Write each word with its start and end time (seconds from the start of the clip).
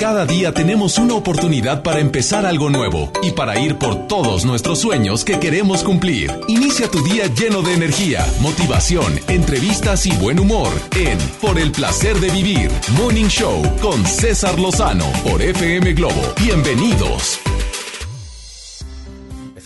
Cada 0.00 0.24
día 0.24 0.54
tenemos 0.54 0.96
una 0.96 1.12
oportunidad 1.12 1.82
para 1.82 2.00
empezar 2.00 2.46
algo 2.46 2.70
nuevo 2.70 3.12
y 3.22 3.32
para 3.32 3.60
ir 3.60 3.76
por 3.76 4.08
todos 4.08 4.46
nuestros 4.46 4.78
sueños 4.78 5.26
que 5.26 5.38
queremos 5.38 5.84
cumplir. 5.84 6.32
Inicia 6.48 6.90
tu 6.90 7.02
día 7.02 7.26
lleno 7.26 7.60
de 7.60 7.74
energía, 7.74 8.24
motivación, 8.40 9.20
entrevistas 9.28 10.06
y 10.06 10.12
buen 10.12 10.40
humor 10.40 10.68
en 10.96 11.18
Por 11.42 11.58
el 11.58 11.70
placer 11.70 12.18
de 12.18 12.30
vivir, 12.30 12.70
Morning 12.96 13.28
Show 13.28 13.62
con 13.82 14.06
César 14.06 14.58
Lozano 14.58 15.04
por 15.22 15.42
FM 15.42 15.92
Globo. 15.92 16.22
Bienvenidos 16.42 17.38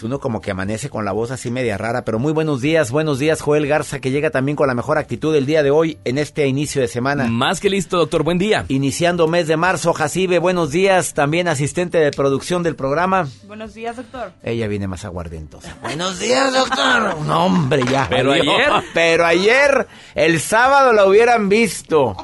uno 0.05 0.21
como 0.21 0.41
que 0.41 0.51
amanece 0.51 0.91
con 0.91 1.05
la 1.05 1.13
voz 1.13 1.31
así 1.31 1.51
media 1.51 1.79
rara, 1.79 2.05
pero 2.05 2.19
muy 2.19 2.33
buenos 2.33 2.61
días, 2.61 2.91
buenos 2.91 3.19
días 3.19 3.41
Joel 3.41 3.67
Garza, 3.67 4.01
que 4.01 4.11
llega 4.11 4.31
también 4.31 4.55
con 4.55 4.69
la 4.69 4.75
mejor 4.75 4.99
actitud 4.99 5.33
del 5.33 5.47
día 5.47 5.63
de 5.63 5.71
hoy 5.71 5.99
en 6.05 6.19
este 6.19 6.47
inicio 6.47 6.83
de 6.83 6.89
semana. 6.89 7.27
Más 7.27 7.61
que 7.61 7.71
listo, 7.71 7.97
doctor, 7.97 8.23
buen 8.23 8.39
día. 8.39 8.67
Iniciando 8.69 9.27
mes 9.29 9.47
de 9.47 9.57
marzo, 9.57 9.95
Jacibe, 9.95 10.39
buenos 10.39 10.71
días, 10.71 11.15
también 11.15 11.49
asistente 11.49 11.99
de 11.99 12.11
producción 12.11 12.63
del 12.63 12.77
programa. 12.77 13.29
Buenos 13.47 13.75
días, 13.75 13.97
doctor. 13.97 14.33
Ella 14.43 14.69
viene 14.69 14.87
más 14.87 15.05
aguardentosa. 15.05 15.77
buenos 15.83 16.19
días, 16.19 16.53
doctor. 16.53 17.21
No, 17.23 17.47
hombre, 17.47 17.83
ya. 17.91 18.07
Pero 18.11 18.33
ayer. 18.33 18.73
Pero 18.93 19.25
ayer, 19.25 19.87
el 20.15 20.41
sábado 20.41 20.93
lo 20.93 21.09
hubieran 21.09 21.49
visto. 21.49 22.15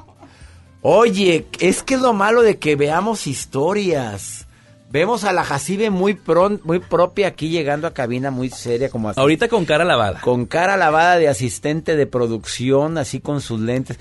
Oye, 0.82 1.46
es 1.58 1.82
que 1.82 1.94
es 1.94 2.00
lo 2.00 2.12
malo 2.12 2.42
de 2.42 2.58
que 2.58 2.76
veamos 2.76 3.26
historias. 3.26 4.46
Vemos 4.90 5.22
a 5.22 5.32
la 5.32 5.44
Jacibe 5.44 5.90
muy 5.90 6.18
muy 6.64 6.80
propia 6.80 7.28
aquí 7.28 7.48
llegando 7.48 7.86
a 7.86 7.94
cabina 7.94 8.32
muy 8.32 8.50
seria 8.50 8.90
como 8.90 9.10
Ahorita 9.10 9.48
con 9.48 9.64
cara 9.64 9.84
lavada. 9.84 10.20
Con 10.20 10.46
cara 10.46 10.76
lavada 10.76 11.16
de 11.16 11.28
asistente 11.28 11.94
de 11.94 12.06
producción, 12.06 12.98
así 12.98 13.20
con 13.20 13.40
sus 13.40 13.60
lentes. 13.60 13.98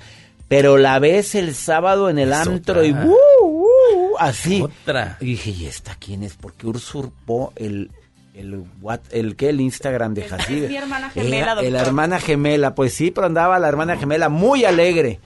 Pero 0.48 0.78
la 0.78 0.98
ves 0.98 1.36
el 1.36 1.54
sábado 1.54 2.10
en 2.10 2.18
el 2.18 2.34
antro 2.34 2.84
y 2.84 2.92
uh, 2.92 2.96
uh, 2.96 4.18
así. 4.18 4.64
Otra. 4.64 5.18
Y 5.22 5.26
dije, 5.26 5.52
¿y 5.52 5.66
esta 5.68 5.96
quién 6.00 6.24
es? 6.24 6.36
Porque 6.36 6.66
usurpó 6.66 7.54
el 7.56 7.92
el 8.34 8.64
what, 8.82 9.02
el 9.12 9.36
que 9.36 9.50
el 9.50 9.62
Instagram 9.62 10.16
de 10.16 10.24
Jacibe. 10.24 10.70
Mi 10.70 10.78
hermana 10.78 11.12
gemela, 11.12 11.54
doctor. 11.54 11.72
La 11.72 11.82
hermana 11.82 12.20
gemela, 12.20 12.74
pues 12.74 12.94
sí, 12.94 13.12
pero 13.12 13.28
andaba 13.28 13.60
la 13.60 13.68
hermana 13.68 13.96
gemela 13.96 14.30
muy 14.30 14.66
alegre. 14.66 15.20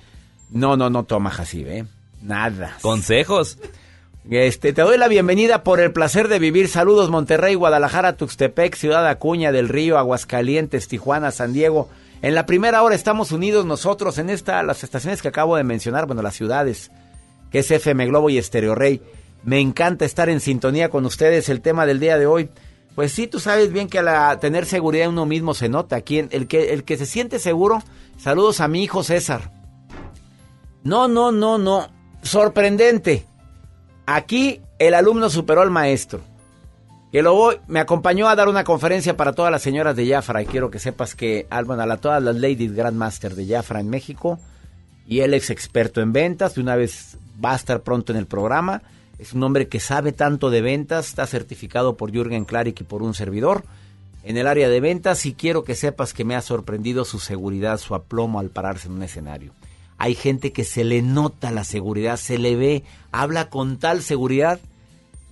No, 0.49 0.75
no, 0.75 0.89
no 0.89 1.03
toma 1.05 1.29
Jacibe, 1.29 1.77
¿eh? 1.79 1.85
nada. 2.21 2.77
Consejos. 2.81 3.57
Este, 4.29 4.71
te 4.71 4.81
doy 4.81 4.97
la 4.97 5.09
bienvenida 5.09 5.63
por 5.63 5.81
el 5.81 5.91
placer 5.91 6.29
de 6.29 6.39
vivir. 6.39 6.69
Saludos 6.69 7.09
Monterrey, 7.09 7.55
Guadalajara, 7.55 8.15
Tuxtepec, 8.15 8.75
Ciudad 8.75 9.05
Acuña 9.05 9.51
del 9.51 9.67
Río, 9.67 9.97
Aguascalientes, 9.97 10.87
Tijuana, 10.87 11.31
San 11.31 11.51
Diego. 11.51 11.89
En 12.21 12.33
la 12.33 12.45
primera 12.45 12.81
hora 12.83 12.95
estamos 12.95 13.33
unidos 13.33 13.65
nosotros 13.65 14.17
en 14.17 14.29
esta, 14.29 14.63
las 14.63 14.85
estaciones 14.85 15.21
que 15.21 15.27
acabo 15.27 15.57
de 15.57 15.65
mencionar, 15.65 16.05
bueno, 16.05 16.21
las 16.21 16.35
ciudades, 16.35 16.89
que 17.51 17.59
es 17.59 17.69
FM 17.69 18.07
Globo 18.07 18.29
y 18.29 18.37
Estereo 18.37 18.75
Rey. 18.75 19.01
Me 19.43 19.59
encanta 19.59 20.05
estar 20.05 20.29
en 20.29 20.39
sintonía 20.39 20.89
con 20.89 21.05
ustedes. 21.05 21.49
El 21.49 21.59
tema 21.59 21.85
del 21.85 21.99
día 21.99 22.17
de 22.17 22.25
hoy, 22.25 22.49
pues 22.95 23.11
sí, 23.11 23.27
tú 23.27 23.41
sabes 23.41 23.73
bien 23.73 23.89
que 23.89 23.99
al 23.99 24.39
tener 24.39 24.65
seguridad 24.65 25.03
en 25.03 25.11
uno 25.11 25.25
mismo 25.25 25.53
se 25.53 25.67
nota. 25.67 25.97
Aquí, 25.97 26.19
el 26.19 26.47
que, 26.47 26.71
el 26.71 26.85
que 26.85 26.95
se 26.95 27.05
siente 27.05 27.39
seguro, 27.39 27.83
saludos 28.17 28.61
a 28.61 28.69
mi 28.69 28.83
hijo 28.83 29.03
César. 29.03 29.51
No, 30.85 31.09
no, 31.09 31.33
no, 31.33 31.57
no. 31.57 31.89
Sorprendente. 32.21 33.27
Aquí 34.05 34.61
el 34.79 34.93
alumno 34.93 35.29
superó 35.29 35.61
al 35.61 35.71
maestro. 35.71 36.21
Que 37.11 37.21
lo 37.21 37.35
voy, 37.35 37.57
me 37.67 37.79
acompañó 37.79 38.27
a 38.27 38.35
dar 38.35 38.49
una 38.49 38.63
conferencia 38.63 39.15
para 39.15 39.33
todas 39.33 39.51
las 39.51 39.61
señoras 39.61 39.95
de 39.95 40.07
Jafra 40.07 40.41
y 40.41 40.47
quiero 40.47 40.71
que 40.71 40.79
sepas 40.79 41.13
que 41.13 41.45
Alban 41.49 41.79
a 41.79 41.97
todas 41.97 42.23
las 42.23 42.35
ladies 42.35 42.73
Grandmaster 42.73 43.35
de 43.35 43.45
Jafra 43.45 43.79
en 43.79 43.89
México 43.89 44.39
y 45.05 45.19
él 45.19 45.33
es 45.33 45.49
experto 45.49 46.01
en 46.01 46.11
ventas, 46.11 46.55
de 46.55 46.61
una 46.61 46.75
vez 46.75 47.17
va 47.43 47.51
a 47.51 47.55
estar 47.55 47.81
pronto 47.81 48.11
en 48.11 48.17
el 48.17 48.25
programa. 48.25 48.81
Es 49.19 49.33
un 49.33 49.43
hombre 49.43 49.67
que 49.67 49.79
sabe 49.79 50.11
tanto 50.11 50.49
de 50.49 50.61
ventas, 50.61 51.09
está 51.09 51.27
certificado 51.27 51.97
por 51.97 52.11
Jürgen 52.11 52.45
Klarik 52.45 52.81
y 52.81 52.83
por 52.83 53.03
un 53.03 53.13
servidor 53.13 53.63
en 54.23 54.37
el 54.37 54.47
área 54.47 54.69
de 54.69 54.79
ventas 54.79 55.25
y 55.25 55.33
quiero 55.33 55.63
que 55.63 55.75
sepas 55.75 56.13
que 56.13 56.25
me 56.25 56.35
ha 56.35 56.41
sorprendido 56.41 57.05
su 57.05 57.19
seguridad, 57.19 57.77
su 57.77 57.93
aplomo 57.93 58.39
al 58.39 58.49
pararse 58.49 58.87
en 58.87 58.93
un 58.93 59.03
escenario. 59.03 59.51
Hay 59.97 60.15
gente 60.15 60.51
que 60.51 60.63
se 60.63 60.83
le 60.83 61.01
nota 61.01 61.51
la 61.51 61.63
seguridad, 61.63 62.17
se 62.17 62.37
le 62.37 62.55
ve, 62.55 62.83
habla 63.11 63.49
con 63.49 63.77
tal 63.77 64.01
seguridad 64.01 64.59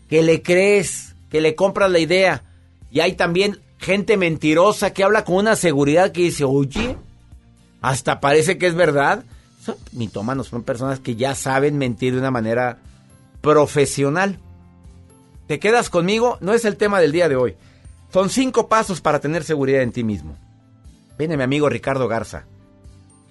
que 0.09 0.21
le 0.21 0.41
crees, 0.41 1.15
que 1.29 1.41
le 1.41 1.55
compras 1.55 1.91
la 1.91 1.99
idea. 1.99 2.43
Y 2.91 2.99
hay 2.99 3.13
también 3.13 3.59
gente 3.77 4.17
mentirosa 4.17 4.93
que 4.93 5.03
habla 5.03 5.23
con 5.23 5.35
una 5.35 5.55
seguridad 5.55 6.11
que 6.11 6.23
dice, 6.23 6.43
oye, 6.43 6.97
hasta 7.81 8.19
parece 8.19 8.57
que 8.57 8.67
es 8.67 8.75
verdad. 8.75 9.23
Son 9.63 9.75
mitómanos, 9.91 10.47
son 10.47 10.63
personas 10.63 10.99
que 10.99 11.15
ya 11.15 11.35
saben 11.35 11.77
mentir 11.77 12.13
de 12.13 12.19
una 12.19 12.31
manera 12.31 12.77
profesional. 13.41 14.39
¿Te 15.47 15.59
quedas 15.59 15.89
conmigo? 15.89 16.37
No 16.41 16.53
es 16.53 16.65
el 16.65 16.77
tema 16.77 16.99
del 16.99 17.11
día 17.11 17.27
de 17.27 17.35
hoy. 17.35 17.55
Son 18.13 18.29
cinco 18.29 18.67
pasos 18.67 19.01
para 19.01 19.19
tener 19.19 19.43
seguridad 19.43 19.81
en 19.81 19.91
ti 19.91 20.03
mismo. 20.03 20.37
Viene 21.17 21.37
mi 21.37 21.43
amigo 21.43 21.69
Ricardo 21.69 22.07
Garza 22.07 22.45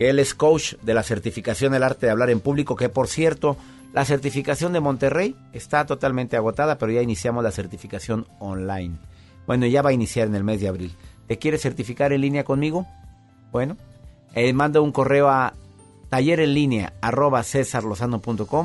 él 0.00 0.19
es 0.19 0.34
coach 0.34 0.75
de 0.83 0.94
la 0.94 1.03
certificación 1.03 1.72
del 1.72 1.83
arte 1.83 2.06
de 2.06 2.12
hablar 2.12 2.31
en 2.31 2.41
público, 2.41 2.75
que 2.75 2.88
por 2.88 3.06
cierto, 3.06 3.56
la 3.93 4.06
certificación 4.06 4.72
de 4.72 4.81
Monterrey 4.81 5.37
está 5.53 5.84
totalmente 5.84 6.37
agotada, 6.37 6.78
pero 6.78 6.91
ya 6.91 7.03
iniciamos 7.03 7.44
la 7.44 7.50
certificación 7.50 8.27
online. 8.39 8.99
Bueno, 9.47 9.66
ya 9.66 9.83
va 9.83 9.91
a 9.91 9.93
iniciar 9.93 10.27
en 10.27 10.34
el 10.34 10.44
mes 10.44 10.60
de 10.60 10.69
abril. 10.69 10.97
¿Te 11.27 11.39
quieres 11.39 11.60
certificar 11.60 12.12
en 12.15 12.22
línea 12.22 12.44
conmigo? 12.44 12.87
Bueno, 13.53 13.77
eh, 14.34 14.53
manda 14.55 14.81
un 14.81 14.91
correo 14.91 15.28
a 15.28 15.53
taller 16.09 16.41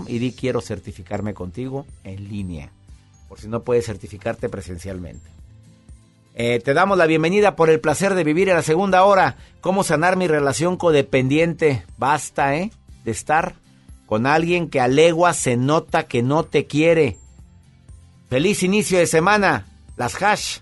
y 0.07 0.19
di 0.19 0.31
quiero 0.31 0.61
certificarme 0.61 1.33
contigo 1.33 1.85
en 2.03 2.29
línea, 2.29 2.71
por 3.27 3.39
si 3.39 3.49
no 3.49 3.63
puedes 3.63 3.85
certificarte 3.85 4.47
presencialmente. 4.47 5.34
Eh, 6.37 6.59
te 6.59 6.73
damos 6.73 6.97
la 6.97 7.05
bienvenida 7.05 7.55
por 7.55 7.69
el 7.69 7.79
placer 7.79 8.13
de 8.13 8.25
vivir 8.25 8.49
en 8.49 8.55
la 8.55 8.61
segunda 8.61 9.05
hora. 9.05 9.37
¿Cómo 9.61 9.85
sanar 9.85 10.17
mi 10.17 10.27
relación 10.27 10.75
codependiente? 10.75 11.85
Basta, 11.97 12.57
¿eh? 12.57 12.71
De 13.05 13.11
estar 13.11 13.55
con 14.05 14.27
alguien 14.27 14.69
que 14.69 14.81
a 14.81 14.89
legua 14.89 15.33
se 15.33 15.55
nota 15.55 16.07
que 16.07 16.21
no 16.21 16.43
te 16.43 16.65
quiere. 16.65 17.17
Feliz 18.29 18.63
inicio 18.63 18.99
de 18.99 19.07
semana. 19.07 19.65
Las 19.95 20.21
hash. 20.21 20.59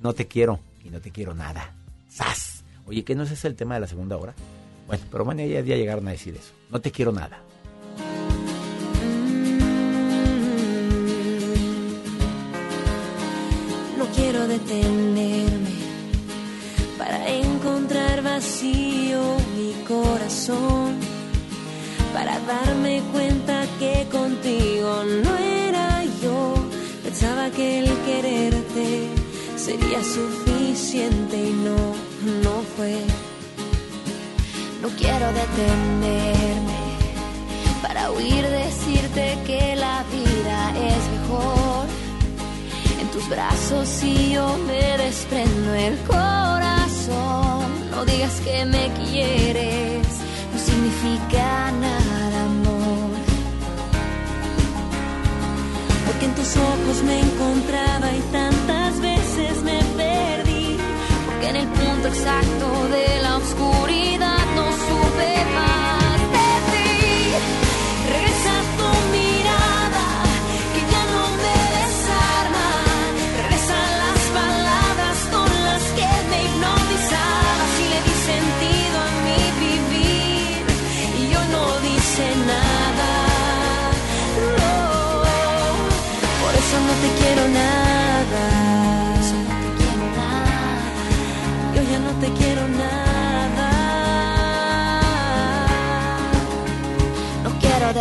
No 0.00 0.12
te 0.12 0.26
quiero 0.26 0.60
y 0.84 0.90
no 0.90 1.00
te 1.00 1.10
quiero 1.10 1.34
nada. 1.34 1.72
¡Sas! 2.10 2.62
Oye, 2.86 3.04
¿qué 3.04 3.14
no 3.14 3.22
es 3.22 3.30
ese 3.30 3.48
el 3.48 3.56
tema 3.56 3.74
de 3.74 3.80
la 3.80 3.86
segunda 3.86 4.18
hora? 4.18 4.34
Bueno, 4.86 5.02
pero 5.10 5.24
bueno, 5.24 5.42
ya, 5.46 5.62
ya 5.62 5.76
llegaron 5.76 6.06
a 6.08 6.10
decir 6.10 6.36
eso. 6.36 6.52
No 6.70 6.82
te 6.82 6.90
quiero 6.90 7.10
nada. 7.10 7.40
Para 22.12 22.38
darme 22.40 23.02
cuenta 23.12 23.64
que 23.78 24.06
contigo 24.10 25.02
no 25.22 25.36
era 25.36 26.04
yo. 26.22 26.54
Pensaba 27.02 27.50
que 27.50 27.80
el 27.80 27.90
quererte 28.04 29.08
sería 29.56 30.02
suficiente 30.02 31.36
y 31.36 31.52
no, 31.52 31.76
no 32.42 32.62
fue. 32.76 32.96
No 34.82 34.88
quiero 34.98 35.26
detenerme 35.32 36.80
para 37.82 38.10
huir, 38.10 38.46
decirte 38.46 39.38
que 39.46 39.76
la 39.76 40.04
vida 40.12 40.72
es 40.76 41.20
mejor 41.20 41.74
tus 43.14 43.28
brazos 43.28 44.02
y 44.02 44.32
yo 44.32 44.58
me 44.66 44.98
desprendo 44.98 45.74
el 45.74 45.96
corazón. 46.00 47.90
No 47.90 48.04
digas 48.04 48.40
que 48.40 48.64
me 48.64 48.90
quieres, 49.08 50.06
significa 50.74 51.70
nada, 51.80 52.44
amor. 52.44 53.10
Porque 56.06 56.24
en 56.24 56.34
tus 56.34 56.56
ojos 56.56 56.96
me 57.04 57.20
encontraba 57.20 58.06
y 58.12 58.20
tantas 58.32 59.00
veces 59.00 59.62
me 59.62 59.78
perdí. 59.96 60.76
Porque 61.26 61.48
en 61.48 61.56
el 61.56 61.68
punto 61.68 62.08
exacto 62.08 62.53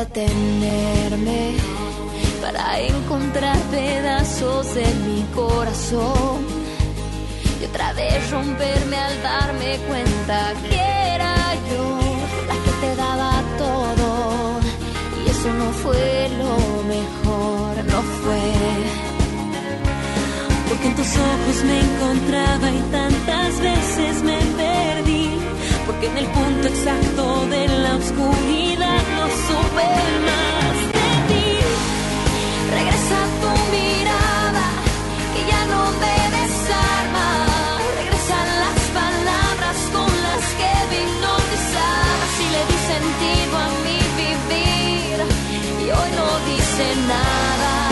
detenerme 0.05 1.55
para 2.41 2.79
encontrar 2.79 3.57
pedazos 3.71 4.75
de 4.75 4.85
mi 5.05 5.23
corazón 5.33 6.45
y 7.61 7.65
otra 7.65 7.93
vez 7.93 8.29
romperme 8.29 8.97
al 8.97 9.23
darme 9.23 9.77
cuenta 9.87 10.53
que 10.69 10.81
era 11.15 11.35
yo 11.69 11.85
la 12.49 12.55
que 12.63 12.71
te 12.81 12.95
daba 12.97 13.31
todo 13.57 14.59
y 15.25 15.29
eso 15.29 15.53
no 15.53 15.71
fue 15.83 16.29
lo 16.41 16.55
mejor, 16.95 17.85
no 17.85 18.01
fue. 18.19 18.43
Porque 20.67 20.87
en 20.87 20.95
tus 20.95 21.11
ojos 21.31 21.63
me 21.63 21.79
encontraba 21.79 22.71
y 22.71 22.81
tantas 22.91 23.59
veces 23.61 24.23
me 24.23 24.37
perdí. 24.57 25.22
Porque 25.85 26.07
en 26.07 26.17
el 26.17 26.25
punto 26.27 26.67
exacto 26.67 27.45
de 27.47 27.67
la 27.67 27.95
oscuridad 27.95 29.01
no 29.17 29.25
supe 29.47 29.87
más 30.27 30.75
de 30.95 31.09
ti. 31.29 31.47
Regresa 32.77 33.19
tu 33.41 33.51
mirada, 33.75 34.65
que 35.33 35.41
ya 35.51 35.61
no 35.73 35.81
me 36.03 36.17
desarma. 36.39 37.27
Regresan 37.99 38.47
las 38.63 38.79
palabras 38.99 39.77
con 39.95 40.11
las 40.27 40.43
que 40.59 40.71
hipnotizabas 40.95 42.33
y 42.43 42.47
le 42.55 42.61
di 42.69 42.79
sentido 42.93 43.53
a 43.57 43.67
mi 43.83 43.99
vivir. 44.21 45.17
Y 45.83 45.91
hoy 45.91 46.09
no 46.19 46.29
dice 46.49 46.85
nada. 47.07 47.82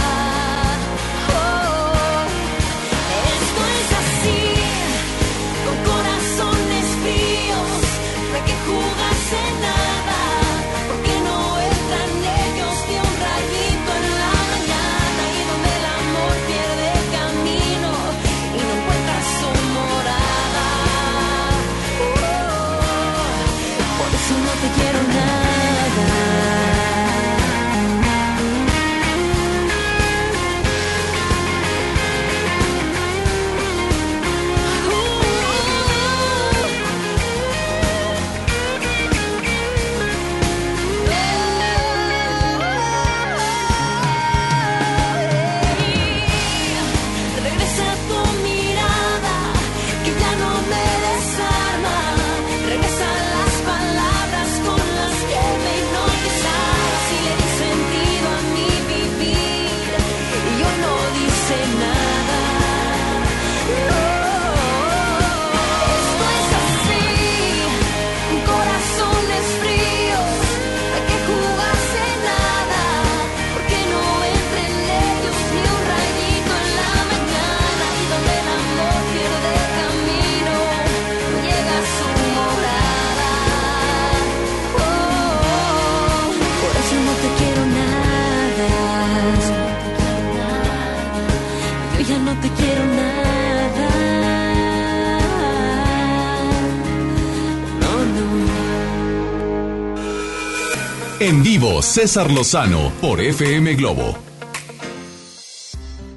En 101.24 101.44
vivo, 101.44 101.84
César 101.84 102.32
Lozano 102.32 102.92
por 103.00 103.22
FM 103.22 103.76
Globo. 103.76 104.18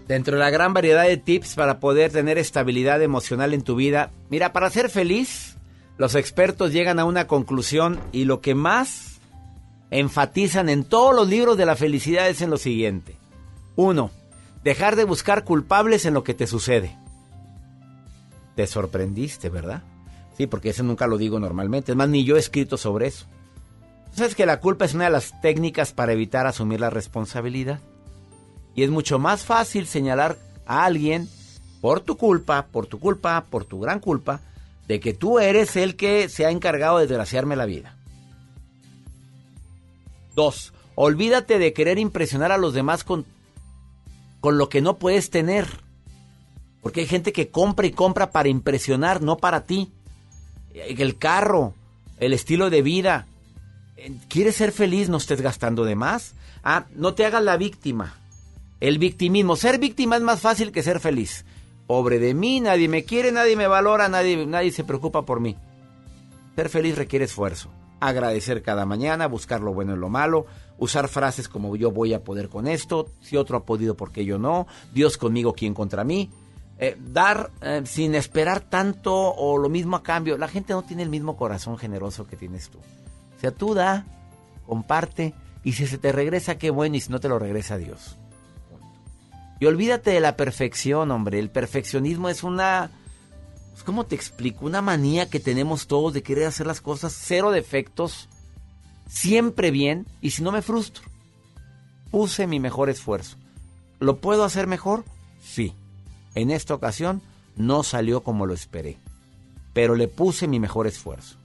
Dentro 0.08 0.38
de 0.38 0.42
la 0.42 0.48
gran 0.48 0.72
variedad 0.72 1.04
de 1.04 1.18
tips 1.18 1.56
para 1.56 1.78
poder 1.78 2.10
tener 2.10 2.38
estabilidad 2.38 3.02
emocional 3.02 3.52
en 3.52 3.60
tu 3.60 3.76
vida, 3.76 4.12
mira, 4.30 4.54
para 4.54 4.70
ser 4.70 4.88
feliz, 4.88 5.58
los 5.98 6.14
expertos 6.14 6.72
llegan 6.72 6.98
a 6.98 7.04
una 7.04 7.26
conclusión 7.26 8.00
y 8.12 8.24
lo 8.24 8.40
que 8.40 8.54
más 8.54 9.20
enfatizan 9.90 10.70
en 10.70 10.84
todos 10.84 11.14
los 11.14 11.28
libros 11.28 11.58
de 11.58 11.66
la 11.66 11.76
felicidad 11.76 12.30
es 12.30 12.40
en 12.40 12.48
lo 12.48 12.56
siguiente. 12.56 13.18
Uno, 13.76 14.10
dejar 14.62 14.96
de 14.96 15.04
buscar 15.04 15.44
culpables 15.44 16.06
en 16.06 16.14
lo 16.14 16.24
que 16.24 16.32
te 16.32 16.46
sucede. 16.46 16.96
Te 18.56 18.66
sorprendiste, 18.66 19.50
¿verdad? 19.50 19.82
Sí, 20.38 20.46
porque 20.46 20.70
eso 20.70 20.82
nunca 20.82 21.06
lo 21.06 21.18
digo 21.18 21.38
normalmente. 21.38 21.92
Es 21.92 21.96
más, 21.96 22.08
ni 22.08 22.24
yo 22.24 22.36
he 22.36 22.40
escrito 22.40 22.78
sobre 22.78 23.08
eso. 23.08 23.26
¿Sabes 24.14 24.36
que 24.36 24.46
la 24.46 24.60
culpa 24.60 24.84
es 24.84 24.94
una 24.94 25.04
de 25.04 25.10
las 25.10 25.40
técnicas 25.40 25.92
para 25.92 26.12
evitar 26.12 26.46
asumir 26.46 26.80
la 26.80 26.88
responsabilidad? 26.88 27.80
Y 28.76 28.84
es 28.84 28.90
mucho 28.90 29.18
más 29.18 29.44
fácil 29.44 29.88
señalar 29.88 30.38
a 30.66 30.84
alguien 30.84 31.28
por 31.80 32.00
tu 32.00 32.16
culpa, 32.16 32.66
por 32.70 32.86
tu 32.86 33.00
culpa, 33.00 33.44
por 33.50 33.64
tu 33.64 33.80
gran 33.80 33.98
culpa, 33.98 34.40
de 34.86 35.00
que 35.00 35.14
tú 35.14 35.40
eres 35.40 35.74
el 35.74 35.96
que 35.96 36.28
se 36.28 36.46
ha 36.46 36.50
encargado 36.50 36.98
de 36.98 37.06
desgraciarme 37.06 37.56
la 37.56 37.66
vida. 37.66 37.96
Dos, 40.36 40.72
olvídate 40.94 41.58
de 41.58 41.72
querer 41.72 41.98
impresionar 41.98 42.52
a 42.52 42.58
los 42.58 42.72
demás 42.72 43.02
con, 43.02 43.26
con 44.38 44.58
lo 44.58 44.68
que 44.68 44.80
no 44.80 44.96
puedes 44.96 45.30
tener. 45.30 45.66
Porque 46.82 47.00
hay 47.00 47.06
gente 47.06 47.32
que 47.32 47.48
compra 47.48 47.86
y 47.86 47.90
compra 47.90 48.30
para 48.30 48.48
impresionar, 48.48 49.22
no 49.22 49.38
para 49.38 49.66
ti. 49.66 49.92
El 50.72 51.18
carro, 51.18 51.74
el 52.18 52.32
estilo 52.32 52.70
de 52.70 52.82
vida. 52.82 53.26
¿Quieres 54.28 54.56
ser 54.56 54.72
feliz? 54.72 55.08
No 55.08 55.16
estés 55.16 55.40
gastando 55.40 55.84
de 55.84 55.96
más. 55.96 56.34
Ah, 56.62 56.86
no 56.94 57.14
te 57.14 57.24
hagas 57.24 57.42
la 57.42 57.56
víctima. 57.56 58.14
El 58.80 58.98
victimismo. 58.98 59.56
Ser 59.56 59.78
víctima 59.78 60.16
es 60.16 60.22
más 60.22 60.40
fácil 60.40 60.72
que 60.72 60.82
ser 60.82 61.00
feliz. 61.00 61.44
Pobre 61.86 62.18
de 62.18 62.34
mí, 62.34 62.60
nadie 62.60 62.88
me 62.88 63.04
quiere, 63.04 63.30
nadie 63.32 63.56
me 63.56 63.66
valora, 63.66 64.08
nadie, 64.08 64.46
nadie 64.46 64.72
se 64.72 64.84
preocupa 64.84 65.22
por 65.22 65.40
mí. 65.40 65.56
Ser 66.56 66.68
feliz 66.68 66.96
requiere 66.96 67.26
esfuerzo. 67.26 67.70
Agradecer 68.00 68.62
cada 68.62 68.86
mañana, 68.86 69.26
buscar 69.26 69.60
lo 69.60 69.72
bueno 69.72 69.94
y 69.94 69.98
lo 69.98 70.08
malo, 70.08 70.46
usar 70.78 71.08
frases 71.08 71.48
como 71.48 71.74
yo 71.76 71.90
voy 71.90 72.12
a 72.12 72.22
poder 72.22 72.48
con 72.48 72.66
esto, 72.66 73.08
si 73.20 73.36
otro 73.36 73.56
ha 73.56 73.64
podido, 73.64 73.96
¿por 73.96 74.12
qué 74.12 74.24
yo 74.24 74.38
no? 74.38 74.66
Dios 74.92 75.16
conmigo, 75.16 75.54
¿quién 75.54 75.72
contra 75.72 76.04
mí? 76.04 76.30
Eh, 76.78 76.96
dar 76.98 77.50
eh, 77.62 77.82
sin 77.84 78.14
esperar 78.14 78.60
tanto 78.60 79.14
o 79.14 79.56
lo 79.58 79.68
mismo 79.68 79.96
a 79.96 80.02
cambio. 80.02 80.36
La 80.36 80.48
gente 80.48 80.72
no 80.72 80.82
tiene 80.82 81.02
el 81.02 81.08
mismo 81.08 81.36
corazón 81.36 81.78
generoso 81.78 82.26
que 82.26 82.36
tienes 82.36 82.68
tú. 82.68 82.78
Sea, 83.44 83.50
tú 83.50 83.74
da, 83.74 84.06
comparte, 84.66 85.34
y 85.62 85.72
si 85.72 85.86
se 85.86 85.98
te 85.98 86.12
regresa, 86.12 86.56
qué 86.56 86.70
bueno, 86.70 86.96
y 86.96 87.00
si 87.02 87.12
no 87.12 87.20
te 87.20 87.28
lo 87.28 87.38
regresa 87.38 87.76
Dios. 87.76 88.16
Y 89.60 89.66
olvídate 89.66 90.12
de 90.12 90.20
la 90.20 90.34
perfección, 90.34 91.10
hombre. 91.10 91.38
El 91.40 91.50
perfeccionismo 91.50 92.30
es 92.30 92.42
una... 92.42 92.90
pues, 93.72 93.82
¿Cómo 93.82 94.06
te 94.06 94.14
explico? 94.14 94.64
Una 94.64 94.80
manía 94.80 95.28
que 95.28 95.40
tenemos 95.40 95.88
todos 95.88 96.14
de 96.14 96.22
querer 96.22 96.46
hacer 96.46 96.66
las 96.66 96.80
cosas 96.80 97.12
cero 97.14 97.50
defectos, 97.50 98.30
siempre 99.10 99.70
bien, 99.70 100.06
y 100.22 100.30
si 100.30 100.42
no 100.42 100.50
me 100.50 100.62
frustro. 100.62 101.04
Puse 102.10 102.46
mi 102.46 102.60
mejor 102.60 102.88
esfuerzo. 102.88 103.36
¿Lo 104.00 104.22
puedo 104.22 104.44
hacer 104.44 104.66
mejor? 104.66 105.04
Sí. 105.42 105.74
En 106.34 106.50
esta 106.50 106.72
ocasión 106.72 107.20
no 107.56 107.82
salió 107.82 108.22
como 108.22 108.46
lo 108.46 108.54
esperé, 108.54 108.96
pero 109.74 109.96
le 109.96 110.08
puse 110.08 110.48
mi 110.48 110.60
mejor 110.60 110.86
esfuerzo. 110.86 111.43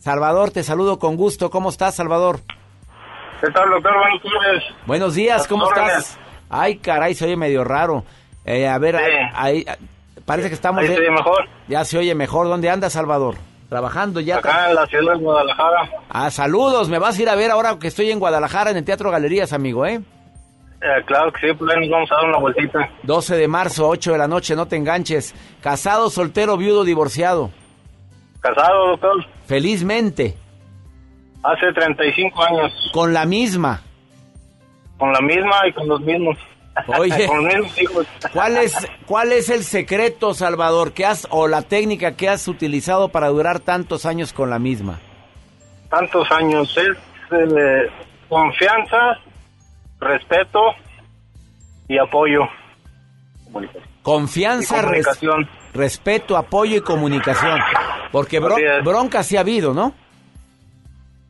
Salvador, 0.00 0.50
te 0.50 0.62
saludo 0.62 0.98
con 0.98 1.16
gusto. 1.16 1.50
¿Cómo 1.50 1.68
estás, 1.68 1.94
Salvador? 1.96 2.40
¿Qué 3.40 3.50
tal, 3.52 3.70
doctor? 3.70 3.92
Buenos 3.94 4.22
días. 4.22 4.64
Buenos 4.86 5.14
días, 5.14 5.46
¿cómo 5.46 5.68
estás? 5.68 6.18
Ay, 6.48 6.78
caray, 6.78 7.14
se 7.14 7.26
oye 7.26 7.36
medio 7.36 7.64
raro. 7.64 8.04
Eh, 8.44 8.66
a 8.66 8.78
ver, 8.78 8.96
Sí. 8.96 9.02
ahí, 9.34 9.64
parece 10.24 10.48
que 10.48 10.54
estamos... 10.54 10.80
Ahí 10.82 10.88
se 10.88 10.98
oye 10.98 11.10
mejor. 11.10 11.44
Ya 11.68 11.84
se 11.84 11.98
oye 11.98 12.14
mejor. 12.14 12.48
¿Dónde 12.48 12.70
andas, 12.70 12.94
Salvador? 12.94 13.36
Trabajando 13.68 14.20
ya. 14.20 14.38
Acá 14.38 14.70
en 14.70 14.74
la 14.74 14.86
ciudad 14.86 15.12
de 15.12 15.18
Guadalajara. 15.20 15.90
Ah, 16.08 16.30
saludos. 16.30 16.88
Me 16.88 16.98
vas 16.98 17.18
a 17.18 17.22
ir 17.22 17.28
a 17.28 17.34
ver 17.36 17.50
ahora 17.50 17.78
que 17.78 17.86
estoy 17.88 18.10
en 18.10 18.18
Guadalajara 18.18 18.70
en 18.70 18.78
el 18.78 18.84
Teatro 18.84 19.10
Galerías, 19.10 19.52
amigo, 19.52 19.86
¿eh? 19.86 20.00
Eh, 20.82 20.86
claro 21.06 21.30
que 21.30 21.46
sí, 21.46 21.54
pues 21.58 21.76
nos 21.78 21.90
vamos 21.90 22.10
a 22.10 22.14
dar 22.16 22.24
una 22.24 22.38
vueltita. 22.38 22.88
12 23.02 23.36
de 23.36 23.48
marzo, 23.48 23.86
8 23.86 24.12
de 24.12 24.18
la 24.18 24.26
noche, 24.26 24.56
no 24.56 24.66
te 24.66 24.76
enganches. 24.76 25.34
Casado, 25.62 26.08
soltero, 26.08 26.56
viudo, 26.56 26.84
divorciado. 26.84 27.50
Casado, 28.40 28.88
doctor, 28.88 29.24
Felizmente, 29.46 30.34
hace 31.42 31.72
35 31.74 32.42
años, 32.42 32.90
con 32.92 33.12
la 33.12 33.24
misma. 33.26 33.82
con 34.98 35.12
la 35.12 35.20
misma 35.20 35.66
y 35.68 35.72
con 35.72 35.88
los 35.88 36.00
mismos. 36.00 36.36
Oye. 36.98 37.26
con 37.28 37.44
los 37.44 37.54
mismos 37.54 37.82
hijos. 37.82 38.06
¿Cuál 38.32 38.56
es, 38.58 38.74
¿Cuál 39.06 39.32
es 39.32 39.50
el 39.50 39.64
secreto, 39.64 40.32
Salvador, 40.34 40.92
que 40.92 41.04
has, 41.04 41.26
o 41.30 41.48
la 41.48 41.62
técnica 41.62 42.16
que 42.16 42.28
has 42.28 42.48
utilizado 42.48 43.08
para 43.10 43.28
durar 43.28 43.60
tantos 43.60 44.06
años 44.06 44.32
con 44.32 44.48
la 44.50 44.58
misma? 44.58 44.98
Tantos 45.90 46.30
años, 46.30 46.74
es 46.78 46.96
eh, 47.32 47.90
confianza, 48.28 49.18
respeto 49.98 50.60
y 51.88 51.98
apoyo. 51.98 52.42
Confianza, 54.02 54.76
Y 54.78 54.80
res- 54.80 55.06
comunicación. 55.06 55.48
Respeto, 55.74 56.36
apoyo 56.36 56.76
y 56.76 56.80
comunicación. 56.80 57.58
Porque 58.12 58.40
bro- 58.40 58.54
Así 58.56 58.64
es. 58.64 58.84
bronca 58.84 59.22
sí 59.22 59.36
ha 59.36 59.40
habido, 59.40 59.72
¿no? 59.74 59.92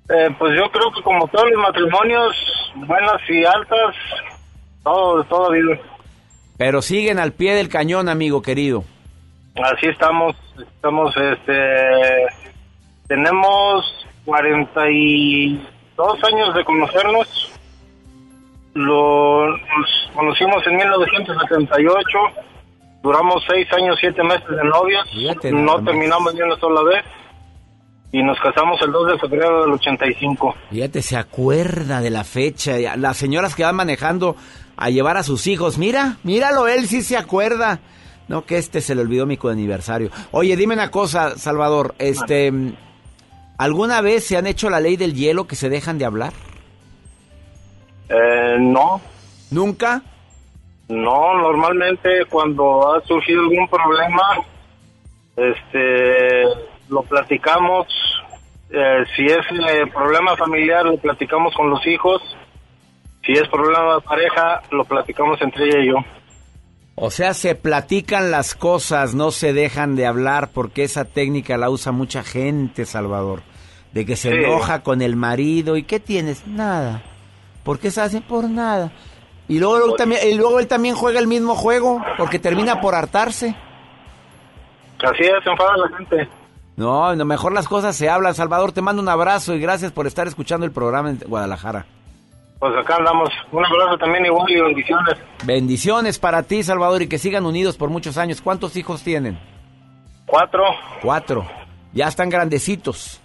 Eh, 0.09 0.35
pues 0.39 0.53
yo 0.57 0.71
creo 0.73 0.91
que 0.93 1.03
como 1.03 1.27
todos 1.29 1.49
los 1.51 1.61
matrimonios, 1.63 2.35
buenas 2.75 3.21
y 3.29 3.45
altas, 3.45 3.95
todo, 4.83 5.23
todo 5.25 5.45
ha 5.45 5.49
habido. 5.49 5.73
Pero 6.57 6.83
siguen 6.83 7.19
al 7.19 7.33
pie 7.33 7.55
del 7.55 7.69
cañón, 7.69 8.09
amigo 8.09 8.43
querido. 8.43 8.85
Así 9.63 9.87
estamos, 9.87 10.35
estamos, 10.59 11.15
este, 11.17 12.27
tenemos 13.09 13.85
42 14.25 16.25
años 16.25 16.55
de 16.55 16.65
conocernos. 16.65 17.53
Lo, 18.75 19.49
nos 19.49 20.11
conocimos 20.15 20.65
en 20.67 20.77
1978, 20.77 22.19
duramos 23.03 23.43
6 23.49 23.73
años, 23.73 23.97
7 24.01 24.23
meses 24.23 24.49
de 24.49 24.65
novios, 24.65 25.09
Fíjate 25.11 25.53
no 25.53 25.83
terminamos 25.85 26.35
ni 26.35 26.43
una 26.43 26.57
sola 26.57 26.83
vez 26.83 27.05
y 28.13 28.23
nos 28.23 28.39
casamos 28.41 28.81
el 28.83 28.91
2 28.91 29.13
de 29.13 29.19
febrero 29.19 29.63
del 29.63 29.73
85. 29.73 30.55
Fíjate, 30.71 31.03
se 31.03 31.17
acuerda 31.17 32.01
de 32.01 32.11
la 32.11 32.25
fecha. 32.25 32.77
Las 32.97 33.17
señoras 33.17 33.55
que 33.55 33.63
van 33.63 33.77
manejando 33.77 34.35
a 34.77 34.91
llevar 34.91 35.17
a 35.17 35.23
sus 35.23 35.47
hijos. 35.47 35.79
Mira, 35.79 36.17
míralo, 36.25 36.67
él 36.67 36.89
sí 36.89 37.03
se 37.03 37.17
acuerda. 37.17 37.79
No, 38.27 38.45
que 38.47 38.59
este 38.59 38.81
se 38.81 38.95
le 38.95 39.03
olvidó 39.03 39.27
mi 39.27 39.39
aniversario. 39.43 40.11
Oye, 40.33 40.57
dime 40.57 40.75
una 40.75 40.91
cosa, 40.91 41.37
Salvador. 41.37 41.95
Este, 41.99 42.53
¿alguna 43.59 44.01
vez 44.01 44.27
se 44.27 44.37
han 44.37 44.47
hecho 44.47 44.71
la 44.71 44.81
ley 44.81 44.97
del 44.97 45.15
hielo 45.15 45.47
que 45.47 45.57
se 45.57 45.69
dejan 45.69 45.99
de 45.99 46.05
hablar? 46.05 46.33
Eh, 48.09 48.57
no, 48.59 49.01
¿Nunca? 49.51 50.03
No, 50.91 51.35
normalmente 51.39 52.25
cuando 52.29 52.93
ha 52.95 53.01
surgido 53.07 53.43
algún 53.43 53.69
problema, 53.69 54.23
este, 55.37 56.45
lo 56.89 57.03
platicamos. 57.03 57.87
Eh, 58.71 59.05
si 59.17 59.25
es 59.25 59.39
eh, 59.39 59.87
problema 59.93 60.37
familiar, 60.37 60.85
lo 60.85 60.97
platicamos 60.99 61.55
con 61.55 61.71
los 61.71 61.87
hijos. 61.87 62.21
Si 63.25 63.33
es 63.33 63.47
problema 63.49 63.95
de 63.97 64.01
pareja, 64.01 64.63
lo 64.71 64.85
platicamos 64.85 65.41
entre 65.43 65.67
ella 65.69 65.79
y 65.81 65.89
yo. 65.89 65.95
O 66.97 67.11
sea, 67.11 67.35
se 67.35 67.55
platican 67.55 68.31
las 68.31 68.55
cosas, 68.55 69.15
no 69.15 69.31
se 69.31 69.53
dejan 69.53 69.97
de 69.97 70.07
hablar, 70.07 70.51
porque 70.53 70.85
esa 70.85 71.05
técnica 71.05 71.57
la 71.57 71.71
usa 71.71 71.93
mucha 71.93 72.23
gente, 72.23 72.85
Salvador. 72.85 73.43
De 73.93 74.05
que 74.05 74.17
se 74.17 74.31
Sí. 74.31 74.37
enoja 74.37 74.83
con 74.83 75.03
el 75.03 75.17
marido. 75.17 75.77
¿Y 75.77 75.83
qué 75.85 75.99
tienes? 76.01 76.47
Nada. 76.47 77.03
¿Por 77.65 77.79
qué 77.79 77.91
se 77.91 78.01
hacen 78.01 78.23
por 78.23 78.49
nada? 78.49 78.93
Y 79.51 79.59
luego, 79.59 79.85
él 79.85 79.97
también, 79.99 80.21
y 80.29 80.35
luego 80.35 80.61
él 80.61 80.69
también 80.69 80.95
juega 80.95 81.19
el 81.19 81.27
mismo 81.27 81.57
juego, 81.57 82.01
porque 82.17 82.39
termina 82.39 82.81
por 82.81 82.95
hartarse. 82.95 83.57
Así 85.03 85.25
es, 85.25 85.43
se 85.43 85.51
enfada 85.51 85.77
la 85.77 85.97
gente. 85.97 86.29
No, 86.77 87.17
no, 87.17 87.25
mejor 87.25 87.53
las 87.53 87.67
cosas 87.67 87.97
se 87.97 88.09
hablan. 88.09 88.33
Salvador, 88.33 88.71
te 88.71 88.81
mando 88.81 89.03
un 89.03 89.09
abrazo 89.09 89.57
y 89.57 89.61
gracias 89.61 89.91
por 89.91 90.07
estar 90.07 90.29
escuchando 90.29 90.65
el 90.65 90.71
programa 90.71 91.11
en 91.11 91.19
Guadalajara. 91.27 91.85
Pues 92.61 92.77
acá 92.77 92.95
andamos. 92.95 93.29
Un 93.51 93.67
abrazo 93.67 93.99
también 93.99 94.25
igual 94.25 94.49
y 94.49 94.61
bendiciones. 94.61 95.17
Bendiciones 95.45 96.21
para 96.21 96.45
ti, 96.45 96.63
Salvador, 96.63 97.03
y 97.03 97.09
que 97.09 97.19
sigan 97.19 97.45
unidos 97.45 97.77
por 97.77 97.91
muchos 97.91 98.19
años. 98.19 98.41
¿Cuántos 98.41 98.77
hijos 98.77 99.03
tienen? 99.03 99.37
Cuatro. 100.27 100.63
Cuatro. 101.03 101.45
Ya 101.93 102.07
están 102.07 102.31
grandecitos. 102.31 103.21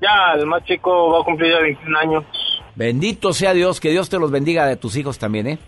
Ya, 0.00 0.32
el 0.36 0.46
más 0.46 0.64
chico 0.64 1.12
va 1.12 1.20
a 1.20 1.24
cumplir 1.24 1.52
ya 1.52 1.60
21 1.60 1.96
años. 1.96 2.24
Bendito 2.76 3.32
sea 3.32 3.52
Dios, 3.52 3.80
que 3.80 3.90
Dios 3.90 4.08
te 4.08 4.18
los 4.18 4.30
bendiga 4.30 4.66
de 4.66 4.76
tus 4.76 4.96
hijos 4.96 5.18
también, 5.18 5.46
¿eh? 5.46 5.58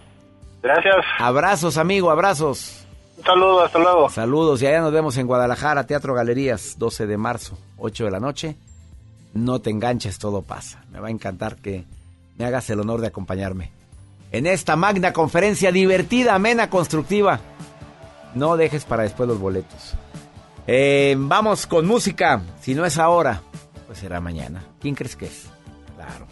Gracias. 0.62 0.96
Abrazos, 1.18 1.76
amigo, 1.78 2.10
abrazos. 2.10 2.84
Un 3.18 3.24
saludo, 3.24 3.64
hasta 3.64 3.78
luego. 3.78 4.10
Saludos, 4.10 4.62
y 4.62 4.66
allá 4.66 4.80
nos 4.80 4.92
vemos 4.92 5.16
en 5.16 5.26
Guadalajara, 5.26 5.86
Teatro 5.86 6.14
Galerías, 6.14 6.76
12 6.78 7.06
de 7.06 7.16
marzo, 7.16 7.56
8 7.78 8.04
de 8.06 8.10
la 8.10 8.20
noche. 8.20 8.56
No 9.34 9.60
te 9.60 9.70
enganches, 9.70 10.18
todo 10.18 10.42
pasa. 10.42 10.84
Me 10.90 10.98
va 10.98 11.08
a 11.08 11.10
encantar 11.10 11.56
que 11.56 11.84
me 12.36 12.44
hagas 12.44 12.68
el 12.70 12.80
honor 12.80 13.00
de 13.00 13.08
acompañarme. 13.08 13.70
En 14.32 14.46
esta 14.46 14.76
magna 14.76 15.12
conferencia 15.12 15.70
divertida, 15.70 16.34
amena, 16.34 16.68
constructiva. 16.68 17.40
No 18.34 18.56
dejes 18.56 18.84
para 18.84 19.04
después 19.04 19.28
los 19.28 19.38
boletos. 19.38 19.94
Eh, 20.66 21.14
vamos 21.16 21.66
con 21.66 21.86
música. 21.86 22.42
Si 22.60 22.74
no 22.74 22.84
es 22.84 22.98
ahora, 22.98 23.40
pues 23.86 23.98
será 23.98 24.20
mañana. 24.20 24.64
¿Quién 24.80 24.94
crees 24.94 25.16
que 25.16 25.26
es? 25.26 25.46
Claro, 25.94 26.26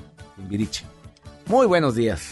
Timbiriche. 0.44 0.84
Muy 1.46 1.66
buenos 1.66 1.94
días. 1.94 2.30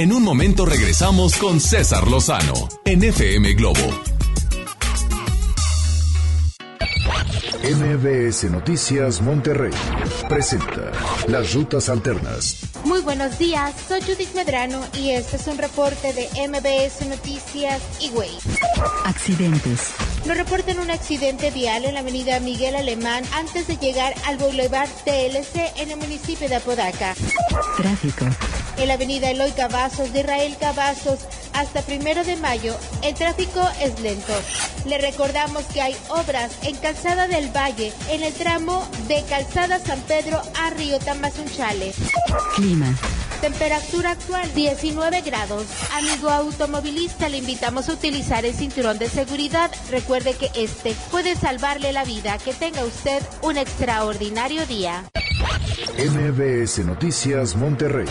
En 0.00 0.14
un 0.14 0.22
momento 0.22 0.64
regresamos 0.64 1.36
con 1.36 1.60
César 1.60 2.08
Lozano 2.08 2.54
en 2.86 3.04
FM 3.04 3.52
Globo. 3.52 3.86
MBS 7.62 8.44
Noticias 8.44 9.20
Monterrey 9.20 9.74
presenta 10.26 10.90
Las 11.28 11.52
Rutas 11.52 11.90
Alternas. 11.90 12.60
Muy 12.84 13.02
buenos 13.02 13.38
días, 13.38 13.74
soy 13.86 14.00
Judith 14.00 14.32
Medrano 14.34 14.82
y 14.94 15.10
este 15.10 15.36
es 15.36 15.46
un 15.46 15.58
reporte 15.58 16.14
de 16.14 16.30
MBS 16.48 17.06
Noticias 17.06 17.82
y 18.00 18.08
Way. 18.08 18.38
Accidentes. 19.04 19.90
Nos 20.24 20.38
reportan 20.38 20.80
un 20.80 20.90
accidente 20.90 21.50
vial 21.50 21.84
en 21.84 21.92
la 21.92 22.00
avenida 22.00 22.40
Miguel 22.40 22.74
Alemán 22.74 23.22
antes 23.34 23.66
de 23.66 23.76
llegar 23.76 24.14
al 24.24 24.38
Boulevard 24.38 24.88
TLC 25.04 25.76
en 25.76 25.90
el 25.90 25.98
municipio 25.98 26.48
de 26.48 26.56
Apodaca. 26.56 27.14
Tráfico. 27.76 28.24
En 28.80 28.88
la 28.88 28.94
avenida 28.94 29.30
Eloy 29.30 29.50
Cavazos 29.50 30.10
de 30.14 30.20
Israel 30.20 30.56
Cavazos 30.58 31.18
hasta 31.52 31.82
primero 31.82 32.24
de 32.24 32.36
mayo, 32.36 32.74
el 33.02 33.14
tráfico 33.14 33.60
es 33.78 34.00
lento. 34.00 34.32
Le 34.86 34.96
recordamos 34.96 35.64
que 35.64 35.82
hay 35.82 35.94
obras 36.08 36.50
en 36.62 36.76
Calzada 36.76 37.28
del 37.28 37.54
Valle 37.54 37.92
en 38.08 38.22
el 38.22 38.32
tramo 38.32 38.88
de 39.06 39.22
Calzada 39.28 39.78
San 39.80 40.00
Pedro 40.00 40.40
a 40.58 40.70
Río 40.70 40.98
Tamazunchale. 40.98 41.92
Clima. 42.56 42.96
Temperatura 43.42 44.12
actual 44.12 44.50
19 44.54 45.20
grados. 45.20 45.66
Amigo 45.92 46.30
automovilista, 46.30 47.28
le 47.28 47.36
invitamos 47.36 47.90
a 47.90 47.92
utilizar 47.92 48.46
el 48.46 48.54
cinturón 48.54 48.98
de 48.98 49.10
seguridad. 49.10 49.70
Recuerde 49.90 50.32
que 50.32 50.50
este 50.54 50.94
puede 51.10 51.36
salvarle 51.36 51.92
la 51.92 52.04
vida. 52.04 52.38
Que 52.38 52.54
tenga 52.54 52.82
usted 52.82 53.22
un 53.42 53.58
extraordinario 53.58 54.64
día. 54.66 55.04
MBS 56.00 56.84
Noticias 56.84 57.56
Monterrey 57.56 58.06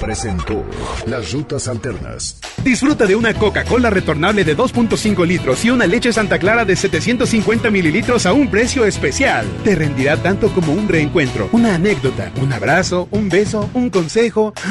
presentó 0.00 0.64
Las 1.06 1.32
Rutas 1.32 1.68
Alternas. 1.68 2.40
Disfruta 2.62 3.06
de 3.06 3.16
una 3.16 3.34
Coca-Cola 3.34 3.90
retornable 3.90 4.44
de 4.44 4.56
2.5 4.56 5.26
litros 5.26 5.64
y 5.64 5.70
una 5.70 5.86
leche 5.86 6.12
Santa 6.12 6.38
Clara 6.38 6.64
de 6.64 6.76
750 6.76 7.70
mililitros 7.70 8.24
a 8.24 8.32
un 8.32 8.50
precio 8.50 8.86
especial. 8.86 9.46
Te 9.62 9.74
rendirá 9.74 10.16
tanto 10.16 10.48
como 10.54 10.72
un 10.72 10.88
reencuentro, 10.88 11.50
una 11.52 11.74
anécdota, 11.74 12.32
un 12.40 12.52
abrazo, 12.52 13.08
un 13.10 13.28
beso, 13.28 13.68
un 13.74 13.90
consejo. 13.90 14.54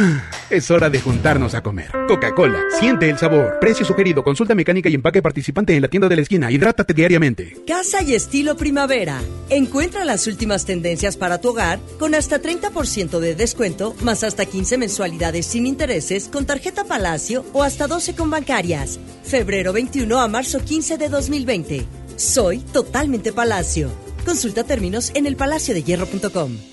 Es 0.49 0.69
hora 0.69 0.87
de 0.91 1.01
juntarnos 1.01 1.55
a 1.55 1.63
comer. 1.63 1.89
Coca-Cola, 2.07 2.59
siente 2.79 3.09
el 3.09 3.17
sabor. 3.17 3.57
Precio 3.59 3.85
sugerido, 3.85 4.23
consulta 4.23 4.53
mecánica 4.53 4.87
y 4.87 4.93
empaque 4.93 5.19
participante 5.19 5.75
en 5.75 5.81
la 5.81 5.87
tienda 5.87 6.07
de 6.07 6.15
la 6.15 6.21
esquina. 6.21 6.51
Hidrátate 6.51 6.93
diariamente. 6.93 7.57
Casa 7.65 8.03
y 8.03 8.13
estilo 8.13 8.55
primavera. 8.55 9.19
Encuentra 9.49 10.05
las 10.05 10.27
últimas 10.27 10.65
tendencias 10.65 11.17
para 11.17 11.41
tu 11.41 11.49
hogar 11.49 11.79
con 11.97 12.02
hasta 12.13 12.41
30% 12.41 13.19
de 13.19 13.33
descuento, 13.33 13.95
más 14.01 14.23
hasta 14.23 14.45
15 14.45 14.77
mensualidades 14.77 15.45
sin 15.45 15.65
intereses 15.65 16.27
con 16.27 16.45
tarjeta 16.45 16.83
Palacio 16.83 17.45
o 17.53 17.63
hasta 17.63 17.87
12 17.87 18.13
con 18.13 18.29
bancarias. 18.29 18.99
Febrero 19.23 19.71
21 19.71 20.19
a 20.19 20.27
marzo 20.27 20.59
15 20.59 20.97
de 20.97 21.07
2020. 21.07 21.85
Soy 22.17 22.59
totalmente 22.59 23.31
Palacio. 23.31 23.89
Consulta 24.25 24.65
términos 24.65 25.11
en 25.15 25.27
elpalaciodehierro.com. 25.27 26.72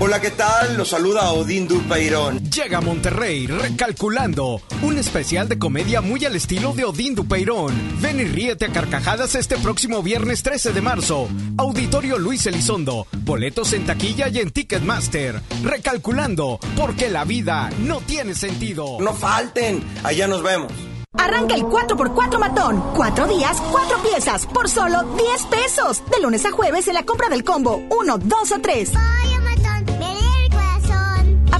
Hola, 0.00 0.20
¿qué 0.20 0.32
tal? 0.32 0.76
Los 0.76 0.88
saluda 0.88 1.30
Odín 1.32 1.68
Dupeirón. 1.68 2.40
Llega 2.50 2.78
a 2.78 2.80
Monterrey 2.80 3.46
recalculando. 3.46 4.60
Un 4.82 4.98
especial 4.98 5.48
de 5.48 5.56
comedia 5.56 6.00
muy 6.00 6.24
al 6.24 6.34
estilo 6.34 6.72
de 6.72 6.84
Odín 6.84 7.14
Dupeirón. 7.14 7.72
Ven 8.00 8.18
y 8.18 8.24
ríete 8.24 8.64
a 8.64 8.72
carcajadas 8.72 9.36
este 9.36 9.56
próximo 9.56 10.02
viernes 10.02 10.42
13 10.42 10.72
de 10.72 10.80
marzo. 10.80 11.28
Auditorio 11.56 12.18
Luis 12.18 12.44
Elizondo. 12.46 13.06
Boletos 13.18 13.72
en 13.72 13.86
taquilla 13.86 14.28
y 14.28 14.40
en 14.40 14.50
Ticketmaster. 14.50 15.40
Recalculando, 15.62 16.58
porque 16.76 17.08
la 17.08 17.24
vida 17.24 17.70
no 17.78 18.00
tiene 18.00 18.34
sentido. 18.34 18.98
No 19.00 19.14
falten. 19.14 19.80
Allá 20.02 20.26
nos 20.26 20.42
vemos. 20.42 20.72
Arranca 21.16 21.54
el 21.54 21.62
4x4 21.62 22.38
matón. 22.40 22.82
Cuatro 22.96 23.28
días, 23.28 23.62
cuatro 23.70 24.02
piezas, 24.02 24.44
por 24.46 24.68
solo 24.68 25.04
10 25.16 25.44
pesos. 25.44 26.02
De 26.10 26.20
lunes 26.20 26.44
a 26.44 26.50
jueves 26.50 26.88
en 26.88 26.94
la 26.94 27.04
compra 27.04 27.28
del 27.28 27.44
combo 27.44 27.80
1, 27.90 28.18
2 28.18 28.52
o 28.52 28.60
3. 28.60 28.92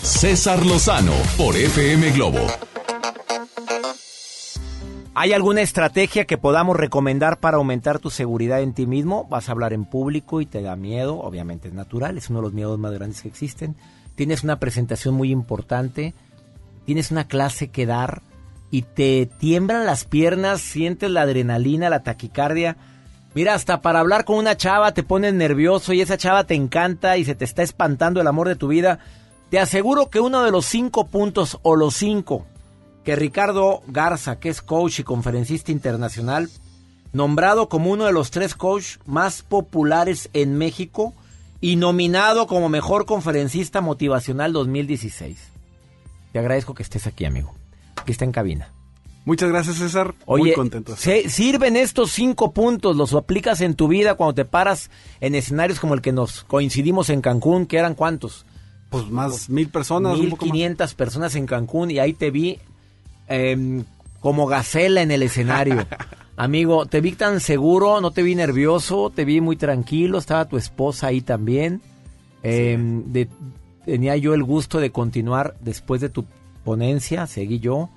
César 0.00 0.64
Lozano 0.64 1.12
por 1.36 1.54
FM 1.54 2.12
Globo. 2.12 2.38
¿Hay 5.14 5.34
alguna 5.34 5.60
estrategia 5.60 6.24
que 6.24 6.38
podamos 6.38 6.78
recomendar 6.78 7.40
para 7.40 7.58
aumentar 7.58 7.98
tu 7.98 8.08
seguridad 8.08 8.62
en 8.62 8.72
ti 8.72 8.86
mismo? 8.86 9.26
Vas 9.28 9.48
a 9.48 9.52
hablar 9.52 9.74
en 9.74 9.84
público 9.84 10.40
y 10.40 10.46
te 10.46 10.62
da 10.62 10.76
miedo, 10.76 11.20
obviamente 11.20 11.68
es 11.68 11.74
natural, 11.74 12.16
es 12.16 12.30
uno 12.30 12.38
de 12.38 12.44
los 12.44 12.54
miedos 12.54 12.78
más 12.78 12.92
grandes 12.92 13.20
que 13.20 13.28
existen. 13.28 13.76
Tienes 14.14 14.44
una 14.44 14.58
presentación 14.58 15.14
muy 15.14 15.30
importante, 15.30 16.14
tienes 16.86 17.10
una 17.10 17.28
clase 17.28 17.68
que 17.68 17.84
dar 17.84 18.22
y 18.70 18.80
te 18.80 19.26
tiemblan 19.26 19.84
las 19.84 20.06
piernas, 20.06 20.62
sientes 20.62 21.10
la 21.10 21.20
adrenalina, 21.20 21.90
la 21.90 22.02
taquicardia. 22.02 22.78
Mira, 23.34 23.52
hasta 23.52 23.82
para 23.82 24.00
hablar 24.00 24.24
con 24.24 24.38
una 24.38 24.56
chava 24.56 24.94
te 24.94 25.02
pones 25.02 25.34
nervioso 25.34 25.92
y 25.92 26.00
esa 26.00 26.16
chava 26.16 26.44
te 26.44 26.54
encanta 26.54 27.18
y 27.18 27.26
se 27.26 27.34
te 27.34 27.44
está 27.44 27.62
espantando 27.62 28.22
el 28.22 28.26
amor 28.26 28.48
de 28.48 28.56
tu 28.56 28.68
vida. 28.68 29.00
Te 29.50 29.58
aseguro 29.60 30.10
que 30.10 30.20
uno 30.20 30.42
de 30.42 30.50
los 30.50 30.66
cinco 30.66 31.06
puntos 31.06 31.58
o 31.62 31.76
los 31.76 31.94
cinco 31.94 32.46
que 33.04 33.16
Ricardo 33.16 33.82
Garza, 33.86 34.40
que 34.40 34.48
es 34.48 34.62
coach 34.62 35.00
y 35.00 35.04
conferencista 35.04 35.70
internacional, 35.70 36.48
nombrado 37.12 37.68
como 37.68 37.90
uno 37.90 38.06
de 38.06 38.12
los 38.12 38.30
tres 38.30 38.54
coach 38.54 38.96
más 39.06 39.42
populares 39.42 40.30
en 40.32 40.56
México 40.56 41.12
y 41.60 41.76
nominado 41.76 42.46
como 42.46 42.68
mejor 42.68 43.04
conferencista 43.06 43.80
motivacional 43.80 44.52
2016. 44.52 45.38
Te 46.32 46.38
agradezco 46.38 46.74
que 46.74 46.82
estés 46.82 47.06
aquí, 47.06 47.24
amigo. 47.24 47.54
Aquí 47.96 48.10
está 48.12 48.24
en 48.24 48.32
cabina. 48.32 48.72
Muchas 49.26 49.48
gracias, 49.50 49.76
César. 49.76 50.14
Oye, 50.26 50.44
Muy 50.44 50.52
contento. 50.54 50.96
se- 50.96 51.30
sirven 51.30 51.76
estos 51.76 52.10
cinco 52.10 52.52
puntos, 52.52 52.96
los 52.96 53.14
aplicas 53.14 53.60
en 53.60 53.74
tu 53.74 53.88
vida 53.88 54.14
cuando 54.16 54.34
te 54.34 54.44
paras 54.44 54.90
en 55.20 55.34
escenarios 55.34 55.78
como 55.80 55.94
el 55.94 56.02
que 56.02 56.12
nos 56.12 56.44
coincidimos 56.44 57.08
en 57.08 57.20
Cancún, 57.22 57.66
que 57.66 57.78
eran 57.78 57.94
cuántos? 57.94 58.44
Pues 59.00 59.10
más 59.10 59.48
mil 59.50 59.68
personas, 59.68 60.18
Mil 60.18 60.36
quinientas 60.38 60.94
personas 60.94 61.34
en 61.36 61.46
Cancún 61.46 61.90
y 61.90 61.98
ahí 61.98 62.12
te 62.12 62.30
vi 62.30 62.58
em, 63.28 63.84
como 64.20 64.46
gacela 64.46 65.02
en 65.02 65.10
el 65.10 65.22
escenario. 65.22 65.86
Amigo, 66.36 66.86
te 66.86 67.00
vi 67.00 67.12
tan 67.12 67.38
seguro, 67.40 68.00
no 68.00 68.10
te 68.10 68.22
vi 68.22 68.34
nervioso, 68.34 69.10
te 69.14 69.24
vi 69.24 69.40
muy 69.40 69.56
tranquilo, 69.56 70.18
estaba 70.18 70.46
tu 70.46 70.56
esposa 70.56 71.08
ahí 71.08 71.20
también. 71.20 71.80
Em, 72.42 73.12
de- 73.12 73.28
tenía 73.84 74.16
yo 74.16 74.34
el 74.34 74.42
gusto 74.42 74.80
de 74.80 74.90
continuar 74.90 75.56
después 75.60 76.00
de 76.00 76.08
tu 76.08 76.24
ponencia, 76.64 77.26
seguí 77.26 77.60
yo, 77.60 77.90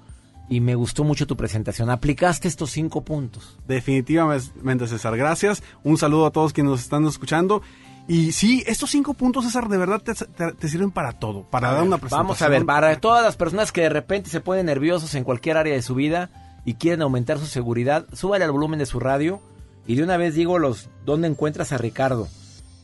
y 0.49 0.59
me 0.61 0.75
gustó 0.75 1.03
mucho 1.03 1.25
tu 1.27 1.35
presentación. 1.35 1.89
Aplicaste 1.89 2.47
estos 2.47 2.71
cinco 2.71 3.01
puntos. 3.01 3.57
Definitivamente, 3.67 4.87
César. 4.87 5.17
Gracias. 5.17 5.63
Un 5.83 5.97
saludo 5.97 6.25
a 6.27 6.31
todos 6.31 6.53
quienes 6.53 6.71
nos 6.71 6.81
están 6.81 7.05
escuchando. 7.05 7.61
Y 8.07 8.31
sí, 8.31 8.63
estos 8.67 8.89
cinco 8.89 9.13
puntos, 9.13 9.43
César, 9.45 9.67
de 9.67 9.77
verdad 9.77 10.01
te, 10.01 10.13
te- 10.13 10.53
te 10.53 10.69
sirven 10.69 10.91
para 10.91 11.11
todo. 11.13 11.43
Para 11.43 11.67
A 11.69 11.71
dar 11.71 11.79
ver, 11.81 11.87
una 11.87 11.97
presentación. 11.97 12.25
Vamos 12.27 12.41
a 12.41 12.47
ver, 12.47 12.65
para 12.65 12.99
todas 13.01 13.23
las 13.23 13.35
personas 13.35 13.71
que 13.71 13.81
de 13.81 13.89
repente 13.89 14.29
se 14.29 14.39
ponen 14.39 14.65
nerviosos 14.67 15.13
en 15.15 15.23
cualquier 15.25 15.57
área 15.57 15.73
de 15.73 15.81
su 15.81 15.93
vida 15.95 16.29
y 16.63 16.75
quieren 16.75 17.01
aumentar 17.01 17.37
su 17.37 17.45
seguridad, 17.47 18.05
súbale 18.13 18.45
al 18.45 18.51
volumen 18.51 18.79
de 18.79 18.85
su 18.85 18.99
radio 19.01 19.41
y 19.85 19.95
de 19.95 20.03
una 20.03 20.15
vez 20.17 20.35
digo 20.35 20.57
los 20.57 20.89
dónde 21.05 21.27
encuentras 21.27 21.71
a 21.73 21.77
Ricardo. 21.77 22.27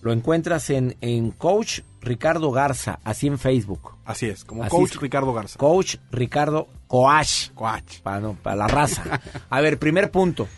Lo 0.01 0.11
encuentras 0.11 0.69
en, 0.69 0.97
en 0.99 1.31
Coach 1.31 1.79
Ricardo 2.01 2.51
Garza, 2.51 2.99
así 3.05 3.27
en 3.27 3.39
Facebook. 3.39 3.91
Así 4.03 4.25
es, 4.25 4.43
como 4.43 4.63
Así 4.63 4.71
Coach 4.75 4.91
es. 4.95 4.99
Ricardo 5.01 5.33
Garza. 5.33 5.57
Coach 5.57 5.95
Ricardo 6.11 6.67
Coach. 6.87 7.51
Coach. 7.55 7.99
Para, 8.03 8.19
no, 8.19 8.33
para 8.33 8.57
la 8.57 8.67
raza. 8.67 9.21
A 9.49 9.61
ver, 9.61 9.79
primer 9.79 10.11
punto. 10.11 10.49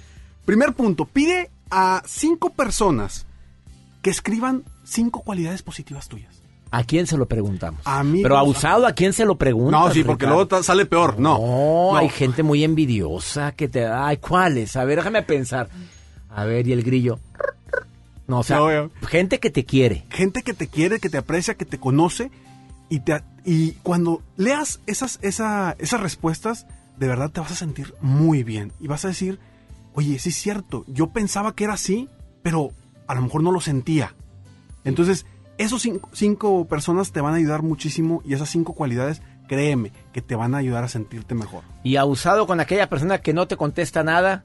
Primer 0.45 0.73
punto, 0.73 1.06
pide 1.06 1.51
a 1.69 2.01
cinco 2.08 2.49
personas 2.49 3.28
que 4.05 4.11
escriban 4.11 4.63
cinco 4.83 5.21
cualidades 5.21 5.63
positivas 5.63 6.07
tuyas. 6.07 6.39
¿A 6.69 6.83
quién 6.83 7.07
se 7.07 7.17
lo 7.17 7.25
preguntamos? 7.27 7.81
Amigos, 7.85 8.21
Pero 8.21 8.37
abusado, 8.37 8.85
¿a 8.85 8.91
quién 8.93 9.13
se 9.13 9.25
lo 9.25 9.35
preguntas? 9.35 9.71
No, 9.81 9.91
sí, 9.91 10.03
porque 10.03 10.25
Ricardo? 10.27 10.45
luego 10.45 10.61
sale 10.61 10.85
peor. 10.85 11.17
No. 11.19 11.39
No, 11.39 11.91
No. 11.93 11.97
hay 11.97 12.09
gente 12.09 12.43
muy 12.43 12.63
envidiosa 12.63 13.53
que 13.53 13.67
te... 13.67 13.87
Ay, 13.87 14.17
¿cuáles? 14.17 14.75
A 14.75 14.83
ver, 14.85 14.97
déjame 14.99 15.23
pensar. 15.23 15.69
A 16.29 16.45
ver, 16.45 16.67
y 16.67 16.73
el 16.73 16.83
grillo. 16.83 17.19
No, 18.27 18.41
o 18.41 18.43
sea, 18.43 18.57
No, 18.57 18.71
yo- 18.71 18.91
gente 19.07 19.39
que 19.39 19.49
te 19.49 19.65
quiere. 19.65 20.05
Gente 20.11 20.43
que 20.43 20.53
te 20.53 20.67
quiere, 20.67 20.99
que 20.99 21.09
te 21.09 21.17
aprecia, 21.17 21.55
que 21.55 21.65
te 21.65 21.79
conoce 21.79 22.29
y 22.89 22.99
te, 22.99 23.23
Y 23.43 23.71
cuando 23.81 24.21
leas 24.37 24.81
esas, 24.85 25.17
esa- 25.23 25.75
esas 25.79 25.99
respuestas, 25.99 26.67
de 26.99 27.07
verdad 27.07 27.31
te 27.31 27.39
vas 27.39 27.51
a 27.53 27.55
sentir 27.55 27.95
muy 28.01 28.43
bien. 28.43 28.71
Y 28.79 28.85
vas 28.87 29.03
a 29.05 29.07
decir, 29.07 29.39
oye, 29.95 30.19
sí 30.19 30.29
es 30.29 30.35
cierto, 30.35 30.83
yo 30.87 31.07
pensaba 31.07 31.55
que 31.55 31.63
era 31.63 31.73
así, 31.73 32.07
pero 32.43 32.69
a 33.07 33.15
lo 33.15 33.21
mejor 33.21 33.43
no 33.43 33.51
lo 33.51 33.61
sentía. 33.61 34.13
Entonces, 34.83 35.25
esos 35.57 35.81
cinco, 35.81 36.09
cinco 36.13 36.65
personas 36.67 37.11
te 37.11 37.21
van 37.21 37.33
a 37.33 37.37
ayudar 37.37 37.61
muchísimo 37.63 38.21
y 38.25 38.33
esas 38.33 38.49
cinco 38.49 38.73
cualidades, 38.73 39.21
créeme, 39.47 39.91
que 40.13 40.21
te 40.21 40.35
van 40.35 40.53
a 40.53 40.57
ayudar 40.59 40.83
a 40.83 40.87
sentirte 40.89 41.33
mejor. 41.35 41.63
Y 41.83 41.95
abusado 41.95 42.45
con 42.47 42.59
aquella 42.59 42.89
persona 42.89 43.19
que 43.19 43.33
no 43.33 43.47
te 43.47 43.57
contesta 43.57 44.03
nada, 44.03 44.43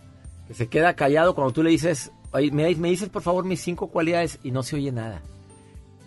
que 0.48 0.54
se 0.54 0.68
queda 0.68 0.94
callado 0.94 1.34
cuando 1.34 1.52
tú 1.52 1.62
le 1.62 1.70
dices, 1.70 2.10
"Oye, 2.32 2.50
me, 2.52 2.74
me 2.76 2.88
dices 2.90 3.08
por 3.08 3.22
favor 3.22 3.44
mis 3.44 3.60
cinco 3.60 3.88
cualidades 3.88 4.38
y 4.42 4.50
no 4.50 4.62
se 4.62 4.76
oye 4.76 4.92
nada. 4.92 5.20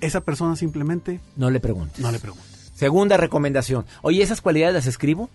Esa 0.02 0.22
persona 0.22 0.56
simplemente 0.56 1.20
No 1.36 1.50
le 1.50 1.60
preguntes. 1.60 2.00
no 2.00 2.12
le 2.12 2.20
preguntes. 2.20 2.72
Segunda 2.74 3.18
recomendación. 3.18 3.86
Oye, 4.02 4.22
¿esas 4.22 4.42
cualidades 4.42 4.74
las 4.76 4.88
escribo? 4.88 5.30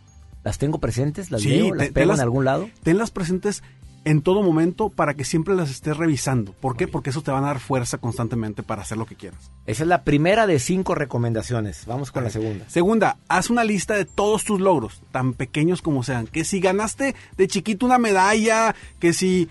¿Las 0.45 0.59
tengo 0.59 0.79
presentes? 0.79 1.31
¿Las 1.31 1.45
leo? 1.45 1.75
¿Las 1.75 1.89
te- 1.89 1.93
pego 1.93 2.15
en 2.15 2.21
algún 2.21 2.45
lado? 2.45 2.69
Tenlas 2.83 3.11
presentes 3.11 3.63
en 4.05 4.23
todo 4.23 4.43
momento 4.43 4.89
para 4.89 5.15
que 5.15 5.25
siempre 5.25 5.55
las 5.55 5.71
estés 5.71 5.97
revisando. 5.97 6.53
¿Por 6.53 6.77
qué? 6.77 6.89
Porque 6.89 7.11
eso 7.11 7.21
te 7.23 7.31
van 7.31 7.45
a 7.45 7.49
dar 7.49 7.61
fuerza 7.61 7.99
constantemente 7.99 8.63
para 8.63 8.83
hacer 8.83 8.97
lo 8.97 9.05
que 9.07 9.17
quieras. 9.17 9.51
Esa 9.67 9.83
es 9.83 9.89
la 9.89 10.03
primera 10.05 10.47
de 10.47 10.59
cinco 10.61 10.95
recomendaciones. 10.95 11.85
Vamos 11.87 12.11
con 12.11 12.25
la 12.25 12.31
segunda. 12.31 12.69
Segunda, 12.69 13.19
haz 13.29 13.51
una 13.51 13.65
lista 13.65 13.95
de 13.95 14.05
todos 14.07 14.45
tus 14.45 14.61
logros, 14.61 15.03
tan 15.13 15.35
pequeños 15.35 15.83
como 15.83 16.03
sean. 16.03 16.27
Que 16.27 16.45
si 16.45 16.61
ganaste 16.61 17.15
de 17.37 17.49
chiquito 17.49 17.85
una 17.85 17.99
medalla, 17.99 18.75
que 18.99 19.13
si 19.13 19.49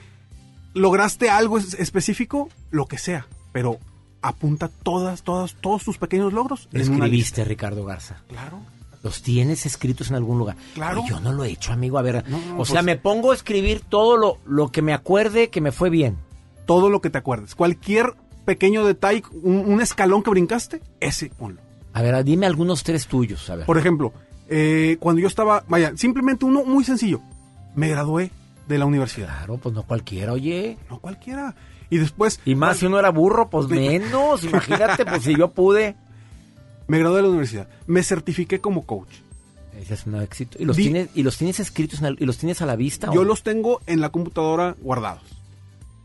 lograste 0.74 1.30
algo 1.30 1.58
es- 1.58 1.74
específico, 1.76 2.50
lo 2.72 2.86
que 2.86 2.98
sea. 2.98 3.28
Pero 3.52 3.78
apunta 4.22 4.70
todas, 4.70 5.22
todas, 5.24 5.56
todos 5.62 5.84
tus 5.84 5.98
pequeños 5.98 6.34
logros 6.34 6.68
Lo 6.72 6.80
en 6.82 6.88
una 6.88 7.06
lista. 7.06 7.06
escribiste, 7.06 7.46
Ricardo 7.46 7.86
Garza. 7.86 8.24
Claro. 8.28 8.60
¿Los 9.08 9.22
tienes 9.22 9.66
escritos 9.66 10.10
en 10.10 10.18
algún 10.18 10.38
lugar? 10.38 10.58
Claro. 10.74 11.02
Ay, 11.04 11.10
yo 11.10 11.20
no 11.22 11.32
lo 11.32 11.44
he 11.46 11.50
hecho, 11.52 11.72
amigo. 11.72 11.98
A 11.98 12.02
ver, 12.02 12.24
No, 12.28 12.38
no, 12.38 12.54
o 12.54 12.58
pues- 12.58 12.70
sea, 12.70 12.82
me 12.82 12.98
pongo 12.98 13.32
a 13.32 13.36
escribir 13.36 13.82
todo 13.88 14.18
lo, 14.18 14.38
lo 14.46 14.70
que 14.72 14.82
me 14.82 14.94
acuerde 14.94 15.50
que 15.50 15.62
me 15.62 15.72
fue 15.72 15.90
bien. 15.90 16.18
Todo 16.66 16.90
lo 16.90 17.00
que 17.00 17.10
te 17.10 17.18
acuerdes. 17.18 17.56
Cualquier 17.56 18.14
pequeño 18.44 18.86
detalle, 18.86 19.24
un, 19.44 19.60
un 19.60 19.82
escalón 19.82 20.24
que 20.24 20.30
brincaste, 20.32 20.82
ese 21.00 21.30
ponlo. 21.30 21.62
A 21.94 22.02
ver, 22.02 22.22
dime 22.26 22.46
algunos 22.46 22.84
tres 22.84 23.08
tuyos. 23.08 23.50
A 23.50 23.56
ver. 23.56 23.66
Por 23.66 23.78
ejemplo, 23.78 24.12
eh, 24.50 24.98
cuando 25.00 25.22
yo 25.22 25.28
estaba, 25.28 25.64
vaya, 25.70 25.94
simplemente 25.96 26.44
uno 26.46 26.64
muy 26.66 26.84
sencillo. 26.84 27.22
Me 27.76 27.88
gradué 27.90 28.32
de 28.68 28.78
la 28.78 28.86
universidad. 28.86 29.28
Claro, 29.30 29.58
pues 29.58 29.74
no 29.74 29.84
cualquiera, 29.84 30.34
oye. 30.34 30.78
No 30.90 31.00
cualquiera. 31.00 31.56
Y 31.90 31.98
después... 32.00 32.42
Y 32.44 32.56
más 32.56 32.78
si 32.78 32.86
uno 32.86 33.00
era 33.00 33.10
burro, 33.12 33.50
pues 33.50 33.68
menos. 33.70 34.44
Imagínate, 34.44 35.06
pues 35.06 35.24
si 35.24 35.36
yo 35.38 35.52
pude. 35.52 35.96
Me 36.88 37.00
gradué 37.00 37.18
de 37.18 37.24
la 37.24 37.30
universidad. 37.30 37.68
Me 37.86 38.04
certifiqué 38.04 38.60
como 38.62 38.86
coach. 38.86 39.10
Ese 39.80 39.94
es 39.94 40.06
un 40.08 40.16
éxito. 40.22 40.58
¿Y 40.60 40.66
los, 40.66 40.76
Di- 40.78 40.84
tienes, 40.84 41.10
¿Y 41.14 41.24
los 41.24 41.38
tienes 41.38 41.60
escritos 41.60 42.02
y 42.18 42.26
los 42.26 42.38
tienes 42.38 42.62
a 42.62 42.66
la 42.66 42.76
vista? 42.76 43.12
Yo 43.14 43.22
o? 43.22 43.24
los 43.26 43.44
tengo 43.44 43.82
en 43.86 44.02
la 44.02 44.10
computadora 44.10 44.76
guardados. 44.82 45.22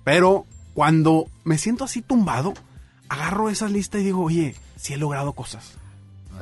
Pero 0.05 0.47
cuando 0.75 1.27
me 1.45 1.59
siento 1.59 1.85
así 1.85 2.03
tumbado, 2.03 2.53
agarro 3.09 3.49
esa 3.49 3.69
lista 3.69 3.99
y 3.99 4.05
digo, 4.05 4.23
oye, 4.23 4.55
sí 4.77 4.93
he 4.95 4.97
logrado 4.97 5.33
cosas. 5.33 5.75